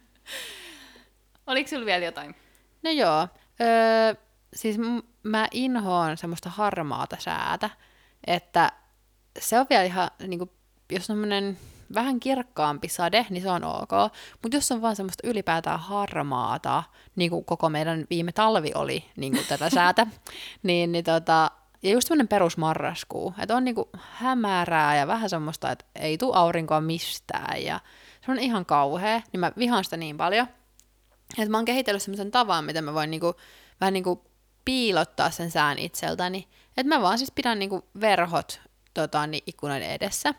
Oliko 1.47 1.69
sulla 1.69 1.87
vielä 1.87 2.05
jotain? 2.05 2.35
No 2.83 2.91
joo. 2.91 3.29
Öö, 3.61 4.15
siis 4.55 4.79
m- 4.79 4.99
mä 5.23 5.49
inhoon 5.51 6.17
semmoista 6.17 6.51
harmaata 6.51 7.17
säätä, 7.19 7.71
että 8.27 8.73
se 9.39 9.61
on 9.61 9.67
vielä 9.71 9.85
ihan, 9.85 10.11
niin 10.27 10.39
kuin, 10.39 10.51
jos 10.93 11.11
on 11.11 11.19
vähän 11.95 12.21
kirkkaampi 12.21 12.89
sade, 12.89 13.27
niin 13.31 13.43
se 13.43 13.51
on 13.51 13.65
ok. 13.65 14.13
Mutta 14.43 14.57
jos 14.57 14.73
on 14.73 14.83
vaan 14.83 14.97
semmoista 14.97 15.29
ylipäätään 15.29 15.81
harmaata, 15.81 16.83
niin 17.17 17.31
kuin 17.31 17.45
koko 17.45 17.69
meidän 17.69 18.07
viime 18.11 18.33
talvi 18.33 18.73
oli 18.75 19.05
niin 19.17 19.33
kuin 19.33 19.47
tätä 19.47 19.71
säätä, 19.75 20.07
niin, 20.63 20.93
niin 20.93 21.05
tota, 21.05 21.51
ja 21.83 21.91
just 21.91 22.09
semmoinen 22.09 22.29
perusmarraskuu, 22.29 23.35
että 23.39 23.57
on 23.57 23.65
niinku 23.65 23.91
hämärää 24.01 24.97
ja 24.97 25.07
vähän 25.07 25.31
semmoista, 25.31 25.71
että 25.71 25.85
ei 25.95 26.19
tule 26.19 26.37
aurinkoa 26.37 26.81
mistään 26.81 27.63
ja 27.63 27.81
se 28.27 28.33
on 28.33 28.39
ihan 28.39 28.67
kauhea, 28.67 29.21
niin 29.33 29.41
mä 29.41 29.53
vihaan 29.59 29.85
sitä 29.85 29.97
niin 29.97 30.17
paljon, 30.17 30.47
että 31.39 31.51
mä 31.51 31.59
oon 31.59 31.65
kehitellyt 31.65 32.03
semmoisen 32.03 32.31
tavan, 32.31 32.65
miten 32.65 32.85
mä 32.85 32.95
voin 32.95 33.11
niinku, 33.11 33.35
vähän 33.81 33.93
niinku 33.93 34.25
piilottaa 34.65 35.31
sen 35.31 35.51
sään 35.51 35.79
itseltäni. 35.79 36.49
Että 36.77 36.97
mä 36.97 37.03
vaan 37.03 37.19
siis 37.19 37.33
pidän 37.33 37.59
niinku 37.59 37.85
verhot 38.01 38.61
tota, 38.95 39.27
niin 39.27 39.43
ikkunan 39.47 39.83
edessä. 39.83 40.35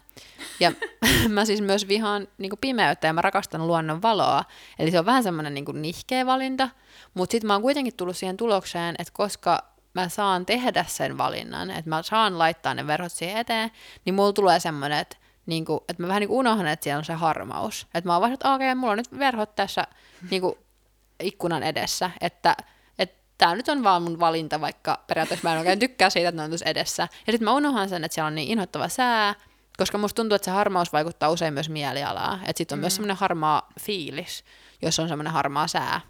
Ja 0.59 0.71
mä 1.29 1.45
siis 1.45 1.61
myös 1.61 1.87
vihaan 1.87 2.27
niin 2.37 2.49
kuin 2.49 2.59
pimeyttä 2.59 3.07
ja 3.07 3.13
mä 3.13 3.21
rakastan 3.21 3.67
luonnon 3.67 4.01
valoa. 4.01 4.43
Eli 4.79 4.91
se 4.91 4.99
on 4.99 5.05
vähän 5.05 5.23
semmoinen 5.23 5.53
niin 5.53 5.65
kuin 5.65 5.81
nihkeä 5.81 6.25
valinta. 6.25 6.69
Mutta 7.13 7.31
sitten 7.31 7.47
mä 7.47 7.53
oon 7.53 7.61
kuitenkin 7.61 7.95
tullut 7.95 8.17
siihen 8.17 8.37
tulokseen, 8.37 8.95
että 8.99 9.13
koska 9.13 9.75
mä 9.93 10.09
saan 10.09 10.45
tehdä 10.45 10.85
sen 10.87 11.17
valinnan, 11.17 11.71
että 11.71 11.89
mä 11.89 12.03
saan 12.03 12.37
laittaa 12.37 12.73
ne 12.73 12.87
verhot 12.87 13.11
siihen 13.11 13.37
eteen, 13.37 13.71
niin 14.05 14.13
mulla 14.13 14.33
tulee 14.33 14.59
semmoinen, 14.59 14.99
että 14.99 15.17
niin 15.45 15.65
kuin, 15.65 15.79
että 15.89 16.03
mä 16.03 16.07
vähän 16.07 16.19
niin 16.19 16.27
kuin 16.27 16.39
unohdan, 16.39 16.67
että 16.67 16.83
siellä 16.83 16.97
on 16.97 17.05
se 17.05 17.13
harmaus. 17.13 17.87
Että 17.93 18.09
mä 18.09 18.13
oon 18.13 18.21
vaan, 18.21 18.33
että 18.33 18.53
okei, 18.53 18.67
okay, 18.67 18.75
mulla 18.75 18.91
on 18.91 18.97
nyt 18.97 19.19
verhot 19.19 19.55
tässä 19.55 19.87
niin 20.31 20.41
kuin 20.41 20.55
ikkunan 21.19 21.63
edessä, 21.63 22.11
että 22.21 22.55
tämä 23.37 23.55
nyt 23.55 23.69
on 23.69 23.83
vaan 23.83 24.03
mun 24.03 24.19
valinta, 24.19 24.61
vaikka 24.61 25.03
periaatteessa 25.07 25.47
mä 25.47 25.53
en 25.53 25.59
oikein 25.59 25.79
tykkää 25.79 26.09
siitä, 26.09 26.29
että 26.29 26.41
ne 26.41 26.43
on 26.43 26.49
tuossa 26.49 26.69
edessä. 26.69 27.03
Ja 27.27 27.33
sitten 27.33 27.45
mä 27.45 27.53
unohan 27.53 27.89
sen, 27.89 28.03
että 28.03 28.15
siellä 28.15 28.27
on 28.27 28.35
niin 28.35 28.49
inhottava 28.49 28.89
sää, 28.89 29.35
koska 29.77 29.97
musta 29.97 30.15
tuntuu, 30.15 30.35
että 30.35 30.45
se 30.45 30.51
harmaus 30.51 30.93
vaikuttaa 30.93 31.29
usein 31.29 31.53
myös 31.53 31.69
mielialaan. 31.69 32.39
Että 32.39 32.57
sitten 32.57 32.75
on 32.75 32.79
mm. 32.79 32.81
myös 32.81 32.95
semmoinen 32.95 33.17
harmaa 33.17 33.69
fiilis, 33.79 34.43
jos 34.81 34.99
on 34.99 35.07
semmoinen 35.07 35.33
harmaa 35.33 35.67
sää. 35.67 36.01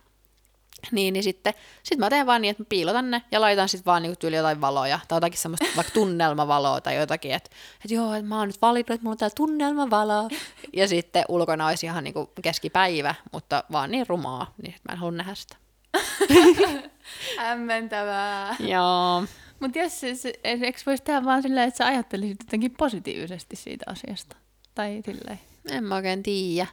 Niin, 0.91 1.13
niin 1.13 1.23
sitten 1.23 1.53
sit 1.83 1.99
mä 1.99 2.09
teen 2.09 2.25
vaan 2.25 2.41
niin, 2.41 2.51
että 2.51 2.63
mä 2.63 2.67
piilotan 2.69 3.11
ne 3.11 3.21
ja 3.31 3.41
laitan 3.41 3.69
sitten 3.69 3.85
vaan 3.85 4.01
niinku 4.01 4.19
tyyli 4.19 4.35
jotain 4.35 4.61
valoja 4.61 4.99
tai 5.07 5.15
jotakin 5.15 5.39
semmoista 5.39 5.65
vaikka 5.75 5.93
tunnelmavaloa 5.93 6.81
tai 6.81 6.95
jotakin, 6.95 7.31
että 7.31 7.49
et 7.85 7.91
joo, 7.91 8.13
että 8.13 8.27
mä 8.27 8.39
oon 8.39 8.47
nyt 8.47 8.61
valinnut, 8.61 8.89
että 8.89 9.03
mulla 9.03 9.13
on 9.13 9.17
täällä 9.17 9.35
tunnelmavalo. 9.35 10.29
Ja 10.73 10.87
sitten 10.87 11.25
ulkona 11.29 11.67
olisi 11.67 11.85
ihan 11.85 12.03
niinku 12.03 12.31
keskipäivä, 12.41 13.15
mutta 13.31 13.63
vaan 13.71 13.91
niin 13.91 14.07
rumaa, 14.07 14.53
niin 14.61 14.75
mä 14.87 14.93
en 14.93 14.99
halua 14.99 15.11
nähdä 15.11 15.35
sitä. 15.35 15.55
Hämmentävää. 17.37 18.55
Joo. 18.59 19.23
Mutta 19.59 19.79
jos 19.79 19.99
siis, 19.99 20.23
eikö 20.43 20.79
voisi 20.85 21.03
tehdä 21.03 21.25
vaan 21.25 21.41
silleen, 21.41 21.67
että 21.67 21.77
sä 21.77 21.85
ajattelisit 21.85 22.37
jotenkin 22.39 22.71
positiivisesti 22.71 23.55
siitä 23.55 23.85
asiasta? 23.87 24.35
Tai 24.75 25.01
silleen? 25.05 25.39
En 25.71 25.83
mä 25.83 25.95
oikein 25.95 26.23
tiedä. 26.23 26.67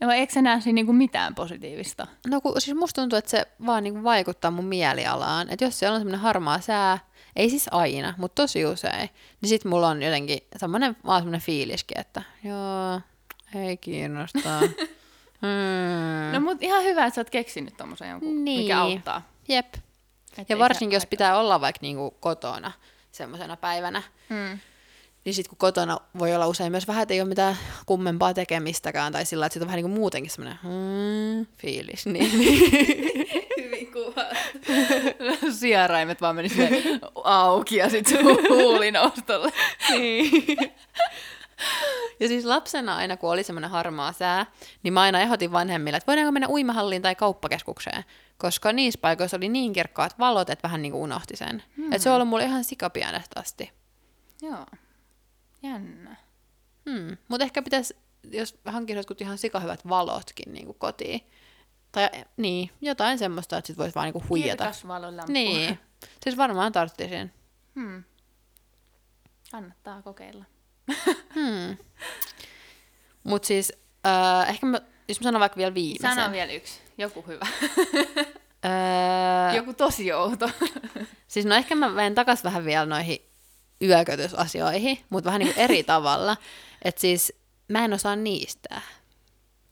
No 0.00 0.10
eikö 0.10 0.32
sä 0.32 0.42
näe 0.42 0.60
siinä 0.60 0.74
niinku 0.74 0.92
mitään 0.92 1.34
positiivista? 1.34 2.06
No 2.26 2.40
kun, 2.40 2.60
siis 2.60 2.76
musta 2.76 3.00
tuntuu, 3.02 3.16
että 3.18 3.30
se 3.30 3.46
vaan 3.66 3.82
niinku 3.82 4.02
vaikuttaa 4.02 4.50
mun 4.50 4.64
mielialaan. 4.64 5.50
Että 5.50 5.64
jos 5.64 5.78
siellä 5.78 5.94
on 5.94 6.00
semmoinen 6.00 6.20
harmaa 6.20 6.60
sää, 6.60 6.98
ei 7.36 7.50
siis 7.50 7.68
aina, 7.70 8.14
mutta 8.18 8.42
tosi 8.42 8.66
usein, 8.66 9.10
niin 9.40 9.48
sit 9.48 9.64
mulla 9.64 9.88
on 9.88 10.02
jotenkin 10.02 10.38
semmoinen, 10.56 10.96
vaan 11.06 11.20
semmoinen 11.20 11.40
fiiliskin, 11.40 12.00
että 12.00 12.22
joo, 12.44 13.00
ei 13.54 13.76
kiinnosta. 13.76 14.60
hmm. 15.42 16.32
No 16.32 16.40
mut 16.40 16.62
ihan 16.62 16.84
hyvä, 16.84 17.06
että 17.06 17.14
sä 17.14 17.20
oot 17.20 17.30
keksinyt 17.30 17.76
tommosen 17.76 18.10
jonkun, 18.10 18.44
niin. 18.44 18.60
mikä 18.60 18.80
auttaa. 18.80 19.22
Jep. 19.48 19.74
Et 20.38 20.48
ja 20.48 20.58
varsinkin, 20.58 20.96
jos 20.96 21.06
pitää 21.06 21.38
olla 21.38 21.60
vaikka 21.60 21.78
niinku 21.82 22.10
kotona 22.10 22.72
semmoisena 23.12 23.56
päivänä, 23.56 24.02
hmm 24.28 24.58
niin 25.26 25.34
sitten 25.34 25.50
kun 25.50 25.58
kotona 25.58 25.98
voi 26.18 26.34
olla 26.34 26.46
usein 26.46 26.72
myös 26.72 26.88
vähän, 26.88 27.02
että 27.02 27.14
ei 27.14 27.20
ole 27.20 27.28
mitään 27.28 27.56
kummempaa 27.86 28.34
tekemistäkään, 28.34 29.12
tai 29.12 29.26
sillä 29.26 29.46
että 29.46 29.58
on 29.60 29.66
vähän 29.66 29.76
niin 29.76 29.84
kuin 29.84 30.00
muutenkin 30.00 30.30
semmoinen 30.30 30.58
hmm, 30.62 31.46
fiilis. 31.58 32.06
Niin. 32.06 32.32
Hyvin 33.62 33.92
kuva. 33.92 34.24
Sieraimet 35.58 36.20
vaan 36.20 36.36
meni 36.36 36.48
auki 37.24 37.76
ja 37.76 37.90
sitten 37.90 38.24
huuli 38.48 38.90
noustolle. 38.90 39.52
niin. 39.90 40.30
Ja 42.20 42.28
siis 42.28 42.44
lapsena 42.44 42.96
aina, 42.96 43.16
kun 43.16 43.30
oli 43.30 43.42
semmoinen 43.42 43.70
harmaa 43.70 44.12
sää, 44.12 44.46
niin 44.82 44.92
mä 44.92 45.00
aina 45.00 45.20
ehdotin 45.20 45.52
vanhemmille, 45.52 45.96
että 45.96 46.06
voidaanko 46.06 46.32
mennä 46.32 46.48
uimahalliin 46.48 47.02
tai 47.02 47.14
kauppakeskukseen. 47.14 48.04
Koska 48.38 48.72
niissä 48.72 49.00
paikoissa 49.00 49.36
oli 49.36 49.48
niin 49.48 49.72
kirkkaat 49.72 50.18
valot, 50.18 50.50
että 50.50 50.62
vähän 50.62 50.82
niin 50.82 50.92
kuin 50.92 51.02
unohti 51.02 51.36
sen. 51.36 51.62
Hmm. 51.76 51.92
Että 51.92 51.98
se 51.98 52.10
on 52.10 52.14
ollut 52.16 52.28
mulle 52.28 52.44
ihan 52.44 52.64
sikapienestä 52.64 53.40
asti. 53.40 53.72
Joo. 54.42 54.66
Jännä. 55.62 56.16
Hmm. 56.90 57.16
Mutta 57.28 57.44
ehkä 57.44 57.62
pitäisi, 57.62 57.96
jos 58.30 58.58
hankkisit 58.64 58.96
jotkut 58.96 59.20
ihan 59.20 59.38
sikahyvät 59.38 59.88
valotkin 59.88 60.52
niin 60.52 60.66
kuin 60.66 60.78
kotiin. 60.78 61.20
Tai 61.92 62.10
niin, 62.36 62.70
jotain 62.80 63.18
semmoista, 63.18 63.58
että 63.58 63.66
sit 63.66 63.78
voisi 63.78 63.94
vaan 63.94 64.04
niinku 64.04 64.24
huijata. 64.28 64.64
Kirkasvalolamppu. 64.64 65.32
Niin. 65.32 65.78
Siis 66.22 66.36
varmaan 66.36 66.72
tarttisin. 66.72 67.32
Hmm. 67.74 68.04
Kannattaa 69.50 70.02
kokeilla. 70.02 70.44
Hmm. 71.34 71.76
Mut 73.24 73.44
siis, 73.44 73.72
äh, 74.06 74.50
ehkä 74.50 74.66
mä, 74.66 74.80
jos 75.08 75.20
mä 75.20 75.24
sanon 75.24 75.40
vaikka 75.40 75.56
vielä 75.56 75.74
viimeisen. 75.74 76.14
Sano 76.14 76.32
vielä 76.32 76.52
yksi. 76.52 76.80
Joku 76.98 77.24
hyvä. 77.26 77.46
äh, 78.64 79.56
Joku 79.56 79.74
tosi 79.74 80.12
outo. 80.12 80.50
siis 81.28 81.46
no 81.46 81.54
ehkä 81.54 81.74
mä 81.74 81.88
menen 81.88 82.14
takas 82.14 82.44
vähän 82.44 82.64
vielä 82.64 82.86
noihin 82.86 83.18
yökötysasioihin, 83.82 84.98
mutta 85.10 85.26
vähän 85.26 85.38
niin 85.38 85.54
kuin 85.54 85.64
eri 85.64 85.82
tavalla. 85.82 86.36
Että 86.82 87.00
siis 87.00 87.32
mä 87.68 87.84
en 87.84 87.92
osaa 87.92 88.16
niistä. 88.16 88.80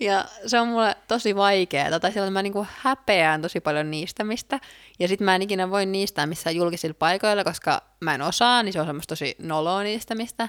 ja 0.01 0.25
se 0.47 0.61
on 0.61 0.69
mulle 0.69 0.97
tosi 1.09 1.37
vaikeaa, 1.37 2.01
tai 2.01 2.13
siellä 2.13 2.31
mä 2.31 2.43
niinku 2.43 2.67
häpeään 2.77 3.43
tosi 3.43 3.61
paljon 3.61 3.91
niistämistä, 3.91 4.61
ja 4.99 5.09
sitten 5.09 5.25
mä 5.25 5.35
en 5.35 5.43
ikinä 5.43 5.71
voi 5.71 5.87
niistää 5.87 6.27
missään 6.27 6.57
julkisilla 6.57 6.95
paikoilla, 6.99 7.45
koska 7.45 7.83
mä 8.01 8.15
en 8.15 8.23
osaa, 8.23 8.63
niin 8.63 8.73
se 8.73 8.81
on 8.81 8.87
semmoista 8.87 9.13
tosi 9.13 9.37
noloa 9.39 9.83
niistämistä. 9.83 10.49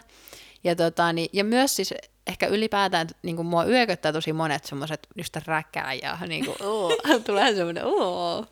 Ja, 0.63 0.76
tota, 0.76 1.13
niin, 1.13 1.30
ja 1.34 1.44
myös 1.44 1.76
siis 1.76 1.94
ehkä 2.28 2.48
ylipäätään 2.48 3.08
niin 3.22 3.36
kuin 3.36 3.46
mua 3.46 3.65
yököttää 3.65 4.13
tosi 4.13 4.34
monet 4.34 4.65
semmoiset 4.65 5.08
just 5.15 5.36
räkää 5.46 5.94
ja 5.94 6.18
niin 6.28 6.46
kuin, 6.46 6.58
oh, 6.63 6.94
tulee 7.26 7.56
semmoinen 7.56 7.86
oh. 7.86 8.48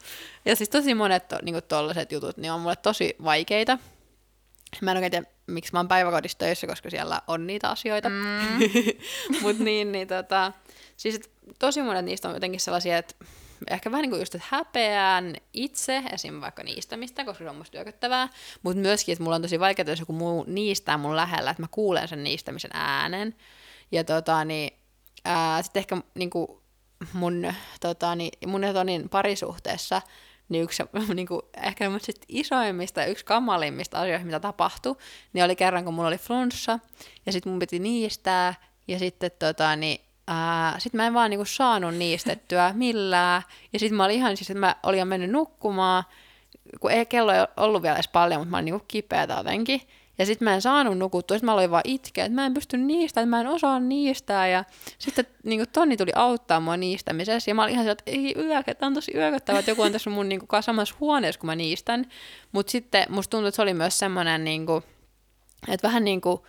Ja 0.46 0.56
siis 0.56 0.70
tosi 0.70 0.94
monet 0.94 1.28
to, 1.28 1.38
niin 1.42 1.64
tollaset 1.68 2.12
jutut 2.12 2.38
niin 2.38 2.52
on 2.52 2.62
mulle 2.62 2.76
tosi 2.76 3.16
vaikeita. 3.24 3.78
Mä 4.82 4.92
en 4.92 4.98
oikein 4.98 5.12
tiedä, 5.12 5.28
miksi 5.48 5.74
mä 5.74 5.80
oon 5.80 5.88
päiväkodissa 5.88 6.38
töissä, 6.38 6.68
koska 6.68 6.90
siellä 6.90 7.22
on 7.28 7.48
niitä 7.48 7.70
asioita. 7.70 8.10
Mm. 8.10 8.60
Mut 9.42 9.60
niin, 9.60 9.92
niin 9.92 10.08
tota, 10.08 10.52
siis 10.98 11.22
tosi 11.60 11.82
monet 11.82 12.06
niistä 12.06 12.28
on 12.28 12.34
jotenkin 12.34 12.60
sellaisia, 12.60 12.98
että 12.98 13.16
ehkä 13.70 13.92
vähän 13.92 14.02
niin 14.02 14.10
kuin 14.10 14.20
just, 14.20 14.36
että 14.36 14.48
häpeään 14.52 15.36
itse 15.54 16.04
esim. 16.14 16.42
vaikka 16.42 16.64
niistämistä, 16.64 17.26
koska 17.26 17.44
se 17.44 17.50
on 17.50 17.56
musta 17.56 17.72
työköttävää, 17.72 18.30
mutta 18.64 18.82
myöskin, 18.82 19.14
että 19.14 19.24
mulla 19.24 19.36
on 19.36 19.42
tosi 19.42 19.60
vaikeaa, 19.60 19.90
jos 19.90 20.00
joku 20.00 20.14
muu 20.14 20.44
niistää 20.48 20.98
mun 20.98 21.16
lähellä, 21.16 21.52
että 21.52 21.64
mä 21.64 21.68
kuulen 21.72 22.08
sen 22.08 22.24
niistämisen 22.24 22.72
äänen. 22.74 23.36
Ja 23.92 24.04
tota, 24.04 24.46
niin, 24.46 24.80
sitten 25.62 25.80
ehkä 25.80 25.98
niin 26.16 26.30
kuin 26.30 26.48
mun, 27.14 27.54
tota, 27.82 28.16
niin, 28.16 28.50
mun 28.50 28.62
parisuhteessa 29.12 30.02
niin 30.50 30.64
yksi 30.64 30.84
niin 31.14 31.28
kuin, 31.28 31.42
ehkä 31.64 31.92
isoimmista, 32.28 33.06
yksi 33.06 33.26
kamalimmista 33.26 34.00
asioista, 34.00 34.26
mitä 34.26 34.40
tapahtui, 34.40 34.96
niin 35.34 35.46
oli 35.46 35.56
kerran, 35.56 35.86
kun 35.86 35.94
mulla 35.94 36.08
oli 36.08 36.18
flunssa, 36.18 36.80
ja 37.26 37.32
sitten 37.32 37.52
mun 37.52 37.60
piti 37.60 37.80
niistää, 37.80 38.54
ja 38.88 39.00
sitten 39.00 39.32
tota, 39.40 39.76
niin, 39.76 40.00
sitten 40.78 40.98
mä 41.02 41.08
en 41.08 41.14
vaan 41.14 41.30
niinku 41.30 41.46
saanut 41.46 41.96
niistettyä 41.96 42.74
millään. 42.76 43.42
Ja 43.74 43.80
sitten 43.80 43.98
mä 43.98 44.06
olin 44.06 44.16
ihan 44.16 44.38
siis, 44.38 44.50
että 44.50 44.60
mä 44.60 44.76
olin 44.84 45.08
mennyt 45.08 45.30
nukkumaan, 45.30 46.04
kun 46.80 46.92
ei 46.92 47.06
kello 47.06 47.32
ei 47.32 47.46
ollut 47.58 47.82
vielä 47.82 47.96
edes 47.96 48.08
paljon, 48.08 48.42
mutta 48.42 48.52
mä 48.52 48.58
olin 48.58 48.66
niinku 48.66 48.86
kipeätä 48.88 49.34
jotenkin. 49.34 49.82
Ja 50.18 50.26
sitten 50.26 50.46
mä 50.46 50.54
en 50.54 50.62
saanut 50.62 50.98
nukuttua, 50.98 51.38
sitten 51.38 51.46
mä 51.46 51.54
aloin 51.54 51.72
vaan 51.72 51.84
itkeä, 51.86 52.26
että 52.26 52.36
mä 52.36 52.46
en 52.46 52.54
pysty 52.54 52.78
niistä, 52.78 53.22
että 53.22 53.30
mä 53.30 53.42
en 53.42 53.48
osaa 53.48 53.80
niistää. 53.80 54.48
Ja 54.48 54.64
sitten 55.00 55.26
niin 55.44 55.66
Tonni 55.74 55.98
tuli 55.98 56.12
auttaa 56.16 56.60
mua 56.60 56.78
niistämisessä, 56.78 57.52
ja 57.52 57.56
mä 57.56 57.64
olin 57.64 57.74
ihan 57.74 57.86
sieltä, 57.86 58.04
että 58.08 58.12
ei 58.12 58.36
yökä, 58.38 58.76
tämä 58.76 58.88
on 58.88 58.94
tosi 58.94 59.12
yököttävä, 59.16 59.60
että 59.60 59.72
joku 59.72 59.82
on 59.82 59.92
tässä 59.92 60.10
mun 60.10 60.30
niin 60.30 60.48
kuin, 60.48 60.64
samassa 60.64 60.96
huoneessa, 61.00 61.40
kun 61.40 61.48
mä 61.48 61.56
niistän. 61.56 62.06
Mutta 62.52 62.72
sitten 62.72 63.06
musta 63.10 63.32
tuntui, 63.32 63.48
että 63.48 63.56
se 63.56 63.62
oli 63.62 63.74
myös 63.74 64.00
semmoinen, 64.00 64.44
niin 64.44 64.66
kuin, 64.66 64.84
että 65.68 65.88
vähän 65.88 66.06
niin 66.06 66.22
kuin, 66.22 66.42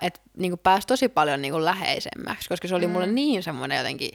että 0.00 0.20
niin 0.36 0.50
kuin 0.50 0.60
pääsi 0.62 0.86
tosi 0.86 1.08
paljon 1.08 1.42
niin 1.42 1.52
kuin 1.52 1.64
läheisemmäksi, 1.64 2.48
koska 2.48 2.68
se 2.68 2.74
oli 2.74 2.86
mm. 2.86 2.92
mulle 2.92 3.06
niin 3.06 3.42
semmoinen 3.42 3.78
jotenkin 3.78 4.10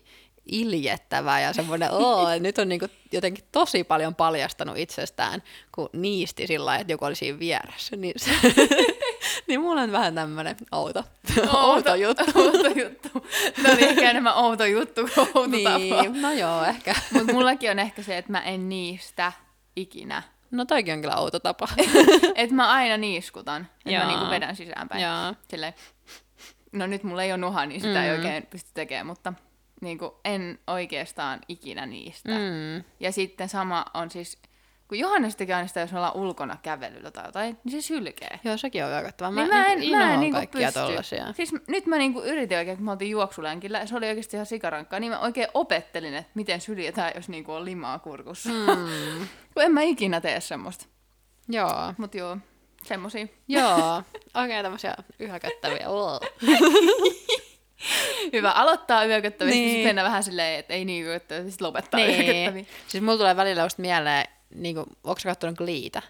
iljettävä 0.46 1.40
ja 1.40 1.54
semmoinen, 1.54 1.92
oo, 1.92 2.28
nyt 2.40 2.58
on 2.58 2.70
niinku 2.70 2.88
jotenkin 3.12 3.44
tosi 3.52 3.84
paljon 3.84 4.16
paljastanut 4.16 4.78
itsestään, 4.78 5.44
kun 5.72 5.90
niisti 5.94 6.48
sillä 6.48 6.66
lailla, 6.66 6.82
että 6.82 6.94
joku 6.94 7.06
oli 7.06 7.16
siinä 7.16 7.40
vieressä. 7.40 7.96
Niin, 7.96 8.14
se, 8.18 8.32
niin 9.48 9.62
mulla 9.62 9.82
on 9.82 9.92
vähän 9.92 10.16
tämmöinen 10.16 10.56
outo, 10.72 11.04
outo, 11.40 11.58
outo 11.58 11.96
juttu. 11.96 12.24
outo 12.42 12.68
juttu. 12.68 13.10
No 13.64 13.76
niin, 13.76 13.90
ehkä 13.90 14.10
enemmän 14.10 14.36
outo 14.36 14.66
juttu 14.66 15.02
kuin 15.16 15.28
outo 15.28 15.48
niin, 15.48 15.64
tapa. 15.64 16.20
no 16.22 16.32
joo, 16.32 16.64
ehkä. 16.64 16.96
Mutta 17.12 17.34
mullakin 17.34 17.72
on 17.72 17.80
ehkä 17.80 18.04
se, 18.04 18.18
että 18.18 18.32
mä 18.32 18.42
en 18.42 18.70
niistä 18.70 19.32
ikinä. 19.76 20.24
No 20.52 20.66
toikin 20.66 20.94
on 20.94 21.02
kyllä 21.02 21.16
outo 21.16 21.40
tapa. 21.40 21.68
että 22.36 22.56
mä 22.56 22.72
aina 22.72 22.98
niiskutan, 22.98 23.68
että 23.86 24.00
mä 24.00 24.08
niinku 24.08 24.30
vedän 24.30 24.56
sisäänpäin. 24.56 25.04
Silleen, 25.50 25.74
no 26.72 26.88
nyt 26.88 27.04
mulla 27.04 27.24
ei 27.24 27.32
ole 27.32 27.38
nuha, 27.38 27.66
niin 27.66 27.82
sitä 27.82 28.00
mm. 28.00 28.06
ei 28.06 28.12
oikein 28.12 28.46
pysty 28.46 28.70
tekemään, 28.74 29.08
mutta 29.08 29.34
niin 29.84 29.98
kuin, 29.98 30.12
en 30.26 30.60
oikeastaan 30.68 31.40
ikinä 31.48 31.86
niistä. 31.86 32.30
Mm. 32.30 32.84
Ja 33.00 33.12
sitten 33.12 33.50
sama 33.50 33.86
on 33.94 34.12
siis, 34.12 34.38
kun 34.88 35.00
Johannes 35.00 35.36
tekee 35.36 35.56
aina 35.56 35.68
sitä, 35.68 35.80
jos 35.80 35.92
me 35.92 35.98
ollaan 35.98 36.16
ulkona 36.16 36.58
kävelyllä 36.64 37.12
tai 37.12 37.26
jotain, 37.26 37.58
niin 37.64 37.72
se 37.72 37.88
sylkee. 37.88 38.40
Joo, 38.44 38.58
sekin 38.58 38.86
on 38.86 38.90
yllättävää. 38.90 39.32
Mä, 39.32 39.42
niin 39.42 39.54
mä 39.54 39.66
en, 39.66 39.80
niin 39.80 39.98
mä 39.98 40.14
en 40.14 40.20
niin 40.20 40.34
kaikkia 40.34 40.68
pysty. 40.68 40.80
Tollasia. 40.80 41.34
Siis 41.34 41.56
nyt 41.68 41.86
mä 41.86 41.98
niin 41.98 42.14
kuin 42.14 42.26
yritin 42.26 42.58
oikein, 42.58 42.78
kun 42.78 42.86
me 42.86 42.92
oltiin 42.92 43.12
juoksulenkillä, 43.12 43.80
ja 43.80 43.88
se 43.88 43.96
oli 43.96 44.08
oikeasti 44.08 44.38
ihan 44.38 44.46
sikarankkaa, 44.46 45.00
niin 45.00 45.12
mä 45.12 45.20
oikein 45.20 45.48
opettelin, 45.54 46.14
että 46.14 46.32
miten 46.34 46.62
syljetään, 46.62 47.12
jos 47.16 47.30
niin 47.30 47.44
kuin 47.44 47.56
on 47.56 47.66
limaa 47.66 48.00
kurkussa. 48.00 48.50
Mm. 48.50 49.28
kun 49.54 49.64
en 49.64 49.72
mä 49.72 49.82
ikinä 49.82 50.22
tee 50.22 50.40
semmoista. 50.40 50.86
Joo. 51.50 51.94
Mut 51.98 52.16
joo. 52.16 52.38
Semmosia. 52.84 53.28
Joo, 53.48 54.04
oikein 54.42 54.64
tämmöisiä 54.64 54.96
yhäköttäviä. 55.20 55.88
Hyvä 58.34 58.52
aloittaa 58.52 59.06
yököttävistä, 59.06 59.56
niin. 59.56 59.66
Niin. 59.66 59.74
sitten 59.76 59.90
mennä 59.90 60.04
vähän 60.04 60.24
silleen, 60.24 60.60
että 60.60 60.74
ei 60.74 60.86
niin 60.86 61.06
yököttävistä, 61.06 61.50
sitten 61.52 61.68
lopettaa 61.68 62.00
niin. 62.00 62.10
yököttäviä. 62.10 62.52
niin. 62.52 62.68
Siis 62.88 63.04
mulla 63.04 63.18
tulee 63.18 63.36
välillä 63.36 63.64
just 63.64 63.78
mieleen, 63.78 64.26
niin 64.56 64.76
kuin, 64.76 64.86
onko 65.04 65.20
sä 65.20 65.30
kattonut 65.30 65.58
Gleetä? 65.58 66.02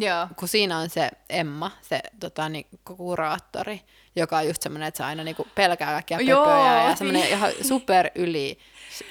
Joo. 0.00 0.28
kun 0.36 0.48
siinä 0.48 0.78
on 0.78 0.88
se 0.90 1.10
Emma, 1.30 1.70
se 1.82 2.00
tota, 2.20 2.48
niin, 2.48 2.66
kuraattori, 2.84 3.80
joka 4.16 4.36
on 4.38 4.46
just 4.46 4.62
semmoinen, 4.62 4.88
että 4.88 4.98
se 4.98 5.04
aina 5.04 5.24
niin 5.24 5.36
kuin, 5.36 5.48
pelkää 5.54 5.90
kaikkia 5.92 6.20
Joo, 6.20 6.44
pöpöjä 6.46 6.74
ja 6.80 6.86
niin. 6.86 6.96
semmoinen 6.96 7.28
ihan 7.28 7.52
super 7.62 8.10
yli 8.14 8.58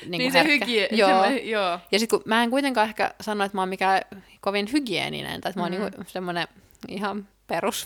niin, 0.02 0.12
Niin 0.12 0.20
niin 0.20 0.32
se 0.32 0.44
hygie, 0.44 0.88
Joo. 0.92 1.10
semmoinen- 1.10 1.50
joo. 1.50 1.80
Ja 1.92 2.00
sitten 2.00 2.20
kun 2.20 2.24
mä 2.30 2.44
en 2.44 2.50
kuitenkaan 2.50 2.88
ehkä 2.90 3.14
sano, 3.22 3.44
että 3.46 3.58
mä 3.58 3.62
oon 3.62 3.70
mikään 3.70 4.02
kovin 4.42 4.72
hygieninen, 4.74 5.42
tai 5.42 5.50
että 5.50 5.60
mä 5.60 5.64
oon 5.66 5.74
Mm. 5.74 5.80
niinku 5.82 6.04
semmoinen 6.08 6.48
ihan 6.88 7.28
perus. 7.48 7.86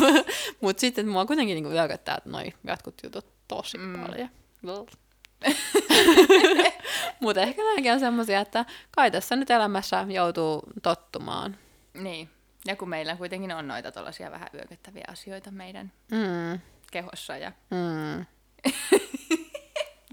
Mutta 0.60 0.80
sitten 0.80 1.02
että 1.02 1.12
mua 1.12 1.26
kuitenkin 1.26 1.54
niinku 1.54 1.70
että 1.94 2.30
noi 2.30 2.52
jotkut 2.64 2.94
jutut 3.02 3.26
tosi 3.48 3.78
Mm. 3.78 4.00
paljon. 4.00 4.28
Mutta 7.20 7.40
ehkä 7.40 7.62
nämäkin 7.62 7.92
on 7.92 8.00
semmoisia, 8.00 8.40
että 8.40 8.64
kai 8.90 9.10
tässä 9.10 9.36
nyt 9.36 9.50
elämässä 9.50 10.06
joutuu 10.08 10.62
tottumaan. 10.82 11.56
Niin. 11.94 12.30
Ja 12.66 12.76
kun 12.76 12.88
meillä 12.88 13.16
kuitenkin 13.16 13.52
on 13.52 13.68
noita 13.68 13.92
tuollaisia 13.92 14.30
vähän 14.30 14.48
yököttäviä 14.54 15.04
asioita 15.08 15.50
meidän 15.50 15.92
Mm. 16.10 16.60
kehossa 16.92 17.36
ja 17.36 17.52
Mm. 17.70 18.26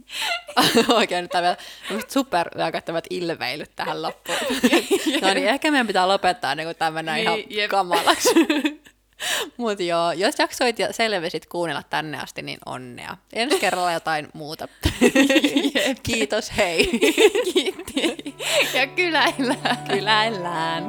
Oikein 0.89 1.21
nyt 1.23 1.31
tämmöset 1.31 2.11
super 2.11 2.49
yökättävät 2.57 3.05
ilveilyt 3.09 3.71
tähän 3.75 4.01
loppuun. 4.01 4.37
no 5.21 5.33
niin, 5.33 5.47
ehkä 5.47 5.71
meidän 5.71 5.87
pitää 5.87 6.07
lopettaa 6.07 6.55
niin 6.55 6.67
kun 6.67 6.75
tää 6.75 6.91
mennään 6.91 7.15
Niin, 7.15 7.27
ihan 7.27 7.39
jep. 7.49 7.69
kamalaksi. 7.71 8.29
Mut 9.57 9.79
joo, 9.79 10.11
jos 10.11 10.39
jaksoit 10.39 10.79
ja 10.79 10.93
selvisit 10.93 11.45
kuunnella 11.45 11.83
tänne 11.89 12.19
asti, 12.19 12.41
niin 12.41 12.59
onnea. 12.65 13.17
Ensi 13.33 13.59
kerralla 13.59 13.91
jotain 13.91 14.27
muuta. 14.33 14.67
Kiitos, 16.03 16.57
hei. 16.57 16.99
kiitti. 17.53 18.35
Ja 18.73 18.87
kyläillään. 18.87 19.77
Kyläillään. 19.87 20.83